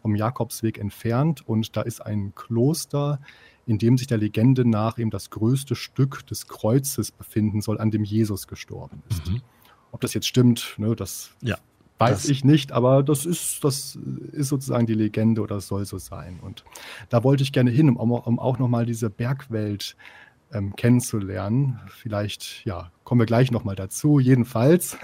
[0.00, 3.20] vom Jakobsweg entfernt und da ist ein Kloster,
[3.66, 7.90] in dem sich der Legende nach eben das größte Stück des Kreuzes befinden soll, an
[7.90, 9.28] dem Jesus gestorben ist.
[9.28, 9.42] Mhm.
[9.92, 11.58] Ob das jetzt stimmt, ne, das ja.
[11.98, 13.98] Weiß das ich nicht, aber das ist, das
[14.32, 16.38] ist sozusagen die Legende oder soll so sein.
[16.40, 16.64] Und
[17.08, 19.96] da wollte ich gerne hin, um, um auch nochmal diese Bergwelt
[20.52, 21.80] ähm, kennenzulernen.
[21.88, 24.18] Vielleicht, ja, kommen wir gleich nochmal dazu.
[24.18, 24.96] Jedenfalls,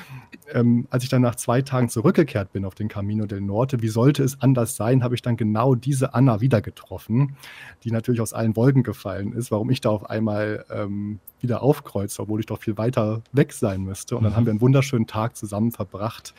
[0.52, 3.88] ähm, als ich dann nach zwei Tagen zurückgekehrt bin auf den Camino del Norte, wie
[3.88, 7.36] sollte es anders sein, habe ich dann genau diese Anna wieder getroffen,
[7.84, 12.22] die natürlich aus allen Wolken gefallen ist, warum ich da auf einmal ähm, wieder aufkreuze,
[12.22, 14.16] obwohl ich doch viel weiter weg sein müsste.
[14.16, 14.36] Und dann mhm.
[14.36, 16.34] haben wir einen wunderschönen Tag zusammen verbracht,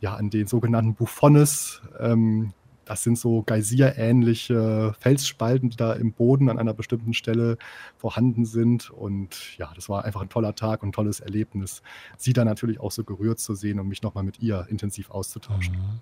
[0.00, 2.52] ja, an den sogenannten Buffones, ähm,
[2.84, 7.56] das sind so geysir-ähnliche Felsspalten, die da im Boden an einer bestimmten Stelle
[7.96, 8.90] vorhanden sind.
[8.90, 11.82] Und ja, das war einfach ein toller Tag und ein tolles Erlebnis,
[12.16, 15.74] sie da natürlich auch so gerührt zu sehen und mich nochmal mit ihr intensiv auszutauschen.
[15.74, 16.00] Mhm.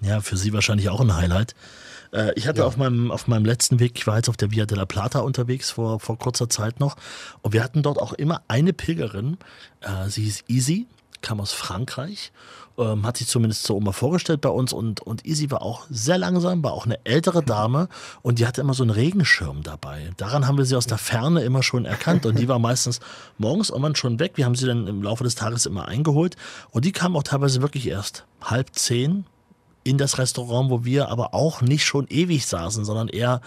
[0.00, 1.54] Ja, für sie wahrscheinlich auch ein Highlight.
[2.12, 2.66] Äh, ich hatte ja.
[2.66, 5.20] auf, meinem, auf meinem letzten Weg, ich war jetzt auf der Via de la Plata
[5.20, 6.96] unterwegs vor, vor kurzer Zeit noch,
[7.42, 9.38] und wir hatten dort auch immer eine Pilgerin,
[9.80, 10.86] äh, sie hieß Easy,
[11.20, 12.32] kam aus Frankreich
[12.78, 16.18] ähm, hat sich zumindest so immer vorgestellt bei uns und, und Isi war auch sehr
[16.18, 17.88] langsam, war auch eine ältere Dame
[18.22, 20.10] und die hatte immer so einen Regenschirm dabei.
[20.16, 23.00] Daran haben wir sie aus der Ferne immer schon erkannt und die war meistens
[23.36, 24.32] morgens irgendwann schon weg.
[24.36, 26.36] Wir haben sie dann im Laufe des Tages immer eingeholt
[26.70, 29.26] und die kam auch teilweise wirklich erst halb zehn
[29.84, 33.40] in das Restaurant, wo wir aber auch nicht schon ewig saßen, sondern eher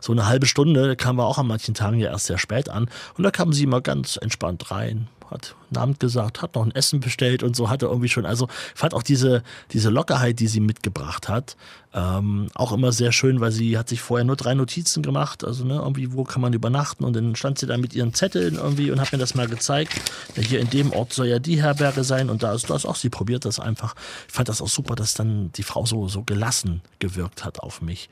[0.00, 0.88] so eine halbe Stunde.
[0.88, 2.90] Da kamen wir auch an manchen Tagen ja erst sehr spät an.
[3.16, 6.74] Und da kamen sie immer ganz entspannt rein, hat einen Abend gesagt, hat noch ein
[6.74, 10.60] Essen bestellt und so hatte irgendwie schon, also fand auch diese, diese Lockerheit, die sie
[10.60, 11.56] mitgebracht hat,
[11.92, 15.64] ähm, auch immer sehr schön, weil sie hat sich vorher nur drei Notizen gemacht, also
[15.64, 18.90] ne, irgendwie, wo kann man übernachten und dann stand sie da mit ihren Zetteln irgendwie
[18.90, 19.92] und hat mir das mal gezeigt.
[20.36, 22.96] Ja, hier in dem Ort soll ja die Herberge sein und da ist das auch,
[22.96, 23.94] sie probiert das einfach.
[24.28, 27.80] Ich fand das auch super, dass dann die Frau so, so gelassen gewirkt hat auf
[27.80, 28.08] mich.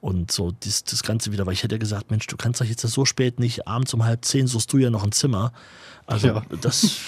[0.00, 2.82] Und so das, das Ganze wieder, weil ich hätte gesagt, Mensch, du kannst doch jetzt
[2.82, 5.52] so spät nicht, abends um halb zehn suchst du ja noch ein Zimmer.
[6.06, 6.42] Also ja.
[6.60, 7.00] das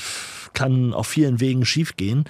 [0.54, 2.24] kann auf vielen Wegen schiefgehen.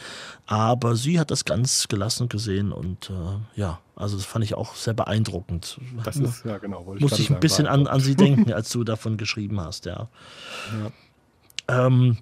[0.46, 4.74] Aber sie hat das ganz gelassen gesehen und äh, ja, also das fand ich auch
[4.74, 5.78] sehr beeindruckend.
[6.04, 6.94] Das ist, ja genau.
[6.98, 10.08] Muss ich, ich ein bisschen an, an sie denken, als du davon geschrieben hast, ja.
[11.68, 11.86] ja.
[11.86, 12.18] Ähm,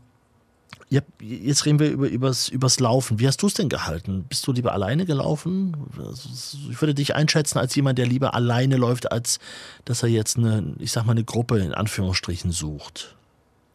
[0.88, 3.18] ja, jetzt reden wir über, übers, übers Laufen.
[3.18, 4.24] Wie hast du es denn gehalten?
[4.28, 5.76] Bist du lieber alleine gelaufen?
[5.98, 6.28] Also,
[6.70, 9.40] ich würde dich einschätzen als jemand, der lieber alleine läuft, als
[9.84, 13.15] dass er jetzt eine, ich sag mal, eine Gruppe in Anführungsstrichen sucht.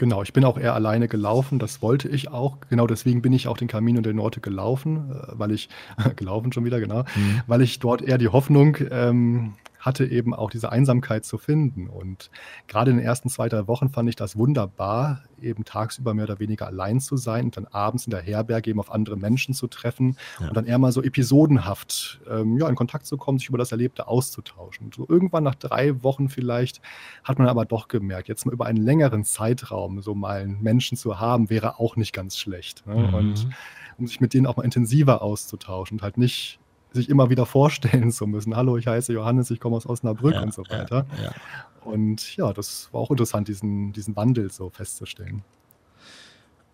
[0.01, 2.57] Genau, ich bin auch eher alleine gelaufen, das wollte ich auch.
[2.71, 5.69] Genau deswegen bin ich auch den Camino del Norte gelaufen, äh, weil ich,
[6.15, 7.41] gelaufen schon wieder, genau, mhm.
[7.45, 11.87] weil ich dort eher die Hoffnung ähm, hatte eben auch diese Einsamkeit zu finden.
[11.87, 12.29] Und
[12.67, 16.39] gerade in den ersten zwei, drei Wochen fand ich das wunderbar, eben tagsüber mehr oder
[16.39, 19.67] weniger allein zu sein und dann abends in der Herberge eben auf andere Menschen zu
[19.67, 20.47] treffen ja.
[20.47, 23.71] und dann eher mal so episodenhaft ähm, ja, in Kontakt zu kommen, sich über das
[23.71, 24.85] Erlebte auszutauschen.
[24.85, 26.79] Und so irgendwann nach drei Wochen vielleicht
[27.23, 30.95] hat man aber doch gemerkt, jetzt mal über einen längeren Zeitraum so mal einen Menschen
[30.95, 32.85] zu haben, wäre auch nicht ganz schlecht.
[32.85, 32.95] Ne?
[32.95, 33.13] Mhm.
[33.15, 33.47] Und
[33.97, 36.59] um sich mit denen auch mal intensiver auszutauschen und halt nicht
[36.91, 38.55] sich immer wieder vorstellen zu müssen.
[38.55, 41.05] Hallo, ich heiße Johannes, ich komme aus Osnabrück ja, und so weiter.
[41.17, 41.31] Ja, ja.
[41.83, 45.43] Und ja, das war auch interessant, diesen, diesen Wandel so festzustellen.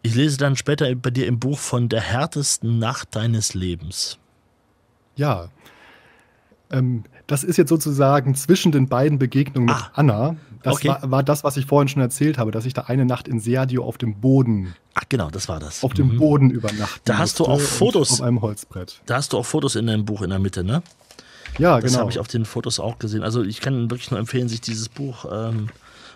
[0.01, 4.20] Ich lese dann später bei dir im Buch von der härtesten Nacht deines Lebens.
[5.15, 5.49] Ja,
[6.72, 10.36] ähm, das ist jetzt sozusagen zwischen den beiden Begegnungen mit ah, Anna.
[10.63, 10.88] Das okay.
[10.88, 13.39] war, war, das, was ich vorhin schon erzählt habe, dass ich da eine Nacht in
[13.39, 14.73] Seadio auf dem Boden.
[14.93, 15.84] Ach genau, das war das.
[15.84, 15.95] Auf mhm.
[15.95, 17.01] dem Boden übernachten.
[17.05, 18.13] Da hast du auch Fotos.
[18.13, 19.01] Auf einem Holzbrett.
[19.05, 20.82] Da hast du auch Fotos in deinem Buch in der Mitte, ne?
[21.57, 21.93] Ja, das genau.
[21.93, 23.23] Das habe ich auf den Fotos auch gesehen.
[23.23, 25.67] Also ich kann wirklich nur empfehlen, sich dieses Buch ähm,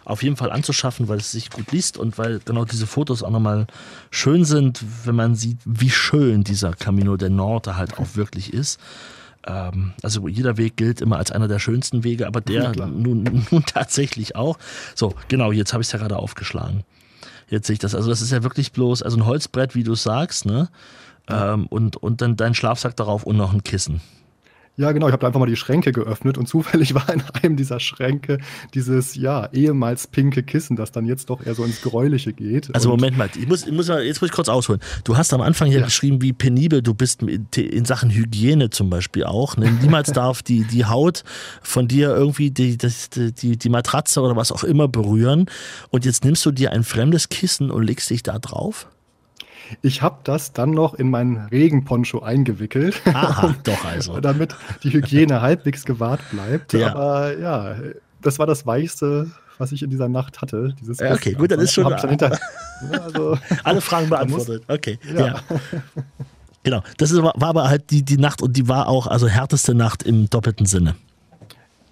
[0.05, 3.29] auf jeden Fall anzuschaffen, weil es sich gut liest und weil genau diese Fotos auch
[3.29, 3.67] nochmal
[4.09, 8.79] schön sind, wenn man sieht, wie schön dieser Camino del Norte halt auch wirklich ist.
[9.45, 13.45] Ähm, also jeder Weg gilt immer als einer der schönsten Wege, aber der ja, nun,
[13.51, 14.57] nun tatsächlich auch.
[14.95, 16.83] So, genau, jetzt habe ich es ja gerade aufgeschlagen.
[17.49, 17.95] Jetzt sehe ich das.
[17.95, 20.69] Also das ist ja wirklich bloß, also ein Holzbrett, wie du sagst, ne?
[21.27, 24.01] Ähm, und, und dann dein Schlafsack darauf und noch ein Kissen.
[24.81, 25.07] Ja, genau.
[25.07, 28.39] Ich habe einfach mal die Schränke geöffnet und zufällig war in einem dieser Schränke
[28.73, 32.73] dieses, ja, ehemals pinke Kissen, das dann jetzt doch eher so ins Gräuliche geht.
[32.73, 34.81] Also Moment mal, ich muss, ich muss mal, jetzt muss ich kurz ausholen.
[35.03, 35.85] Du hast am Anfang hier ja.
[35.85, 39.55] geschrieben, wie penibel du bist in Sachen Hygiene zum Beispiel auch.
[39.55, 39.71] Ne?
[39.81, 41.23] Niemals darf die, die Haut
[41.61, 45.45] von dir irgendwie die, das, die, die Matratze oder was auch immer berühren.
[45.91, 48.87] Und jetzt nimmst du dir ein fremdes Kissen und legst dich da drauf?
[49.81, 53.01] Ich habe das dann noch in meinen Regenponcho eingewickelt.
[53.05, 54.19] Aha, doch also.
[54.19, 56.73] damit die Hygiene halbwegs gewahrt bleibt.
[56.73, 56.93] Ja.
[56.93, 57.75] Aber ja,
[58.21, 60.75] das war das Weichste, was ich in dieser Nacht hatte.
[60.79, 61.89] Dieses ja, okay, gut, dann ist schon.
[61.89, 62.37] Dann hinter,
[62.91, 64.63] also, alle Fragen beantwortet.
[64.67, 65.27] Okay, ja.
[65.27, 65.41] ja.
[66.63, 69.73] Genau, das ist, war aber halt die, die Nacht und die war auch also härteste
[69.73, 70.95] Nacht im doppelten Sinne.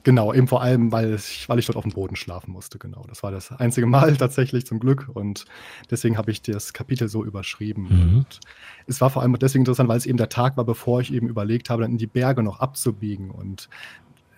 [0.04, 3.04] Genau, eben vor allem, weil ich, weil ich dort auf dem Boden schlafen musste, genau.
[3.10, 5.46] Das war das einzige Mal tatsächlich zum Glück und
[5.92, 7.84] deswegen habe ich das Kapitel so überschrieben.
[7.84, 8.18] Mhm.
[8.18, 8.40] Und
[8.88, 11.28] es war vor allem deswegen interessant, weil es eben der Tag war, bevor ich eben
[11.28, 13.30] überlegt habe, dann in die Berge noch abzubiegen.
[13.30, 13.68] Und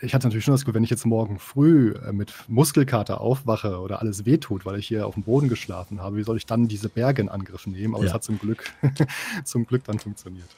[0.01, 3.79] ich hatte natürlich schon das Gefühl, wenn ich jetzt morgen früh äh, mit Muskelkater aufwache
[3.79, 6.67] oder alles wehtut, weil ich hier auf dem Boden geschlafen habe, wie soll ich dann
[6.67, 7.93] diese Berge in Angriff nehmen?
[7.93, 8.71] Aber es hat zum Glück,
[9.43, 10.49] zum Glück dann funktioniert.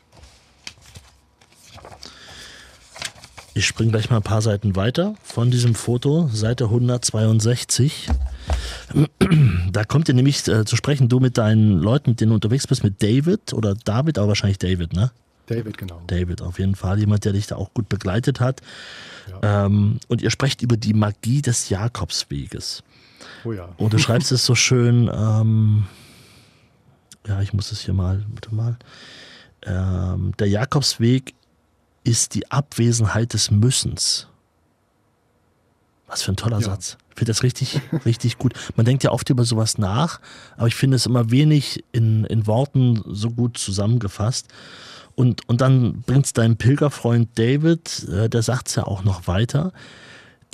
[3.56, 8.10] Ich springe gleich mal ein paar Seiten weiter von diesem Foto, Seite 162.
[9.72, 12.66] Da kommt ihr nämlich äh, zu sprechen, du mit deinen Leuten, mit denen du unterwegs
[12.68, 15.12] bist, mit David oder David, aber wahrscheinlich David, ne?
[15.46, 16.02] David, genau.
[16.08, 17.00] David, auf jeden Fall.
[17.00, 18.62] Jemand, der dich da auch gut begleitet hat.
[19.30, 19.66] Ja.
[19.66, 22.84] Ähm, und ihr sprecht über die Magie des Jakobsweges.
[23.44, 23.70] Oh ja.
[23.78, 25.86] Und du schreibst es so schön, ähm,
[27.28, 28.78] ja, ich muss es hier mal, bitte mal.
[29.66, 31.34] Ähm, der Jakobsweg
[32.04, 34.28] ist die Abwesenheit des Müssens.
[36.08, 36.66] Was für ein toller ja.
[36.66, 36.98] Satz.
[37.12, 38.54] Ich finde das richtig, richtig gut.
[38.76, 40.20] Man denkt ja oft über sowas nach,
[40.58, 44.48] aber ich finde es immer wenig in, in Worten so gut zusammengefasst.
[45.16, 49.28] Und, und dann bringt es dein Pilgerfreund David, äh, der sagt es ja auch noch
[49.28, 49.72] weiter.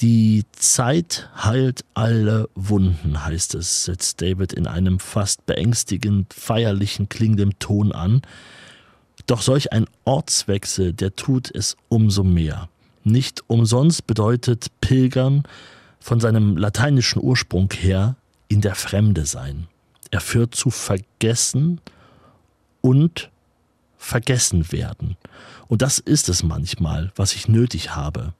[0.01, 7.59] Die Zeit heilt alle Wunden, heißt es, setzt David in einem fast beängstigend feierlichen klingendem
[7.59, 8.21] Ton an.
[9.29, 12.67] Doch solch ein Ortswechsel, der tut es umso mehr.
[13.03, 15.43] Nicht umsonst bedeutet Pilgern
[15.99, 18.15] von seinem lateinischen Ursprung her
[18.47, 19.67] in der Fremde sein.
[20.09, 21.79] Er führt zu Vergessen
[22.81, 23.29] und
[23.99, 25.15] vergessen werden.
[25.67, 28.33] Und das ist es manchmal, was ich nötig habe.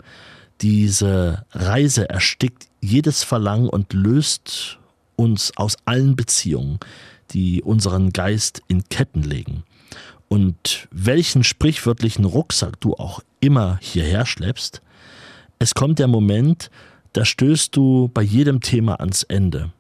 [0.61, 4.79] Diese Reise erstickt jedes Verlangen und löst
[5.15, 6.79] uns aus allen Beziehungen,
[7.29, 9.65] die unseren Geist in Ketten legen.
[10.30, 14.82] Und welchen sprichwörtlichen Rucksack du auch immer hierher schleppst,
[15.57, 16.69] es kommt der Moment,
[17.13, 19.73] da stößt du bei jedem Thema ans Ende.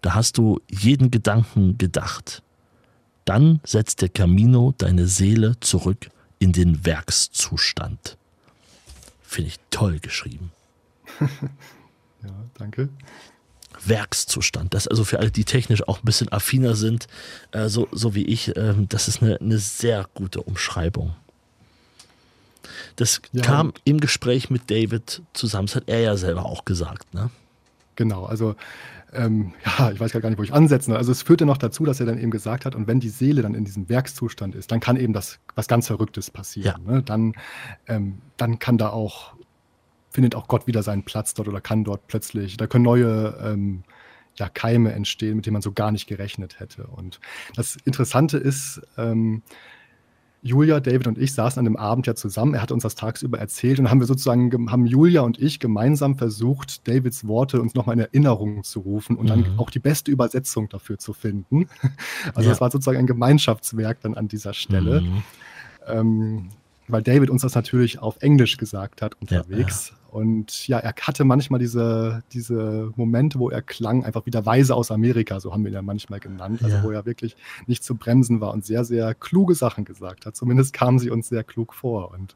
[0.00, 2.42] Da hast du jeden Gedanken gedacht.
[3.26, 8.16] Dann setzt der Camino deine Seele zurück in den Werkszustand.
[9.22, 10.50] Finde ich toll geschrieben.
[11.20, 12.88] ja, danke.
[13.84, 14.74] Werkszustand.
[14.74, 17.06] Das also für alle, die technisch auch ein bisschen affiner sind,
[17.52, 21.14] äh, so, so wie ich, äh, das ist eine, eine sehr gute Umschreibung.
[22.96, 23.42] Das ja.
[23.42, 25.66] kam im Gespräch mit David zusammen.
[25.66, 27.30] Das hat er ja selber auch gesagt, ne?
[27.96, 28.56] Genau, also
[29.12, 30.98] ähm, ja, ich weiß gar nicht, wo ich ansetzen soll.
[30.98, 33.42] Also es führte noch dazu, dass er dann eben gesagt hat, und wenn die Seele
[33.42, 36.82] dann in diesem Werkszustand ist, dann kann eben das was ganz Verrücktes passieren.
[36.86, 36.92] Ja.
[36.92, 37.02] Ne?
[37.02, 37.34] Dann,
[37.88, 39.34] ähm, dann kann da auch,
[40.10, 43.84] findet auch Gott wieder seinen Platz dort oder kann dort plötzlich, da können neue ähm,
[44.36, 46.86] ja, Keime entstehen, mit denen man so gar nicht gerechnet hätte.
[46.86, 47.20] Und
[47.54, 49.42] das Interessante ist, ähm,
[50.42, 52.54] Julia, David und ich saßen an dem Abend ja zusammen.
[52.54, 56.16] Er hat uns das tagsüber erzählt und haben wir sozusagen, haben Julia und ich gemeinsam
[56.16, 59.28] versucht, Davids Worte uns nochmal in Erinnerung zu rufen und mhm.
[59.28, 61.68] dann auch die beste Übersetzung dafür zu finden.
[62.34, 62.50] Also ja.
[62.50, 65.00] das war sozusagen ein Gemeinschaftswerk dann an dieser Stelle.
[65.00, 65.22] Mhm.
[65.86, 66.48] Ähm,
[66.88, 69.88] weil David uns das natürlich auf Englisch gesagt hat unterwegs.
[69.88, 69.99] Ja, ja.
[70.10, 74.90] Und ja, er hatte manchmal diese, diese Momente, wo er klang, einfach wieder weise aus
[74.90, 76.62] Amerika, so haben wir ihn ja manchmal genannt.
[76.62, 76.82] Also ja.
[76.82, 77.36] wo er wirklich
[77.66, 80.36] nicht zu bremsen war und sehr, sehr kluge Sachen gesagt hat.
[80.36, 82.10] Zumindest kamen sie uns sehr klug vor.
[82.10, 82.34] Und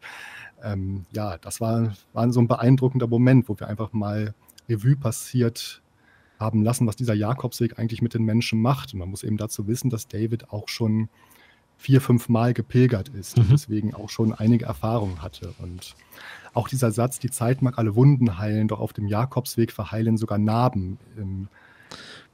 [0.63, 4.35] ähm, ja, das war, war so ein beeindruckender Moment, wo wir einfach mal
[4.69, 5.83] Revue passiert
[6.39, 8.93] haben lassen, was dieser Jakobsweg eigentlich mit den Menschen macht.
[8.93, 11.09] Und man muss eben dazu wissen, dass David auch schon
[11.77, 13.43] vier, fünf Mal gepilgert ist mhm.
[13.43, 15.55] und deswegen auch schon einige Erfahrungen hatte.
[15.59, 15.95] Und
[16.55, 20.39] auch dieser Satz, die Zeit mag alle Wunden heilen, doch auf dem Jakobsweg verheilen sogar
[20.39, 20.99] Narben.
[21.19, 21.49] Ähm,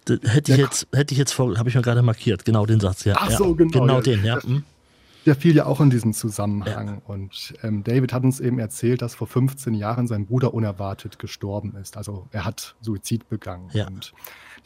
[0.06, 3.04] hätte ich jetzt, hätte ich jetzt vor, habe ich mir gerade markiert, genau den Satz,
[3.04, 3.16] ja.
[3.18, 3.80] Ach so, ja, genau.
[3.80, 4.00] Genau ja.
[4.00, 4.38] den, ja.
[4.40, 4.62] Der,
[5.26, 6.88] der fiel ja auch in diesem Zusammenhang.
[6.88, 7.02] Ja.
[7.06, 11.76] Und ähm, David hat uns eben erzählt, dass vor 15 Jahren sein Bruder unerwartet gestorben
[11.76, 11.96] ist.
[11.96, 13.68] Also er hat Suizid begangen.
[13.72, 13.86] Ja.
[13.86, 14.12] Und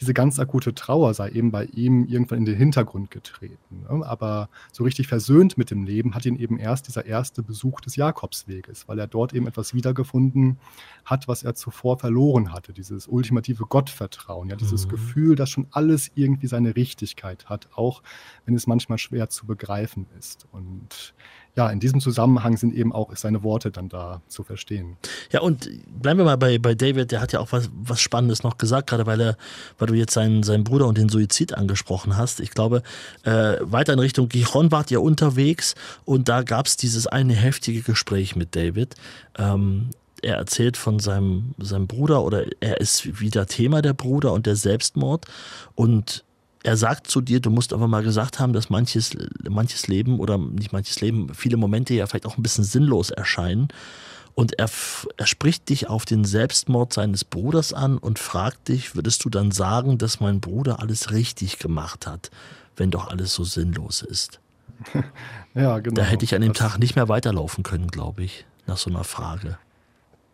[0.01, 3.85] diese ganz akute Trauer sei eben bei ihm irgendwann in den Hintergrund getreten.
[3.89, 4.05] Ne?
[4.07, 7.97] Aber so richtig versöhnt mit dem Leben hat ihn eben erst dieser erste Besuch des
[7.97, 10.59] Jakobsweges, weil er dort eben etwas wiedergefunden
[11.05, 12.73] hat, was er zuvor verloren hatte.
[12.73, 14.91] Dieses ultimative Gottvertrauen, ja, dieses mhm.
[14.91, 18.03] Gefühl, dass schon alles irgendwie seine Richtigkeit hat, auch
[18.45, 20.47] wenn es manchmal schwer zu begreifen ist.
[20.53, 21.15] Und
[21.57, 24.97] ja, in diesem Zusammenhang sind eben auch seine Worte dann da zu verstehen.
[25.31, 28.43] Ja, und bleiben wir mal bei, bei David, der hat ja auch was, was Spannendes
[28.43, 29.37] noch gesagt, gerade weil er,
[29.79, 32.41] weil du jetzt seinen, seinen Bruder und den Suizid angesprochen hast.
[32.41, 32.83] Ich glaube,
[33.23, 37.83] äh, weiter in Richtung Gijon wart ihr unterwegs und da gab es dieses eine heftige
[37.83, 38.97] Gespräch mit David.
[39.39, 39.91] Ähm,
[40.23, 44.57] er erzählt von seinem, seinem Bruder oder er ist wieder Thema der Bruder und der
[44.57, 45.27] Selbstmord
[45.75, 46.25] und
[46.65, 49.17] er sagt zu dir, du musst aber mal gesagt haben, dass manches,
[49.49, 53.69] manches Leben oder nicht manches Leben, viele Momente ja vielleicht auch ein bisschen sinnlos erscheinen.
[54.35, 54.69] Und er,
[55.17, 59.53] er spricht dich auf den Selbstmord seines Bruders an und fragt dich, würdest du dann
[59.53, 62.31] sagen, dass mein Bruder alles richtig gemacht hat,
[62.77, 64.41] wenn doch alles so sinnlos ist?
[65.57, 66.01] Ja, genau.
[66.01, 68.91] Da hätte ich an dem das Tag nicht mehr weiterlaufen können, glaube ich, nach so
[68.91, 69.57] einer Frage.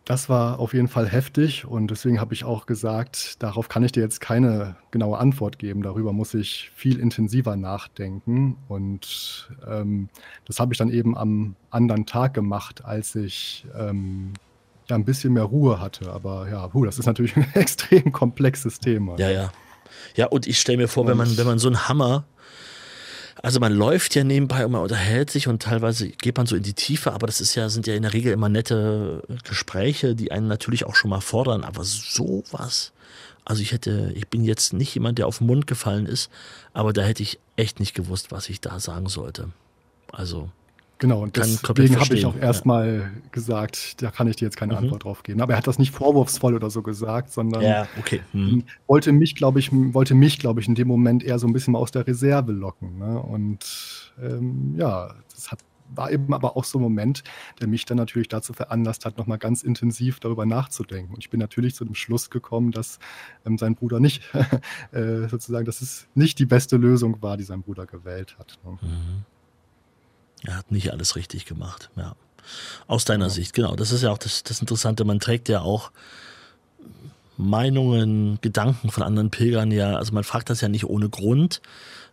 [0.05, 3.91] Das war auf jeden Fall heftig und deswegen habe ich auch gesagt, darauf kann ich
[3.91, 5.83] dir jetzt keine genaue Antwort geben.
[5.83, 8.57] Darüber muss ich viel intensiver nachdenken.
[8.67, 10.09] Und ähm,
[10.45, 14.33] das habe ich dann eben am anderen Tag gemacht, als ich ähm,
[14.89, 16.11] ja ein bisschen mehr Ruhe hatte.
[16.11, 19.17] Aber ja, puh, das ist natürlich ein extrem komplexes Thema.
[19.19, 19.51] Ja, ja.
[20.15, 22.25] Ja, und ich stelle mir vor, wenn man, wenn man so einen Hammer
[23.41, 26.63] also man läuft ja nebenbei und man unterhält sich und teilweise geht man so in
[26.63, 30.31] die Tiefe, aber das ist ja, sind ja in der Regel immer nette Gespräche, die
[30.31, 32.91] einen natürlich auch schon mal fordern, aber sowas.
[33.45, 36.29] Also ich hätte, ich bin jetzt nicht jemand, der auf den Mund gefallen ist,
[36.73, 39.49] aber da hätte ich echt nicht gewusst, was ich da sagen sollte.
[40.11, 40.49] Also
[41.01, 43.29] Genau, und deswegen habe ich auch erstmal ja.
[43.31, 44.79] gesagt, da kann ich dir jetzt keine mhm.
[44.81, 45.41] Antwort drauf geben.
[45.41, 48.21] Aber er hat das nicht vorwurfsvoll oder so gesagt, sondern ja, okay.
[48.33, 48.65] mhm.
[48.85, 51.71] wollte mich, glaube ich, wollte mich, glaube ich, in dem Moment eher so ein bisschen
[51.71, 52.99] mal aus der Reserve locken.
[52.99, 53.19] Ne?
[53.19, 57.23] Und ähm, ja, das hat, war eben aber auch so ein Moment,
[57.59, 61.15] der mich dann natürlich dazu veranlasst hat, nochmal ganz intensiv darüber nachzudenken.
[61.15, 62.99] Und ich bin natürlich zu dem Schluss gekommen, dass
[63.43, 64.21] ähm, sein Bruder nicht,
[64.91, 68.59] äh, sozusagen, dass es nicht die beste Lösung war, die sein Bruder gewählt hat.
[68.63, 68.77] Ne?
[68.83, 69.25] Mhm.
[70.43, 71.89] Er hat nicht alles richtig gemacht.
[71.95, 72.15] Ja.
[72.87, 73.29] Aus deiner ja.
[73.29, 73.75] Sicht, genau.
[73.75, 75.03] Das ist ja auch das, das Interessante.
[75.05, 75.91] Man trägt ja auch
[77.37, 81.61] Meinungen, Gedanken von anderen Pilgern ja, also man fragt das ja nicht ohne Grund.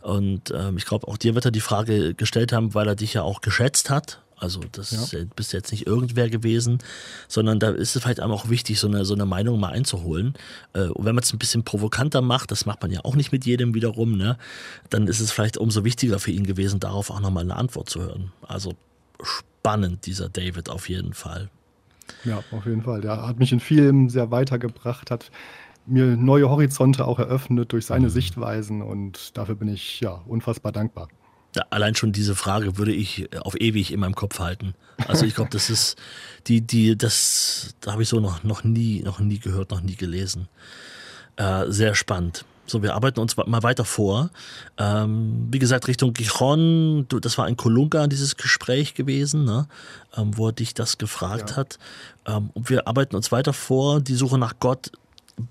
[0.00, 3.14] Und ähm, ich glaube, auch dir wird er die Frage gestellt haben, weil er dich
[3.14, 4.20] ja auch geschätzt hat.
[4.40, 5.20] Also das ja.
[5.34, 6.78] bist jetzt nicht irgendwer gewesen,
[7.26, 10.34] sondern da ist es vielleicht auch wichtig, so eine, so eine Meinung mal einzuholen.
[10.74, 13.32] Äh, und wenn man es ein bisschen provokanter macht, das macht man ja auch nicht
[13.32, 14.38] mit jedem wiederum, ne,
[14.90, 18.00] dann ist es vielleicht umso wichtiger für ihn gewesen, darauf auch nochmal eine Antwort zu
[18.00, 18.32] hören.
[18.46, 18.74] Also
[19.22, 21.50] spannend, dieser David auf jeden Fall.
[22.24, 23.00] Ja, auf jeden Fall.
[23.00, 25.30] Der hat mich in vielem sehr weitergebracht, hat
[25.86, 28.12] mir neue Horizonte auch eröffnet durch seine mhm.
[28.12, 31.08] Sichtweisen und dafür bin ich ja unfassbar dankbar.
[31.70, 34.74] Allein schon diese Frage würde ich auf ewig in meinem Kopf halten.
[35.06, 35.96] Also ich glaube, das ist
[36.46, 39.96] die, die, das, da habe ich so noch, noch nie, noch nie gehört, noch nie
[39.96, 40.48] gelesen.
[41.36, 42.44] Äh, sehr spannend.
[42.66, 44.30] So, wir arbeiten uns mal weiter vor.
[44.76, 49.66] Ähm, wie gesagt, Richtung Gijon, das war ein Kolunga, dieses Gespräch gewesen, ne?
[50.16, 51.56] ähm, wo er dich das gefragt ja.
[51.56, 51.78] hat.
[52.26, 54.00] Ähm, und wir arbeiten uns weiter vor.
[54.00, 54.92] Die Suche nach Gott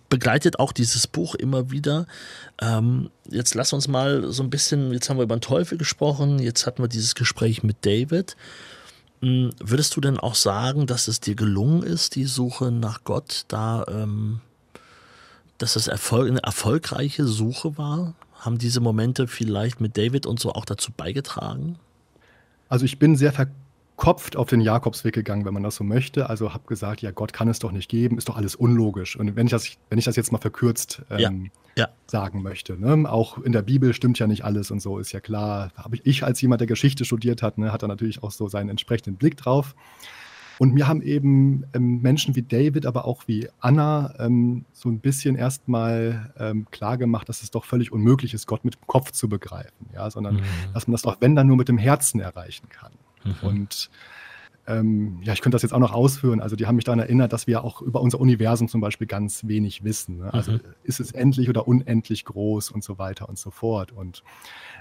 [0.10, 2.08] begleitet auch dieses Buch immer wieder.
[2.62, 6.40] Ähm, jetzt lass uns mal so ein bisschen, jetzt haben wir über den Teufel gesprochen,
[6.40, 8.36] jetzt hatten wir dieses Gespräch mit David.
[9.22, 13.46] Ähm, würdest du denn auch sagen, dass es dir gelungen ist, die Suche nach Gott
[13.48, 14.42] da ähm,
[15.58, 18.14] dass das Erfolg, eine erfolgreiche Suche war?
[18.34, 21.80] Haben diese Momente vielleicht mit David und so auch dazu beigetragen?
[22.70, 23.34] Also ich bin sehr
[23.98, 26.30] verkopft auf den Jakobsweg gegangen, wenn man das so möchte.
[26.30, 29.18] Also habe gesagt, ja, Gott kann es doch nicht geben, ist doch alles unlogisch.
[29.18, 31.86] Und wenn ich das, wenn ich das jetzt mal verkürzt ähm, ja.
[31.86, 31.90] Ja.
[32.06, 33.12] sagen möchte, ne?
[33.12, 35.72] auch in der Bibel stimmt ja nicht alles und so, ist ja klar.
[35.76, 38.48] Habe ich, ich als jemand, der Geschichte studiert hat, ne, hat da natürlich auch so
[38.48, 39.76] seinen entsprechenden Blick drauf.
[40.60, 45.00] Und mir haben eben ähm, Menschen wie David, aber auch wie Anna ähm, so ein
[45.00, 49.12] bisschen erstmal ähm, klar gemacht, dass es doch völlig unmöglich ist, Gott mit dem Kopf
[49.12, 50.44] zu begreifen, ja, sondern mhm.
[50.74, 52.92] dass man das doch, wenn dann nur mit dem Herzen erreichen kann.
[53.28, 53.48] Mhm.
[53.48, 53.90] Und
[54.68, 56.42] ähm, ja, ich könnte das jetzt auch noch ausführen.
[56.42, 59.48] Also, die haben mich daran erinnert, dass wir auch über unser Universum zum Beispiel ganz
[59.48, 60.18] wenig wissen.
[60.18, 60.34] Ne?
[60.34, 60.62] Also, mhm.
[60.84, 63.94] ist es endlich oder unendlich groß und so weiter und so fort.
[63.94, 64.24] Und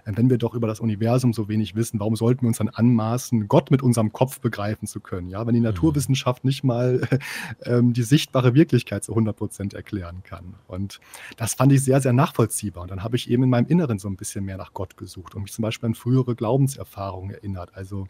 [0.04, 2.68] äh, wenn wir doch über das Universum so wenig wissen, warum sollten wir uns dann
[2.68, 5.28] anmaßen, Gott mit unserem Kopf begreifen zu können?
[5.28, 5.66] Ja, wenn die mhm.
[5.66, 7.08] Naturwissenschaft nicht mal
[7.60, 10.54] äh, die sichtbare Wirklichkeit zu 100 Prozent erklären kann.
[10.66, 10.98] Und
[11.36, 12.82] das fand ich sehr, sehr nachvollziehbar.
[12.82, 15.36] Und dann habe ich eben in meinem Inneren so ein bisschen mehr nach Gott gesucht
[15.36, 17.70] und mich zum Beispiel an frühere Glaubenserfahrungen erinnert.
[17.74, 18.08] Also,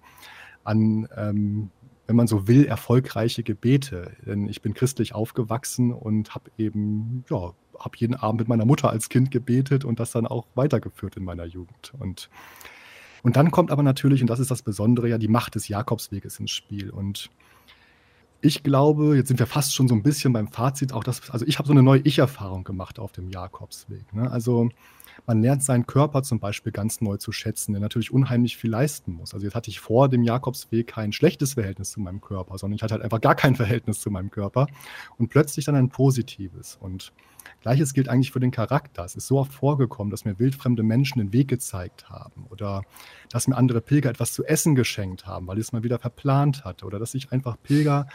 [0.66, 1.70] an, ähm,
[2.06, 4.12] wenn man so will, erfolgreiche Gebete.
[4.24, 8.90] Denn ich bin christlich aufgewachsen und habe eben, ja, habe jeden Abend mit meiner Mutter
[8.90, 11.92] als Kind gebetet und das dann auch weitergeführt in meiner Jugend.
[11.98, 12.30] Und,
[13.22, 16.38] und dann kommt aber natürlich, und das ist das Besondere, ja die Macht des Jakobsweges
[16.40, 16.90] ins Spiel.
[16.90, 17.30] Und
[18.40, 21.44] ich glaube, jetzt sind wir fast schon so ein bisschen beim Fazit, auch das, also
[21.46, 24.12] ich habe so eine neue Ich-Erfahrung gemacht auf dem Jakobsweg.
[24.14, 24.30] Ne?
[24.30, 24.68] Also
[25.24, 29.12] man lernt seinen Körper zum Beispiel ganz neu zu schätzen, der natürlich unheimlich viel leisten
[29.12, 29.34] muss.
[29.34, 32.82] Also jetzt hatte ich vor dem Jakobsweg kein schlechtes Verhältnis zu meinem Körper, sondern ich
[32.82, 34.66] hatte halt einfach gar kein Verhältnis zu meinem Körper
[35.18, 36.76] und plötzlich dann ein positives.
[36.80, 37.12] Und
[37.62, 39.04] gleiches gilt eigentlich für den Charakter.
[39.04, 42.82] Es ist so oft vorgekommen, dass mir wildfremde Menschen den Weg gezeigt haben oder
[43.30, 46.64] dass mir andere Pilger etwas zu essen geschenkt haben, weil ich es mal wieder verplant
[46.64, 48.06] hatte oder dass ich einfach Pilger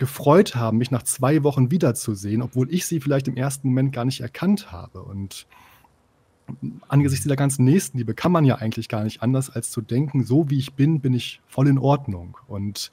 [0.00, 4.06] gefreut haben, mich nach zwei Wochen wiederzusehen, obwohl ich sie vielleicht im ersten Moment gar
[4.06, 5.02] nicht erkannt habe.
[5.02, 5.46] Und
[6.88, 10.50] angesichts dieser ganzen Nächstenliebe kann man ja eigentlich gar nicht anders, als zu denken, so
[10.50, 12.36] wie ich bin, bin ich voll in Ordnung.
[12.46, 12.90] Und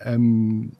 [0.00, 0.72] ähm,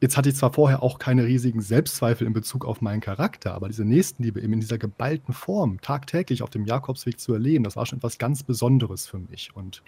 [0.00, 3.68] jetzt hatte ich zwar vorher auch keine riesigen Selbstzweifel in Bezug auf meinen Charakter, aber
[3.68, 7.86] diese Nächstenliebe eben in dieser geballten Form tagtäglich auf dem Jakobsweg zu erleben, das war
[7.86, 9.50] schon etwas ganz Besonderes für mich.
[9.54, 9.82] Und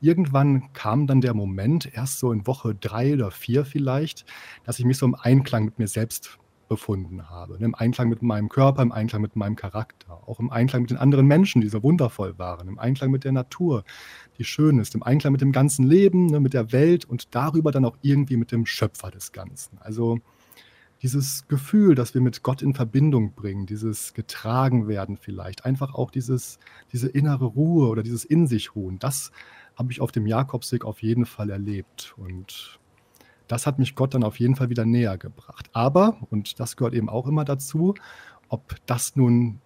[0.00, 4.24] irgendwann kam dann der Moment, erst so in Woche drei oder vier vielleicht,
[4.64, 6.38] dass ich mich so im Einklang mit mir selbst
[6.70, 7.56] befunden habe.
[7.58, 10.98] Im Einklang mit meinem Körper, im Einklang mit meinem Charakter, auch im Einklang mit den
[10.98, 13.82] anderen Menschen, die so wundervoll waren, im Einklang mit der Natur,
[14.38, 17.72] die schön ist, im Einklang mit dem ganzen Leben, ne, mit der Welt und darüber
[17.72, 19.78] dann auch irgendwie mit dem Schöpfer des Ganzen.
[19.78, 20.20] Also
[21.02, 26.12] dieses Gefühl, dass wir mit Gott in Verbindung bringen, dieses getragen werden vielleicht, einfach auch
[26.12, 26.60] dieses,
[26.92, 29.32] diese innere Ruhe oder dieses in sich ruhen, das
[29.74, 32.14] habe ich auf dem Jakobsweg auf jeden Fall erlebt.
[32.16, 32.79] Und
[33.50, 35.68] das hat mich Gott dann auf jeden Fall wieder näher gebracht.
[35.72, 37.94] Aber, und das gehört eben auch immer dazu,
[38.48, 39.60] ob das nun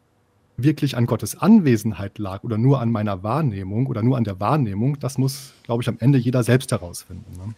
[0.57, 4.99] wirklich an Gottes Anwesenheit lag oder nur an meiner Wahrnehmung oder nur an der Wahrnehmung,
[5.01, 7.33] das muss, glaube ich, am Ende jeder selbst herausfinden.
[7.37, 7.55] Ne?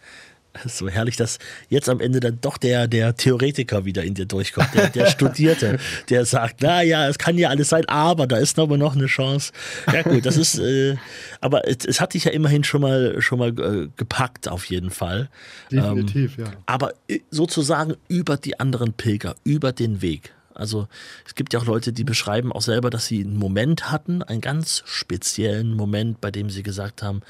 [0.65, 1.39] so herrlich, dass
[1.69, 5.79] jetzt am Ende dann doch der, der Theoretiker wieder in dir durchkommt, der, der Studierte,
[6.09, 9.07] der sagt, na ja, es kann ja alles sein, aber da ist aber noch eine
[9.07, 9.51] Chance.
[9.91, 10.95] Ja gut, das ist, äh,
[11.41, 14.89] aber es, es, hat dich ja immerhin schon mal, schon mal äh, gepackt auf jeden
[14.89, 15.29] Fall.
[15.71, 16.51] Definitiv, ähm, ja.
[16.65, 20.33] Aber äh, sozusagen über die anderen Pilger, über den Weg.
[20.57, 20.87] Also
[21.25, 24.41] es gibt ja auch Leute, die beschreiben auch selber, dass sie einen Moment hatten, einen
[24.41, 27.21] ganz speziellen Moment, bei dem sie gesagt haben,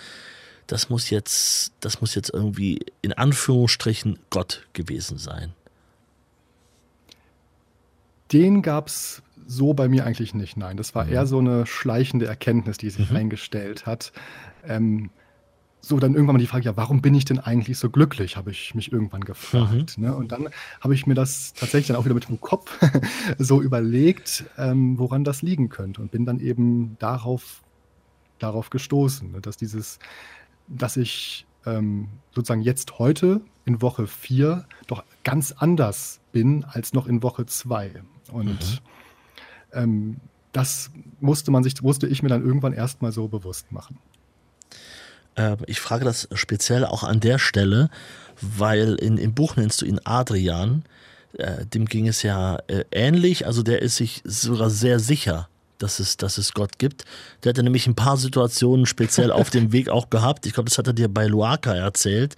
[0.67, 5.53] das muss jetzt, das muss jetzt irgendwie in Anführungsstrichen Gott gewesen sein?
[8.31, 10.75] Den gab es so bei mir eigentlich nicht, nein.
[10.75, 11.13] Das war mhm.
[11.13, 13.15] eher so eine schleichende Erkenntnis, die sich mhm.
[13.15, 14.11] eingestellt hat.
[14.65, 15.09] Ähm,
[15.79, 18.51] so dann irgendwann mal die Frage, ja, warum bin ich denn eigentlich so glücklich, habe
[18.51, 19.97] ich mich irgendwann gefragt.
[19.97, 20.03] Mhm.
[20.03, 20.15] Ne?
[20.15, 20.49] Und dann
[20.81, 22.77] habe ich mir das tatsächlich dann auch wieder mit dem Kopf
[23.37, 27.61] so überlegt, ähm, woran das liegen könnte und bin dann eben darauf,
[28.39, 29.39] darauf gestoßen, ne?
[29.39, 29.99] dass dieses,
[30.67, 37.07] dass ich ähm, sozusagen jetzt heute in Woche 4 doch ganz anders bin als noch
[37.07, 38.03] in Woche 2.
[38.31, 38.79] Und mhm.
[39.73, 40.17] ähm,
[40.51, 43.97] das musste man sich, musste ich mir dann irgendwann erstmal so bewusst machen.
[45.35, 47.89] Ähm, ich frage das speziell auch an der Stelle,
[48.41, 50.83] weil in, im Buch nennst du ihn Adrian.
[51.33, 53.45] Äh, dem ging es ja äh, ähnlich.
[53.45, 55.49] Also der ist sich sogar sehr sicher,
[55.79, 57.05] dass es, dass es Gott gibt.
[57.43, 60.45] Der hatte nämlich ein paar Situationen speziell auf dem Weg auch gehabt.
[60.45, 62.35] Ich glaube, das hat er dir bei Luaka erzählt.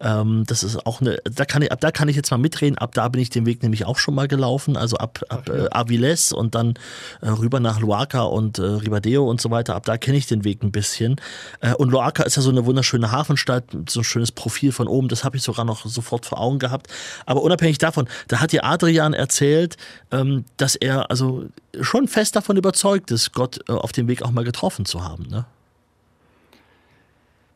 [0.00, 2.78] Ähm, das ist auch eine, da kann ich, ab da kann ich jetzt mal mitreden.
[2.78, 4.76] Ab da bin ich den Weg nämlich auch schon mal gelaufen.
[4.76, 6.74] Also ab, ab äh, Aviles und dann
[7.20, 9.74] äh, rüber nach Luaka und äh, Ribadeo und so weiter.
[9.74, 11.20] Ab da kenne ich den Weg ein bisschen.
[11.60, 15.08] Äh, und Luaka ist ja so eine wunderschöne Hafenstadt, so ein schönes Profil von oben.
[15.08, 16.88] Das habe ich sogar noch sofort vor Augen gehabt.
[17.26, 19.76] Aber unabhängig davon, da hat dir Adrian erzählt,
[20.10, 21.46] ähm, dass er also
[21.80, 22.77] schon fest davon überzeugt
[23.10, 25.26] ist, Gott äh, auf dem Weg auch mal getroffen zu haben.
[25.28, 25.46] Ne?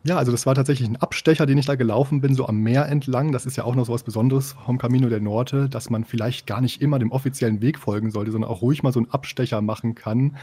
[0.05, 2.89] Ja, also das war tatsächlich ein Abstecher, den ich da gelaufen bin, so am Meer
[2.89, 3.31] entlang.
[3.31, 6.49] Das ist ja auch noch so was Besonderes vom Camino del Norte, dass man vielleicht
[6.49, 9.61] gar nicht immer dem offiziellen Weg folgen sollte, sondern auch ruhig mal so einen Abstecher
[9.63, 10.37] machen kann,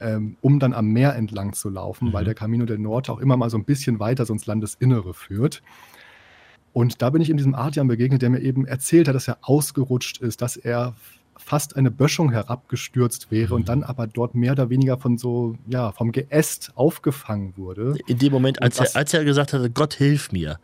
[0.00, 2.12] ähm, um dann am Meer entlang zu laufen, mhm.
[2.12, 5.14] weil der Camino del Norte auch immer mal so ein bisschen weiter so ins Landesinnere
[5.14, 5.62] führt.
[6.72, 9.38] Und da bin ich in diesem Adrian begegnet, der mir eben erzählt hat, dass er
[9.42, 10.96] ausgerutscht ist, dass er
[11.36, 13.60] fast eine Böschung herabgestürzt wäre mhm.
[13.60, 17.96] und dann aber dort mehr oder weniger von so, ja, vom Geäst aufgefangen wurde.
[18.06, 20.58] In dem Moment, als, er, als er gesagt hatte, Gott hilf mir,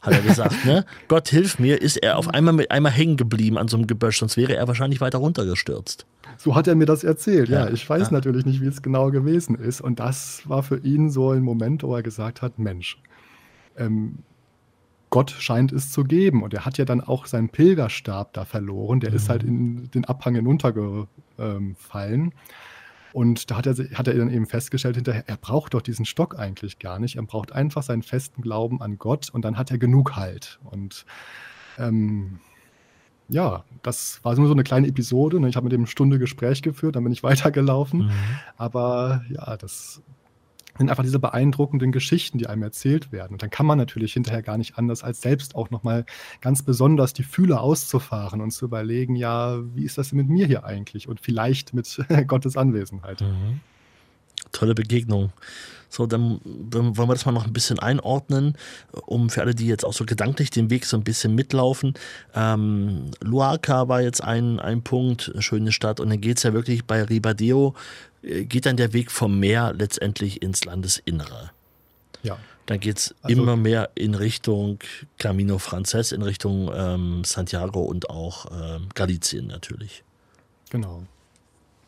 [0.00, 0.84] hat er gesagt, ne?
[1.08, 4.18] Gott hilf mir, ist er auf einmal mit einmal hängen geblieben an so einem Gebösch,
[4.18, 6.06] sonst wäre er wahrscheinlich weiter runtergestürzt.
[6.36, 7.66] So hat er mir das erzählt, ja.
[7.66, 8.12] ja ich weiß ja.
[8.12, 9.80] natürlich nicht, wie es genau gewesen ist.
[9.80, 13.00] Und das war für ihn so ein Moment, wo er gesagt hat: Mensch,
[13.76, 14.18] ähm,
[15.10, 16.42] Gott scheint es zu geben.
[16.42, 19.00] Und er hat ja dann auch seinen Pilgerstab da verloren.
[19.00, 19.16] Der mhm.
[19.16, 22.32] ist halt in den Abhang hinuntergefallen.
[23.12, 26.38] Und da hat er, hat er dann eben festgestellt hinterher, er braucht doch diesen Stock
[26.38, 27.16] eigentlich gar nicht.
[27.16, 30.58] Er braucht einfach seinen festen Glauben an Gott und dann hat er genug Halt.
[30.64, 31.06] Und
[31.78, 32.40] ähm,
[33.28, 35.40] ja, das war nur so eine kleine Episode.
[35.40, 35.48] Ne?
[35.48, 38.06] Ich habe mit dem eine Stunde Gespräch geführt, dann bin ich weitergelaufen.
[38.06, 38.10] Mhm.
[38.56, 40.02] Aber ja, das
[40.78, 43.34] sind einfach diese beeindruckenden Geschichten, die einem erzählt werden.
[43.34, 46.06] Und dann kann man natürlich hinterher gar nicht anders, als selbst auch nochmal
[46.40, 50.46] ganz besonders die Fühler auszufahren und zu überlegen, ja, wie ist das denn mit mir
[50.46, 51.08] hier eigentlich?
[51.08, 53.20] Und vielleicht mit Gottes Anwesenheit.
[53.20, 53.60] Mhm.
[54.52, 55.32] Tolle Begegnung.
[55.90, 58.56] So, dann, dann, wollen wir das mal noch ein bisschen einordnen,
[59.06, 61.94] um für alle, die jetzt auch so gedanklich den Weg so ein bisschen mitlaufen.
[62.34, 66.84] Ähm, Luarca war jetzt ein, ein Punkt, schöne Stadt, und dann geht es ja wirklich
[66.84, 67.74] bei Ribadeo,
[68.22, 71.50] äh, geht dann der Weg vom Meer letztendlich ins Landesinnere.
[72.22, 72.38] Ja.
[72.66, 74.78] Dann geht es also, immer mehr in Richtung
[75.18, 80.04] Camino Frances, in Richtung ähm, Santiago und auch ähm, Galicien natürlich.
[80.68, 81.04] Genau.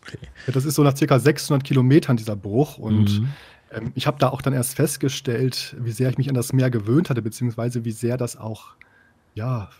[0.03, 0.18] Okay.
[0.46, 3.28] Ja, das ist so nach circa 600 Kilometern dieser Bruch und mhm.
[3.71, 6.71] Ähm, ich habe da auch dann erst festgestellt, wie sehr ich mich an das Meer
[6.71, 8.75] gewöhnt hatte, beziehungsweise wie sehr das auch,
[9.35, 9.71] ja,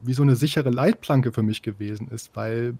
[0.00, 2.74] wie so eine sichere Leitplanke für mich gewesen ist, weil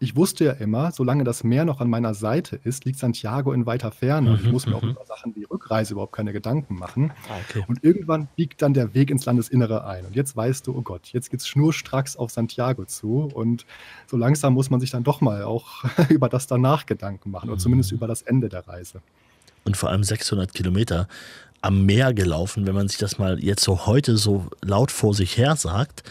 [0.00, 3.66] ich wusste ja immer, solange das Meer noch an meiner Seite ist, liegt Santiago in
[3.66, 4.30] weiter Ferne.
[4.30, 4.90] Und ich mhm, muss mir auch mhm.
[4.90, 7.12] über Sachen wie Rückreise überhaupt keine Gedanken machen.
[7.28, 7.64] Ah, okay.
[7.66, 10.06] Und irgendwann biegt dann der Weg ins Landesinnere ein.
[10.06, 13.28] Und jetzt weißt du, oh Gott, jetzt geht es schnurstracks auf Santiago zu.
[13.34, 13.66] Und
[14.06, 17.50] so langsam muss man sich dann doch mal auch über das danach Gedanken machen.
[17.50, 17.96] Oder zumindest mhm.
[17.96, 19.02] über das Ende der Reise.
[19.68, 21.08] Und vor allem 600 Kilometer
[21.60, 25.36] am Meer gelaufen, wenn man sich das mal jetzt so heute so laut vor sich
[25.36, 26.02] her sagt.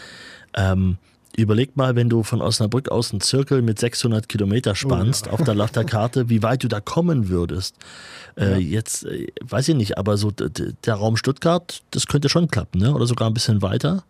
[0.54, 0.98] Ähm,
[1.36, 5.32] Überleg mal, wenn du von Osnabrück aus einen Zirkel mit 600 Kilometer spannst oh, ja.
[5.34, 7.76] auf, der, auf der Karte, wie weit du da kommen würdest.
[8.36, 8.56] Äh, ja.
[8.56, 12.92] Jetzt äh, weiß ich nicht, aber so der Raum Stuttgart, das könnte schon klappen, ne?
[12.92, 14.02] Oder sogar ein bisschen weiter.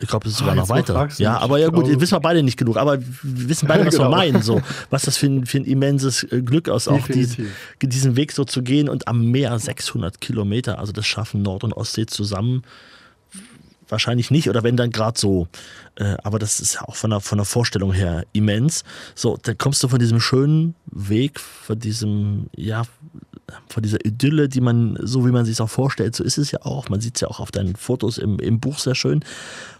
[0.00, 1.08] Ich glaube, es ist sogar ah, noch weiter.
[1.18, 2.76] Ja, aber ja gut, wissen wir beide nicht genug.
[2.78, 4.10] Aber wir wissen beide, was genau.
[4.10, 4.42] wir meinen.
[4.42, 7.48] So, was das für ein, für ein immenses äh, Glück ist, auch diesen,
[7.82, 10.78] diesen Weg so zu gehen und am Meer 600 Kilometer.
[10.78, 12.62] Also das schaffen Nord- und Ostsee zusammen
[13.90, 15.48] wahrscheinlich nicht oder wenn dann gerade so.
[15.96, 18.84] Äh, aber das ist ja auch von der, von der Vorstellung her immens.
[19.14, 22.84] So, dann kommst du von diesem schönen Weg, von diesem, ja,
[23.68, 26.50] von dieser Idylle, die man, so wie man sich es auch vorstellt, so ist es
[26.50, 26.88] ja auch.
[26.88, 29.24] Man sieht es ja auch auf deinen Fotos im, im Buch sehr schön.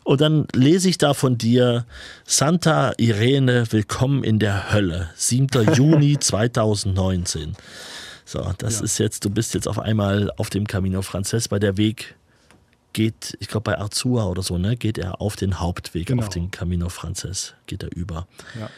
[0.05, 1.85] Und dann lese ich da von dir
[2.25, 5.49] Santa Irene, willkommen in der Hölle, 7.
[5.75, 7.57] Juni 2019.
[8.25, 8.85] So, das ja.
[8.85, 12.15] ist jetzt, du bist jetzt auf einmal auf dem Camino Frances, weil der Weg
[12.93, 16.23] geht, ich glaube bei Arzua oder so, ne, geht er auf den Hauptweg, genau.
[16.23, 18.27] auf den Camino Frances, geht er über.
[18.59, 18.71] Ja.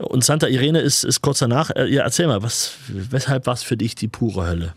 [0.00, 1.70] Und Santa Irene ist, ist kurz danach.
[1.70, 4.74] Äh, ja, erzähl mal, was, weshalb war es für dich die pure Hölle?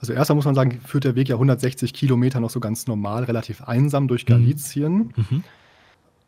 [0.00, 3.24] Also erstmal muss man sagen, führt der Weg ja 160 Kilometer noch so ganz normal,
[3.24, 4.32] relativ einsam durch mhm.
[4.32, 5.12] Galizien.
[5.16, 5.44] Mhm.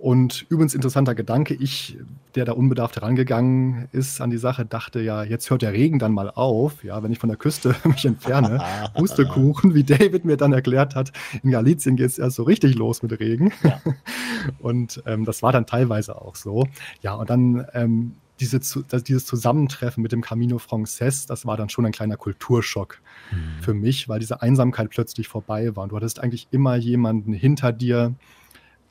[0.02, 1.96] Und übrigens interessanter Gedanke, ich,
[2.34, 6.12] der da unbedarft herangegangen ist an die Sache, dachte ja, jetzt hört der Regen dann
[6.12, 8.60] mal auf, ja, wenn ich von der Küste mich entferne.
[8.96, 11.12] Pustekuchen, wie David mir dann erklärt hat,
[11.44, 13.52] in Galizien geht es erst so richtig los mit Regen.
[13.62, 13.80] Ja.
[14.58, 16.66] Und ähm, das war dann teilweise auch so.
[17.02, 21.68] Ja, und dann ähm, diese, das, dieses Zusammentreffen mit dem Camino Frances, das war dann
[21.68, 22.98] schon ein kleiner Kulturschock
[23.30, 23.62] mhm.
[23.62, 25.84] für mich, weil diese Einsamkeit plötzlich vorbei war.
[25.84, 28.16] Und du hattest eigentlich immer jemanden hinter dir,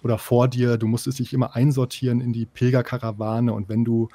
[0.04, 0.78] oder vor dir.
[0.78, 4.10] Du musstest dich immer einsortieren in die Pilgerkarawane und wenn du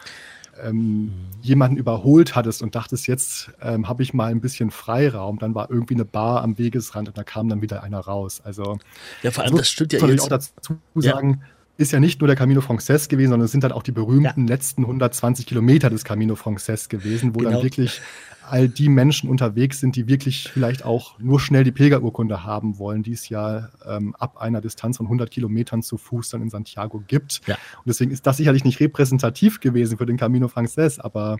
[0.62, 1.10] ähm, mhm.
[1.42, 5.70] jemanden überholt hattest und dachtest, jetzt ähm, habe ich mal ein bisschen Freiraum, dann war
[5.70, 8.40] irgendwie eine Bar am Wegesrand und da kam dann wieder einer raus.
[8.44, 8.78] Also
[9.22, 10.14] ja, vor allem so, das stimmt ja jetzt.
[10.14, 11.46] ich auch dazu sagen, ja.
[11.76, 14.46] ist ja nicht nur der Camino Frances gewesen, sondern es sind dann auch die berühmten
[14.46, 14.54] ja.
[14.54, 17.52] letzten 120 Kilometer des Camino Frances gewesen, wo genau.
[17.52, 18.00] dann wirklich
[18.48, 23.02] all die Menschen unterwegs sind, die wirklich vielleicht auch nur schnell die Pilgerurkunde haben wollen,
[23.02, 27.02] die es ja ähm, ab einer Distanz von 100 Kilometern zu Fuß dann in Santiago
[27.06, 27.40] gibt.
[27.46, 27.54] Ja.
[27.54, 31.38] Und deswegen ist das sicherlich nicht repräsentativ gewesen für den Camino Frances, aber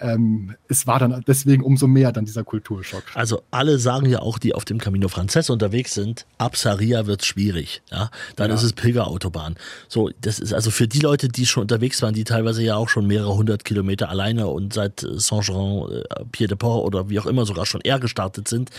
[0.00, 3.04] ähm, es war dann deswegen umso mehr dann dieser Kulturschock.
[3.14, 7.22] Also alle sagen ja auch, die auf dem Camino Frances unterwegs sind, ab Saria wird
[7.22, 7.82] es schwierig.
[7.90, 8.10] Ja?
[8.36, 8.54] Dann ja.
[8.54, 9.56] ist es Pilgerautobahn.
[9.88, 12.88] So, das ist also für die Leute, die schon unterwegs waren, die teilweise ja auch
[12.88, 17.66] schon mehrere hundert Kilometer alleine und seit Saint-Jean, äh, Pied-de-Port oder wie auch immer sogar
[17.66, 18.70] schon eher gestartet sind,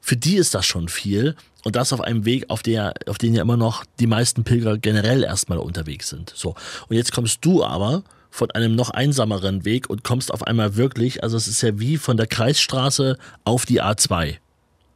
[0.00, 1.36] für die ist das schon viel.
[1.62, 4.78] Und das auf einem Weg, auf, der, auf den ja immer noch die meisten Pilger
[4.78, 6.32] generell erstmal unterwegs sind.
[6.34, 6.54] So.
[6.88, 11.22] Und jetzt kommst du aber von einem noch einsameren Weg und kommst auf einmal wirklich,
[11.22, 14.36] also es ist ja wie von der Kreisstraße auf die A2.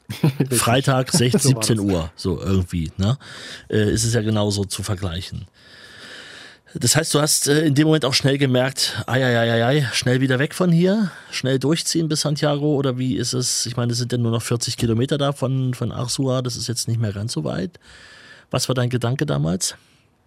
[0.51, 3.17] Freitag 16, 17 Uhr, so irgendwie, ne?
[3.71, 5.47] Äh, ist es ja genauso zu vergleichen.
[6.75, 9.89] Das heißt, du hast äh, in dem Moment auch schnell gemerkt, ai, ai, ai, ai,
[9.93, 13.65] schnell wieder weg von hier, schnell durchziehen bis Santiago oder wie ist es?
[13.67, 16.67] Ich meine, es sind ja nur noch 40 Kilometer da von, von Arsua, das ist
[16.67, 17.79] jetzt nicht mehr ganz so weit.
[18.51, 19.77] Was war dein Gedanke damals?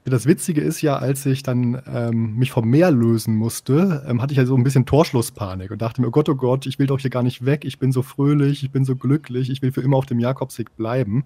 [0.10, 4.32] Das Witzige ist ja, als ich dann ähm, mich vom Meer lösen musste, ähm, hatte
[4.32, 6.88] ich ja so ein bisschen Torschlusspanik und dachte mir, oh Gott, oh Gott, ich will
[6.88, 9.74] doch hier gar nicht weg, ich bin so fröhlich, ich bin so glücklich, ich will
[9.74, 11.26] für immer auf dem Jakobsweg bleiben.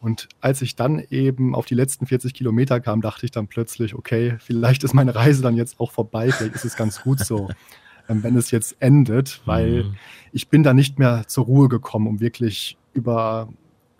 [0.00, 3.94] Und als ich dann eben auf die letzten 40 Kilometer kam, dachte ich dann plötzlich,
[3.94, 7.48] okay, vielleicht ist meine Reise dann jetzt auch vorbei, vielleicht ist es ganz gut so,
[8.08, 9.96] ähm, wenn es jetzt endet, weil mhm.
[10.32, 13.48] ich bin da nicht mehr zur Ruhe gekommen, um wirklich über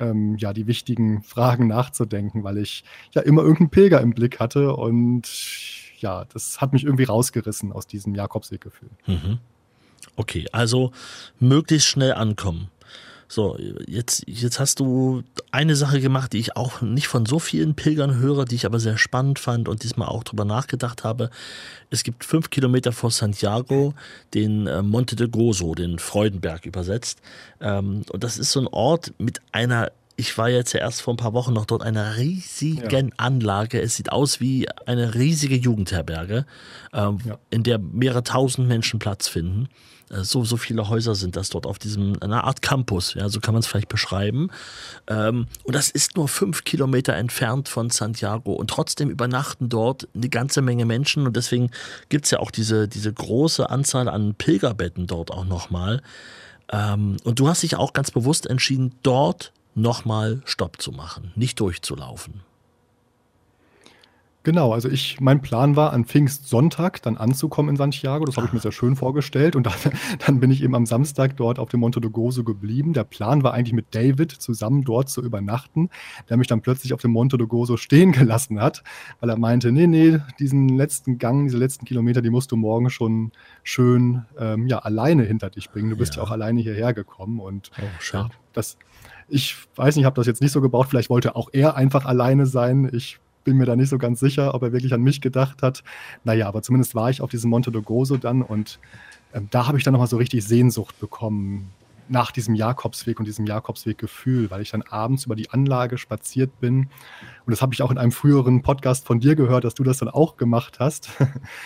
[0.03, 4.75] ähm, ja, die wichtigen Fragen nachzudenken, weil ich ja immer irgendeinen Pilger im Blick hatte
[4.75, 5.29] und
[5.99, 8.91] ja, das hat mich irgendwie rausgerissen aus diesem Jakobsweggefühl.
[9.07, 9.39] Mhm.
[10.17, 10.91] Okay, also
[11.39, 12.69] möglichst schnell ankommen.
[13.33, 13.57] So,
[13.87, 15.23] jetzt, jetzt hast du
[15.53, 18.79] eine Sache gemacht, die ich auch nicht von so vielen Pilgern höre, die ich aber
[18.79, 21.31] sehr spannend fand und diesmal auch drüber nachgedacht habe.
[21.89, 23.95] Es gibt fünf Kilometer vor Santiago
[24.35, 27.23] den äh, Monte de Gozo, den Freudenberg übersetzt.
[27.63, 31.15] Ähm, und das ist so ein Ort mit einer ich war jetzt ja erst vor
[31.15, 33.15] ein paar Wochen noch dort, einer riesigen ja.
[33.17, 33.81] Anlage.
[33.81, 36.45] Es sieht aus wie eine riesige Jugendherberge,
[36.93, 37.39] ähm, ja.
[37.49, 39.71] in der mehrere tausend Menschen Platz finden.
[40.13, 43.41] Äh, so, so viele Häuser sind das dort auf diesem, einer Art Campus, ja, so
[43.41, 44.51] kann man es vielleicht beschreiben.
[45.09, 50.29] Ähm, und das ist nur fünf Kilometer entfernt von Santiago und trotzdem übernachten dort eine
[50.29, 51.71] ganze Menge Menschen und deswegen
[52.09, 56.03] gibt es ja auch diese, diese große Anzahl an Pilgerbetten dort auch nochmal.
[56.71, 61.59] Ähm, und du hast dich auch ganz bewusst entschieden, dort nochmal Stopp zu machen, nicht
[61.61, 62.52] durchzulaufen.
[64.45, 68.25] Genau, also ich, mein Plan war, an Pfingstsonntag dann anzukommen in Santiago.
[68.25, 69.55] Das habe ich mir sehr schön vorgestellt.
[69.55, 69.75] Und dann,
[70.27, 72.93] dann, bin ich eben am Samstag dort auf dem Monte de Gozo geblieben.
[72.93, 75.91] Der Plan war eigentlich mit David zusammen dort zu übernachten,
[76.29, 78.83] der mich dann plötzlich auf dem Monte de Gozo stehen gelassen hat,
[79.21, 82.91] weil er meinte, nee, nee, diesen letzten Gang, diese letzten Kilometer, die musst du morgen
[82.91, 83.31] schon
[83.63, 85.91] schön ähm, ja, alleine hinter dich bringen.
[85.91, 87.39] Du bist ja, ja auch alleine hierher gekommen.
[87.39, 88.77] Und oh, ja, das,
[89.29, 90.89] ich weiß nicht, ich habe das jetzt nicht so gebraucht.
[90.91, 92.91] Vielleicht wollte auch er einfach alleine sein.
[92.93, 95.83] Ich bin mir da nicht so ganz sicher, ob er wirklich an mich gedacht hat.
[96.25, 98.79] Naja, aber zumindest war ich auf diesem Monte de Gozo dann und
[99.35, 101.71] ähm, da habe ich dann nochmal so richtig Sehnsucht bekommen
[102.09, 106.89] nach diesem Jakobsweg und diesem Jakobsweg-Gefühl, weil ich dann abends über die Anlage spaziert bin.
[107.47, 109.99] Und das habe ich auch in einem früheren Podcast von dir gehört, dass du das
[109.99, 111.11] dann auch gemacht hast.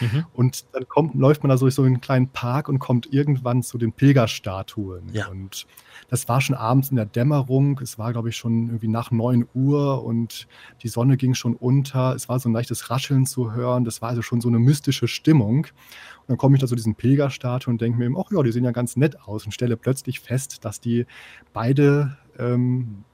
[0.01, 0.27] Mhm.
[0.35, 3.63] Und dann kommt, läuft man da so durch so einen kleinen Park und kommt irgendwann
[3.63, 5.09] zu den Pilgerstatuen.
[5.13, 5.29] Ja.
[5.29, 5.67] Und
[6.09, 7.81] das war schon abends in der Dämmerung.
[7.83, 10.47] Es war, glaube ich, schon irgendwie nach 9 Uhr und
[10.83, 12.15] die Sonne ging schon unter.
[12.15, 13.85] Es war so ein leichtes Rascheln zu hören.
[13.85, 15.67] Das war also schon so eine mystische Stimmung.
[15.67, 18.65] Und dann komme ich da so diesen Pilgerstatue und denke mir, ach ja, die sehen
[18.65, 21.07] ja ganz nett aus und stelle plötzlich fest, dass die
[21.53, 23.05] beide ähm,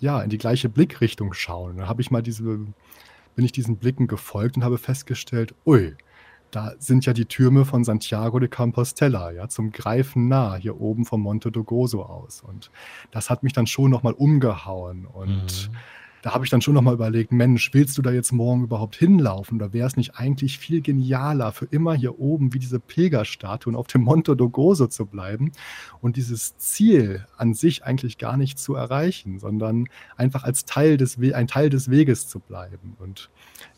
[0.00, 1.76] ja, in die gleiche Blickrichtung schauen.
[1.76, 5.94] Dann habe ich mal diese, bin ich diesen Blicken gefolgt und habe festgestellt, ui,
[6.50, 11.04] da sind ja die Türme von Santiago de Compostela, ja, zum Greifen nah, hier oben
[11.04, 12.42] vom Monte do Gozo aus.
[12.42, 12.70] Und
[13.10, 15.06] das hat mich dann schon nochmal umgehauen.
[15.06, 15.76] Und mhm
[16.22, 19.58] da habe ich dann schon nochmal überlegt, Mensch, willst du da jetzt morgen überhaupt hinlaufen?
[19.58, 23.86] Da wäre es nicht eigentlich viel genialer, für immer hier oben wie diese Pilgerstatuen auf
[23.86, 25.52] dem Monte do Gozo zu bleiben
[26.00, 31.18] und dieses Ziel an sich eigentlich gar nicht zu erreichen, sondern einfach als Teil des
[31.20, 32.96] ein Teil des Weges zu bleiben.
[32.98, 33.30] Und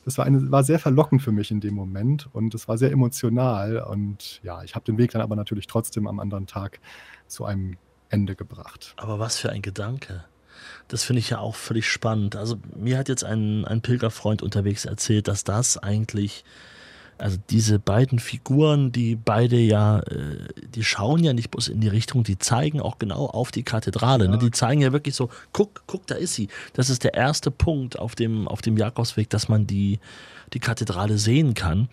[0.05, 2.90] das war, eine, war sehr verlockend für mich in dem Moment und es war sehr
[2.90, 3.78] emotional.
[3.82, 6.80] Und ja, ich habe den Weg dann aber natürlich trotzdem am anderen Tag
[7.26, 7.76] zu einem
[8.09, 8.95] Ende gebracht.
[8.97, 10.24] Aber was für ein Gedanke.
[10.89, 12.37] Das finde ich ja auch völlig spannend.
[12.37, 16.45] Also mir hat jetzt ein, ein Pilgerfreund unterwegs erzählt, dass das eigentlich,
[17.19, 21.89] also diese beiden Figuren, die beide ja, äh, die schauen ja nicht bloß in die
[21.89, 24.25] Richtung, die zeigen auch genau auf die Kathedrale.
[24.25, 24.31] Ne?
[24.33, 24.37] Ja.
[24.37, 24.45] Ne?
[24.45, 26.49] Die zeigen ja wirklich so, guck, guck, da ist sie.
[26.73, 29.99] Das ist der erste Punkt auf dem, auf dem Jakobsweg, dass man die,
[30.53, 31.89] die Kathedrale sehen kann.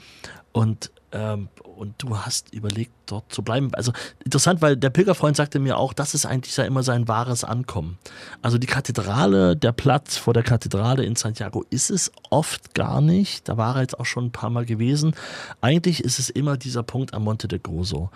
[0.51, 3.73] Und ähm, und du hast überlegt, dort zu bleiben.
[3.73, 3.91] Also
[4.23, 7.97] interessant, weil der Pilgerfreund sagte mir auch, das ist eigentlich ja immer sein wahres Ankommen.
[8.41, 13.49] Also die Kathedrale, der Platz vor der Kathedrale in Santiago ist es oft gar nicht.
[13.49, 15.15] Da war er jetzt auch schon ein paar Mal gewesen.
[15.61, 18.09] Eigentlich ist es immer dieser Punkt am Monte de Grosso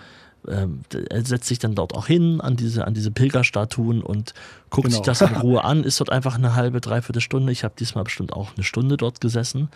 [0.47, 4.33] er setzt sich dann dort auch hin an diese, an diese Pilgerstatuen und
[4.69, 4.97] guckt genau.
[4.97, 7.51] sich das in Ruhe an, ist dort einfach eine halbe, dreiviertel Stunde.
[7.51, 9.69] Ich habe diesmal bestimmt auch eine Stunde dort gesessen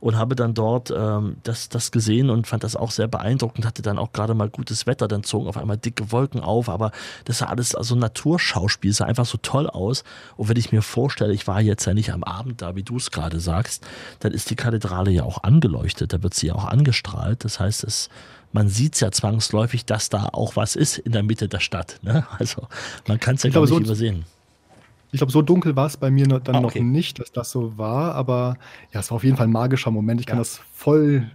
[0.00, 3.82] und habe dann dort ähm, das, das gesehen und fand das auch sehr beeindruckend, hatte
[3.82, 6.92] dann auch gerade mal gutes Wetter, dann zogen auf einmal dicke Wolken auf, aber
[7.24, 10.04] das sah alles, also Naturschauspiel, sah einfach so toll aus.
[10.36, 12.96] Und wenn ich mir vorstelle, ich war jetzt ja nicht am Abend da, wie du
[12.96, 13.86] es gerade sagst,
[14.20, 17.44] dann ist die Kathedrale ja auch angeleuchtet, da wird sie ja auch angestrahlt.
[17.44, 18.08] Das heißt, es
[18.54, 21.98] man sieht es ja zwangsläufig, dass da auch was ist in der Mitte der Stadt.
[22.02, 22.24] Ne?
[22.38, 22.68] Also
[23.08, 24.24] man kann es ja, glaube ich, so, übersehen.
[25.10, 26.80] Ich glaube, so dunkel war es bei mir dann ah, okay.
[26.80, 28.56] noch nicht, dass das so war, aber
[28.92, 30.20] ja, es war auf jeden Fall ein magischer Moment.
[30.20, 30.40] Ich kann ja.
[30.40, 31.30] das voll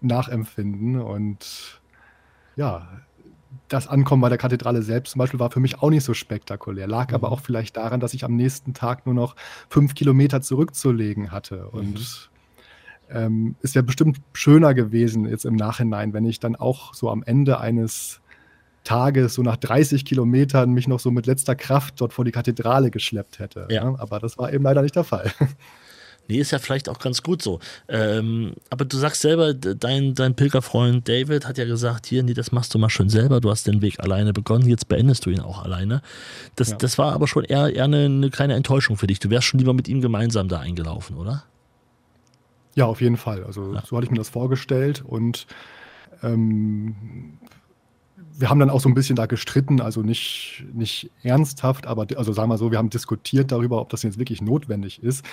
[0.00, 1.80] nachempfinden und
[2.56, 2.88] ja,
[3.68, 6.86] das Ankommen bei der Kathedrale selbst zum Beispiel war für mich auch nicht so spektakulär,
[6.86, 7.16] lag mhm.
[7.16, 9.36] aber auch vielleicht daran, dass ich am nächsten Tag nur noch
[9.68, 12.06] fünf Kilometer zurückzulegen hatte und mhm
[13.10, 17.22] ähm, ist ja bestimmt schöner gewesen jetzt im Nachhinein, wenn ich dann auch so am
[17.22, 18.20] Ende eines
[18.84, 22.90] Tages, so nach 30 Kilometern, mich noch so mit letzter Kraft dort vor die Kathedrale
[22.90, 23.66] geschleppt hätte.
[23.70, 23.90] Ja.
[23.90, 23.98] Ne?
[23.98, 25.32] Aber das war eben leider nicht der Fall.
[26.28, 27.60] Nee, ist ja vielleicht auch ganz gut so.
[27.88, 32.52] Ähm, aber du sagst selber, dein, dein Pilgerfreund David hat ja gesagt, hier, nee, das
[32.52, 35.40] machst du mal schön selber, du hast den Weg alleine begonnen, jetzt beendest du ihn
[35.40, 36.02] auch alleine.
[36.56, 36.76] Das, ja.
[36.76, 39.20] das war aber schon eher, eher eine, eine kleine Enttäuschung für dich.
[39.20, 41.44] Du wärst schon lieber mit ihm gemeinsam da eingelaufen, oder?
[42.76, 43.42] Ja, auf jeden Fall.
[43.42, 43.82] Also ja.
[43.84, 45.46] so hatte ich mir das vorgestellt und
[46.22, 47.38] ähm,
[48.38, 52.32] wir haben dann auch so ein bisschen da gestritten, also nicht, nicht ernsthaft, aber also
[52.32, 55.24] sagen wir so, wir haben diskutiert darüber, ob das jetzt wirklich notwendig ist.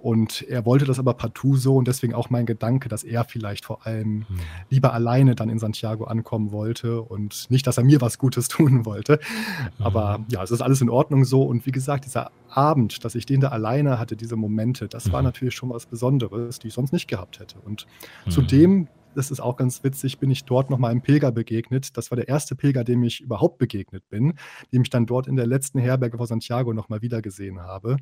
[0.00, 3.64] Und er wollte das aber partout so und deswegen auch mein Gedanke, dass er vielleicht
[3.64, 4.36] vor allem hm.
[4.70, 8.84] lieber alleine dann in Santiago ankommen wollte und nicht, dass er mir was Gutes tun
[8.84, 9.14] wollte.
[9.14, 9.86] Hm.
[9.86, 11.42] Aber ja, es ist alles in Ordnung so.
[11.42, 15.12] Und wie gesagt, dieser Abend, dass ich den da alleine hatte, diese Momente, das hm.
[15.12, 17.58] war natürlich schon was Besonderes, die ich sonst nicht gehabt hätte.
[17.60, 17.86] Und
[18.24, 18.32] hm.
[18.32, 21.96] zudem das ist auch ganz witzig, bin ich dort nochmal einem Pilger begegnet.
[21.96, 24.34] Das war der erste Pilger, dem ich überhaupt begegnet bin,
[24.72, 27.96] dem ich dann dort in der letzten Herberge vor Santiago nochmal wieder gesehen habe.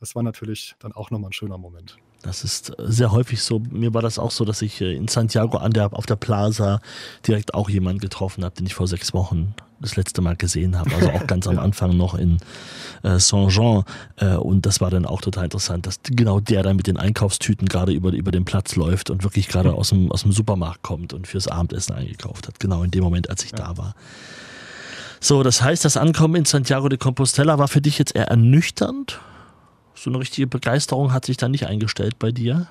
[0.00, 1.98] Das war natürlich dann auch nochmal ein schöner Moment.
[2.22, 3.60] Das ist äh, sehr häufig so.
[3.70, 6.80] Mir war das auch so, dass ich äh, in Santiago an der, auf der Plaza
[7.26, 10.94] direkt auch jemanden getroffen habe, den ich vor sechs Wochen das letzte Mal gesehen habe.
[10.94, 12.38] Also auch ganz am Anfang noch in
[13.02, 13.84] äh, Saint-Jean.
[14.16, 17.68] Äh, und das war dann auch total interessant, dass genau der dann mit den Einkaufstüten
[17.68, 19.74] gerade über, über den Platz läuft und wirklich gerade mhm.
[19.74, 22.60] aus, dem, aus dem Supermarkt kommt und fürs Abendessen eingekauft hat.
[22.60, 23.58] Genau in dem Moment, als ich ja.
[23.58, 23.94] da war.
[25.20, 29.20] So, das heißt, das Ankommen in Santiago de Compostela war für dich jetzt eher ernüchternd?
[30.02, 32.66] So eine richtige Begeisterung hat sich da nicht eingestellt bei dir?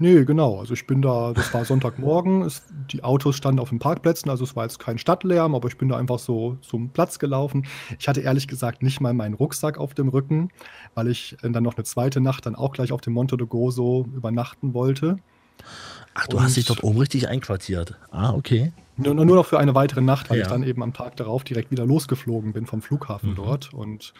[0.00, 0.58] Nee, genau.
[0.58, 4.42] Also ich bin da, das war Sonntagmorgen, es, die Autos standen auf den Parkplätzen, also
[4.42, 7.68] es war jetzt kein Stadtlärm, aber ich bin da einfach so zum Platz gelaufen.
[8.00, 10.48] Ich hatte ehrlich gesagt nicht mal meinen Rucksack auf dem Rücken,
[10.96, 13.46] weil ich äh, dann noch eine zweite Nacht dann auch gleich auf dem Monte de
[13.46, 15.18] Gozo übernachten wollte.
[16.14, 17.94] Ach, du Und hast dich dort oben richtig einquartiert.
[18.10, 18.72] Ah, okay.
[18.96, 20.42] Nur, nur noch für eine weitere Nacht, weil ja.
[20.42, 23.36] ich dann eben am Tag darauf direkt wieder losgeflogen bin vom Flughafen mhm.
[23.36, 23.72] dort.
[23.72, 24.12] Und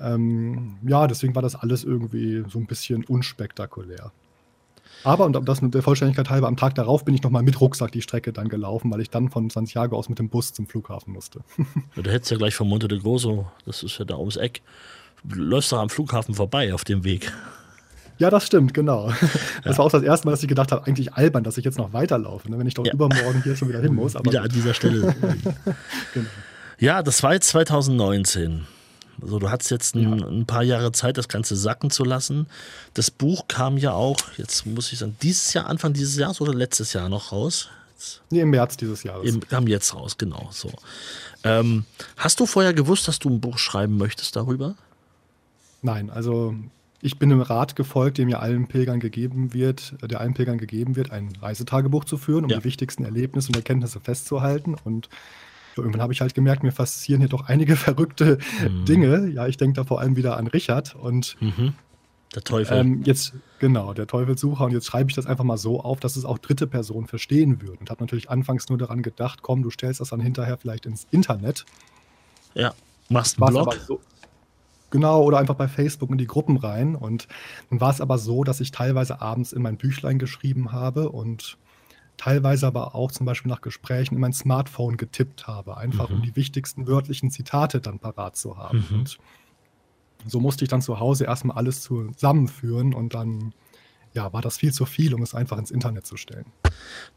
[0.00, 4.12] ähm, ja, deswegen war das alles irgendwie so ein bisschen unspektakulär.
[5.04, 7.92] Aber, und das mit der Vollständigkeit halber, am Tag darauf bin ich nochmal mit Rucksack
[7.92, 11.12] die Strecke dann gelaufen, weil ich dann von Santiago aus mit dem Bus zum Flughafen
[11.12, 11.40] musste.
[11.96, 14.62] Ja, du hättest ja gleich von Monte de Grosso, das ist ja da ums Eck,
[15.24, 17.32] läufst doch am Flughafen vorbei auf dem Weg.
[18.18, 19.12] Ja, das stimmt, genau.
[19.62, 19.78] Das ja.
[19.78, 21.92] war auch das erste Mal, dass ich gedacht habe, eigentlich albern, dass ich jetzt noch
[21.92, 22.92] weiterlaufe, ne, wenn ich doch ja.
[22.92, 24.14] übermorgen hier schon wieder hin muss.
[24.24, 25.14] wieder an dieser Stelle.
[26.14, 26.28] genau.
[26.78, 28.66] Ja, das war jetzt 2019.
[29.20, 30.26] Also du hattest jetzt ein, ja.
[30.26, 32.46] ein, paar Jahre Zeit, das Ganze sacken zu lassen.
[32.94, 36.54] Das Buch kam ja auch, jetzt muss ich sagen, dieses Jahr, Anfang dieses Jahres oder
[36.54, 37.68] letztes Jahr noch raus?
[38.30, 39.28] Nee, im März dieses Jahres.
[39.28, 40.70] Im, kam jetzt raus, genau so.
[41.42, 41.84] Ähm,
[42.16, 44.76] hast du vorher gewusst, dass du ein Buch schreiben möchtest darüber?
[45.82, 46.54] Nein, also
[47.00, 50.96] ich bin dem Rat gefolgt, dem ja allen Pilgern gegeben wird, der allen Pilgern gegeben
[50.96, 52.58] wird, ein Reisetagebuch zu führen, um ja.
[52.58, 54.74] die wichtigsten Erlebnisse und Erkenntnisse festzuhalten.
[54.84, 55.08] Und
[55.78, 58.84] irgendwann habe ich halt gemerkt, mir faszinieren hier doch einige verrückte mhm.
[58.84, 59.28] Dinge.
[59.28, 61.74] Ja, ich denke da vor allem wieder an Richard und mhm.
[62.34, 62.78] der Teufel.
[62.78, 64.64] Ähm, jetzt, genau, der Teufelssucher.
[64.64, 67.62] Und jetzt schreibe ich das einfach mal so auf, dass es auch dritte Personen verstehen
[67.62, 67.78] würden.
[67.80, 71.06] Und habe natürlich anfangs nur daran gedacht, komm, du stellst das dann hinterher vielleicht ins
[71.10, 71.64] Internet.
[72.54, 72.74] Ja,
[73.08, 73.74] machst einen Blog.
[73.86, 74.00] So,
[74.90, 76.94] Genau, oder einfach bei Facebook in die Gruppen rein.
[76.94, 77.28] Und
[77.70, 81.58] nun war es aber so, dass ich teilweise abends in mein Büchlein geschrieben habe und
[82.18, 86.16] teilweise aber auch zum Beispiel nach Gesprächen in mein Smartphone getippt habe, einfach mhm.
[86.16, 88.84] um die wichtigsten wörtlichen Zitate dann parat zu haben.
[88.90, 88.98] Mhm.
[88.98, 89.18] Und
[90.26, 93.54] so musste ich dann zu Hause erstmal alles zusammenführen und dann
[94.14, 96.46] ja, war das viel zu viel, um es einfach ins Internet zu stellen.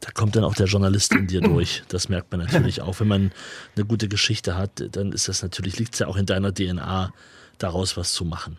[0.00, 1.82] Da kommt dann auch der Journalist in dir durch.
[1.88, 3.00] Das merkt man natürlich auch.
[3.00, 3.32] Wenn man
[3.74, 7.12] eine gute Geschichte hat, dann ist das natürlich, liegt es ja auch in deiner DNA,
[7.58, 8.58] daraus was zu machen.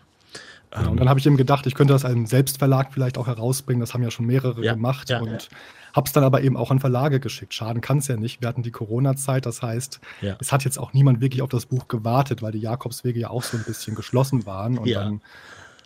[0.74, 3.80] Genau, und dann habe ich eben gedacht, ich könnte das einem Selbstverlag vielleicht auch herausbringen.
[3.80, 5.08] Das haben ja schon mehrere ja, gemacht.
[5.08, 5.58] Ja, und ja.
[5.94, 7.54] habe es dann aber eben auch an Verlage geschickt.
[7.54, 8.40] Schaden kann es ja nicht.
[8.40, 9.46] Wir hatten die Corona-Zeit.
[9.46, 10.36] Das heißt, ja.
[10.40, 13.44] es hat jetzt auch niemand wirklich auf das Buch gewartet, weil die Jakobswege ja auch
[13.44, 14.76] so ein bisschen geschlossen waren.
[14.78, 15.20] Und dann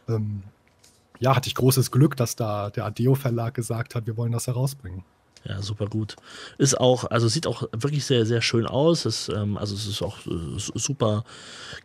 [0.09, 0.43] ähm,
[1.20, 5.05] ja, hatte ich großes Glück, dass da der Adeo-Verlag gesagt hat, wir wollen das herausbringen.
[5.44, 6.16] Ja, super gut.
[6.59, 9.06] Ist auch, also sieht auch wirklich sehr, sehr schön aus.
[9.06, 11.24] Ist, ähm, also es ist auch äh, super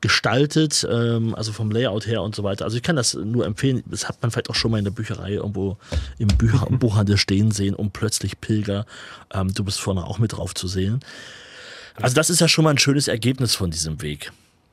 [0.01, 2.65] gestaltet, ähm, also vom Layout her und so weiter.
[2.65, 3.84] Also ich kann das nur empfehlen.
[3.85, 5.77] Das hat man vielleicht auch schon mal in der Bücherei irgendwo
[6.17, 8.85] im, Bücher, im Buchhandel stehen sehen und plötzlich Pilger.
[9.34, 10.99] Ähm, du bist vorne auch mit drauf zu sehen.
[11.95, 14.31] Also das ist ja schon mal ein schönes Ergebnis von diesem Weg.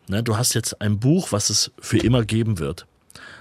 [0.08, 2.86] Ne, du hast jetzt ein Buch, was es für immer geben wird.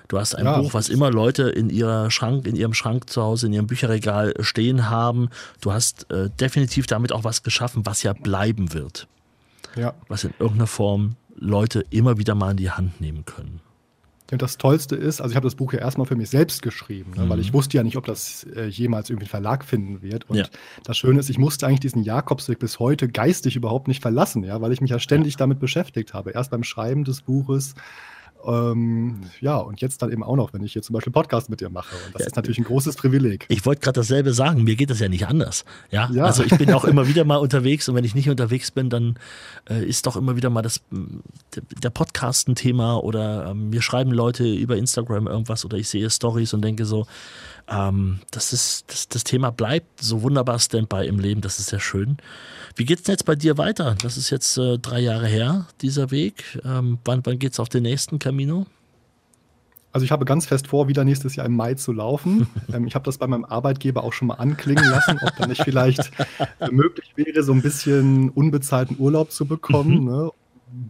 [0.09, 3.21] Du hast ein ja, Buch, was immer Leute in ihrer Schrank, in ihrem Schrank zu
[3.21, 5.29] Hause, in ihrem Bücherregal stehen haben.
[5.61, 9.07] Du hast äh, definitiv damit auch was geschaffen, was ja bleiben wird.
[9.75, 9.93] Ja.
[10.07, 13.61] Was in irgendeiner Form Leute immer wieder mal in die Hand nehmen können.
[14.31, 17.13] Und das Tollste ist, also ich habe das Buch ja erstmal für mich selbst geschrieben,
[17.15, 17.29] ne, mhm.
[17.29, 20.29] weil ich wusste ja nicht, ob das äh, jemals irgendwie einen Verlag finden wird.
[20.29, 20.45] Und ja.
[20.83, 24.59] das Schöne ist, ich musste eigentlich diesen Jakobsweg bis heute geistig überhaupt nicht verlassen, ja,
[24.59, 25.37] weil ich mich ja ständig ja.
[25.37, 26.31] damit beschäftigt habe.
[26.31, 27.75] Erst beim Schreiben des Buches,
[28.45, 31.59] ähm, ja, und jetzt dann eben auch noch, wenn ich hier zum Beispiel Podcast mit
[31.59, 31.95] dir mache.
[32.05, 33.45] Und das ja, ist natürlich ein großes Privileg.
[33.49, 35.65] Ich wollte gerade dasselbe sagen, mir geht das ja nicht anders.
[35.91, 36.09] Ja?
[36.11, 36.23] ja?
[36.23, 39.17] Also ich bin auch immer wieder mal unterwegs und wenn ich nicht unterwegs bin, dann
[39.69, 40.81] äh, ist doch immer wieder mal das,
[41.83, 46.09] der Podcast ein Thema oder äh, mir schreiben Leute über Instagram irgendwas oder ich sehe
[46.09, 47.07] Stories und denke so,
[47.69, 51.79] ähm, das, ist, das, das Thema bleibt so wunderbar Standby im Leben, das ist sehr
[51.79, 52.17] schön.
[52.75, 53.95] Wie geht es jetzt bei dir weiter?
[54.01, 56.59] Das ist jetzt äh, drei Jahre her, dieser Weg.
[56.65, 58.65] Ähm, wann wann geht es auf den nächsten Camino?
[59.91, 62.47] Also ich habe ganz fest vor, wieder nächstes Jahr im Mai zu laufen.
[62.73, 65.63] ähm, ich habe das bei meinem Arbeitgeber auch schon mal anklingen lassen, ob da nicht
[65.63, 66.11] vielleicht
[66.59, 70.01] äh, möglich wäre, so ein bisschen unbezahlten Urlaub zu bekommen.
[70.01, 70.05] Mhm.
[70.05, 70.31] Ne?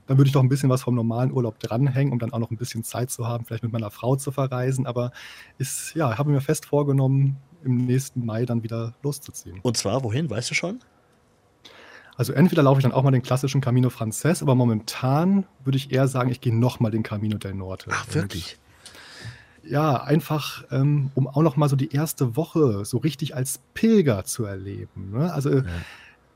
[0.08, 2.52] Dann würde ich noch ein bisschen was vom normalen Urlaub dranhängen, um dann auch noch
[2.52, 4.86] ein bisschen Zeit zu haben, vielleicht mit meiner Frau zu verreisen.
[4.86, 5.12] Aber
[5.58, 9.60] ich ja, habe mir fest vorgenommen, im nächsten Mai dann wieder loszuziehen.
[9.62, 10.80] Und zwar wohin, weißt du schon?
[12.16, 15.92] Also entweder laufe ich dann auch mal den klassischen Camino Frances, aber momentan würde ich
[15.92, 17.92] eher sagen, ich gehe nochmal den Camino del Norte.
[17.94, 18.58] Ach, wirklich?
[19.64, 24.44] Ja, einfach, ähm, um auch nochmal so die erste Woche so richtig als Pilger zu
[24.44, 25.12] erleben.
[25.12, 25.32] Ne?
[25.32, 25.64] Also ja.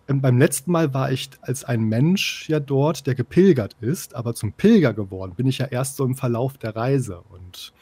[0.07, 4.35] Ähm, beim letzten Mal war ich als ein Mensch ja dort, der gepilgert ist, aber
[4.35, 7.21] zum Pilger geworden bin ich ja erst so im Verlauf der Reise.
[7.29, 7.73] Und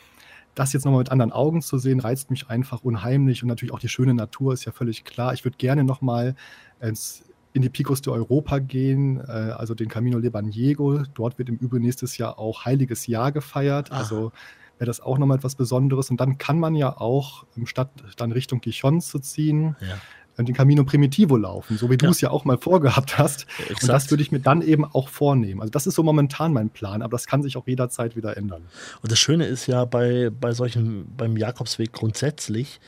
[0.55, 3.41] das jetzt nochmal mit anderen Augen zu sehen, reizt mich einfach unheimlich.
[3.41, 5.33] Und natürlich auch die schöne Natur ist ja völlig klar.
[5.33, 6.35] Ich würde gerne nochmal
[6.79, 7.23] ins
[7.53, 11.03] in die Picos de Europa gehen, äh, also den Camino Lebaniego.
[11.13, 13.89] Dort wird im Übrigen nächstes Jahr auch Heiliges Jahr gefeiert.
[13.91, 13.99] Ach.
[13.99, 14.31] Also
[14.77, 16.09] wäre das auch nochmal etwas Besonderes.
[16.09, 19.97] Und dann kann man ja auch, statt dann Richtung Gijon zu ziehen, ja.
[20.41, 23.45] Äh, den Camino Primitivo laufen, so wie du es ja auch mal vorgehabt hast.
[23.59, 23.83] Exakt.
[23.83, 25.61] Und das würde ich mir dann eben auch vornehmen.
[25.61, 28.63] Also das ist so momentan mein Plan, aber das kann sich auch jederzeit wieder ändern.
[29.01, 32.79] Und das Schöne ist ja bei, bei solchen, beim Jakobsweg grundsätzlich,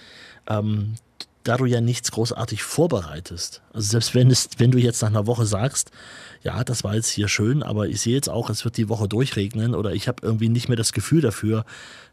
[0.47, 0.95] ähm,
[1.43, 3.61] da du ja nichts großartig vorbereitest.
[3.73, 5.91] Also selbst wenn, es, wenn du jetzt nach einer Woche sagst,
[6.41, 9.09] ja, das war jetzt hier schön, aber ich sehe jetzt auch, es wird die Woche
[9.09, 11.65] durchregnen oder ich habe irgendwie nicht mehr das Gefühl dafür,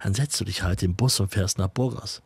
[0.02, 2.22] dann setzt du dich halt im Bus und fährst nach Burgas.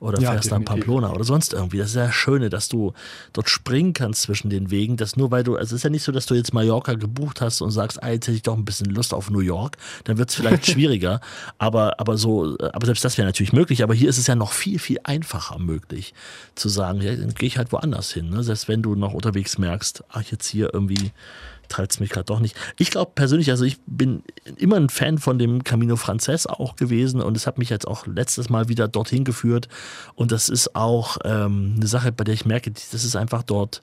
[0.00, 0.86] Oder Ja, fährst nach definitiv.
[0.86, 1.78] Pamplona oder sonst irgendwie.
[1.78, 2.92] Das ist ja das Schöne, dass du
[3.32, 4.96] dort springen kannst zwischen den Wegen.
[4.96, 7.40] Das nur weil du, also es ist ja nicht so, dass du jetzt Mallorca gebucht
[7.40, 9.76] hast und sagst, ah, jetzt hätte ich doch ein bisschen Lust auf New York.
[10.04, 11.20] Dann wird es vielleicht schwieriger.
[11.58, 13.82] Aber, aber so, aber selbst das wäre natürlich möglich.
[13.82, 16.14] Aber hier ist es ja noch viel, viel einfacher möglich
[16.54, 18.30] zu sagen, ja, dann gehe ich halt woanders hin.
[18.30, 18.42] Ne?
[18.42, 21.12] Selbst wenn du noch unterwegs merkst, ach, jetzt hier irgendwie
[21.68, 22.56] treibt es mich gerade doch nicht.
[22.78, 24.22] Ich glaube persönlich, also ich bin
[24.56, 28.06] immer ein Fan von dem Camino Frances auch gewesen und es hat mich jetzt auch
[28.06, 29.68] letztes Mal wieder dorthin geführt
[30.14, 33.82] und das ist auch ähm, eine Sache, bei der ich merke, das ist einfach dort,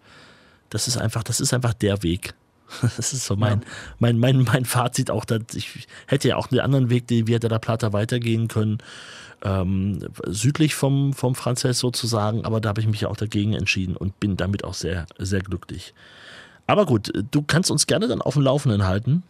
[0.70, 2.34] das ist einfach, das ist einfach der Weg.
[2.96, 3.64] Das ist so mein,
[4.00, 5.26] mein, mein, mein Fazit auch.
[5.26, 8.78] Dass ich hätte ja auch einen anderen Weg, den wir der Plata weitergehen können,
[9.44, 13.98] ähm, südlich vom, vom Frances sozusagen, aber da habe ich mich ja auch dagegen entschieden
[13.98, 15.94] und bin damit auch sehr, sehr glücklich.
[16.68, 19.24] Aber gut, du kannst uns gerne dann auf dem Laufenden halten.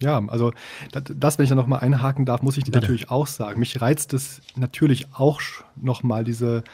[0.00, 0.52] Ja, also
[0.92, 2.82] das, das wenn ich da nochmal einhaken darf, muss ich dir Bitte.
[2.82, 3.60] natürlich auch sagen.
[3.60, 5.40] Mich reizt es natürlich auch
[5.76, 6.64] nochmal diese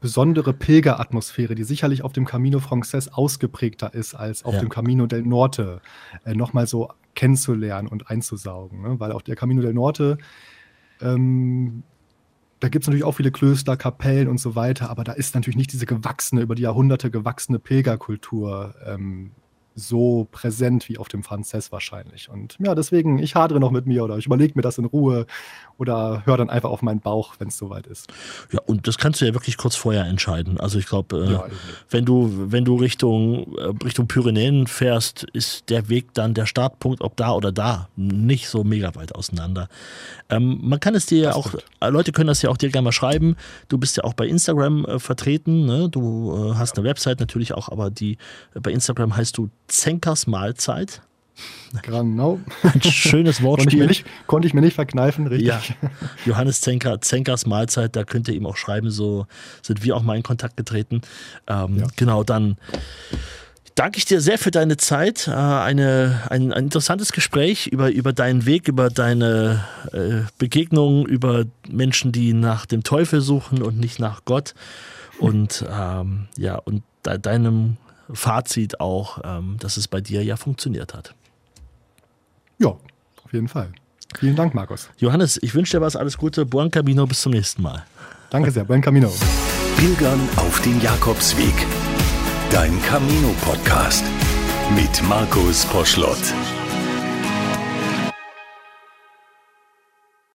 [0.00, 4.60] besondere Pilgeratmosphäre, die sicherlich auf dem Camino Frances ausgeprägter ist als auf Ja.
[4.60, 5.80] dem Camino del Norte,
[6.24, 8.82] äh, nochmal so kennenzulernen und einzusaugen.
[8.82, 9.00] Ne?
[9.00, 10.18] Weil auf der Camino del Norte,
[11.00, 11.82] ähm,
[12.60, 15.56] da gibt es natürlich auch viele Klöster, Kapellen und so weiter, aber da ist natürlich
[15.56, 19.32] nicht diese gewachsene, über die Jahrhunderte gewachsene Pilgerkultur ähm,
[19.76, 22.30] so präsent wie auf dem Franzess wahrscheinlich.
[22.30, 25.26] Und ja, deswegen, ich hadere noch mit mir oder ich überlege mir das in Ruhe
[25.76, 28.08] oder höre dann einfach auf meinen Bauch, wenn es soweit ist.
[28.50, 30.58] Ja, und das kannst du ja wirklich kurz vorher entscheiden.
[30.58, 31.44] Also ich glaube, äh, Ja,
[31.90, 37.02] wenn du, wenn du Richtung, äh, Richtung Pyrenäen fährst, ist der Weg dann der Startpunkt,
[37.02, 39.68] ob da oder da, nicht so mega weit auseinander.
[40.30, 41.64] Ähm, man kann es dir ja auch, stimmt.
[41.80, 43.36] äh, Leute können das ja auch dir gerne mal schreiben.
[43.68, 45.90] Du bist ja auch bei Instagram äh, vertreten, ne?
[45.90, 48.16] du äh, hast eine Website natürlich auch, aber die
[48.54, 51.02] bei Instagram heißt du Zenkers Mahlzeit.
[51.82, 52.40] Genau.
[52.62, 53.86] Ein schönes Konnte ich, Wortspiel.
[53.86, 55.48] nicht, konnte ich mir nicht verkneifen, richtig?
[55.48, 55.60] Ja,
[56.24, 59.26] Johannes Zenker, Zenkers Mahlzeit, da könnt ihr ihm auch schreiben, so
[59.62, 61.02] sind wir auch mal in Kontakt getreten.
[61.46, 61.86] Ähm, Ja.
[61.96, 62.56] Genau, dann
[63.74, 65.28] danke ich dir sehr für deine Zeit.
[65.28, 71.44] Äh, eine, ein, ein interessantes Gespräch über, über deinen Weg, über deine äh, Begegnungen, über
[71.68, 74.54] Menschen, die nach dem Teufel suchen und nicht nach Gott.
[75.18, 77.76] Und ähm, ja, und de deinem
[78.12, 81.14] Fazit auch, ähm, dass es bei dir ja funktioniert hat.
[82.58, 83.72] Ja, auf jeden Fall.
[84.18, 84.88] Vielen Dank, Markus.
[84.98, 86.46] Johannes, ich wünsche dir was, alles Gute.
[86.46, 87.84] Buon Camino, bis zum nächsten Mal.
[88.30, 88.64] Danke sehr.
[88.64, 89.12] Buen Camino.
[89.76, 91.54] Pilgern auf den Jakobsweg.
[92.50, 94.04] Dein Camino-Podcast
[94.74, 96.32] mit Markus Poschlott.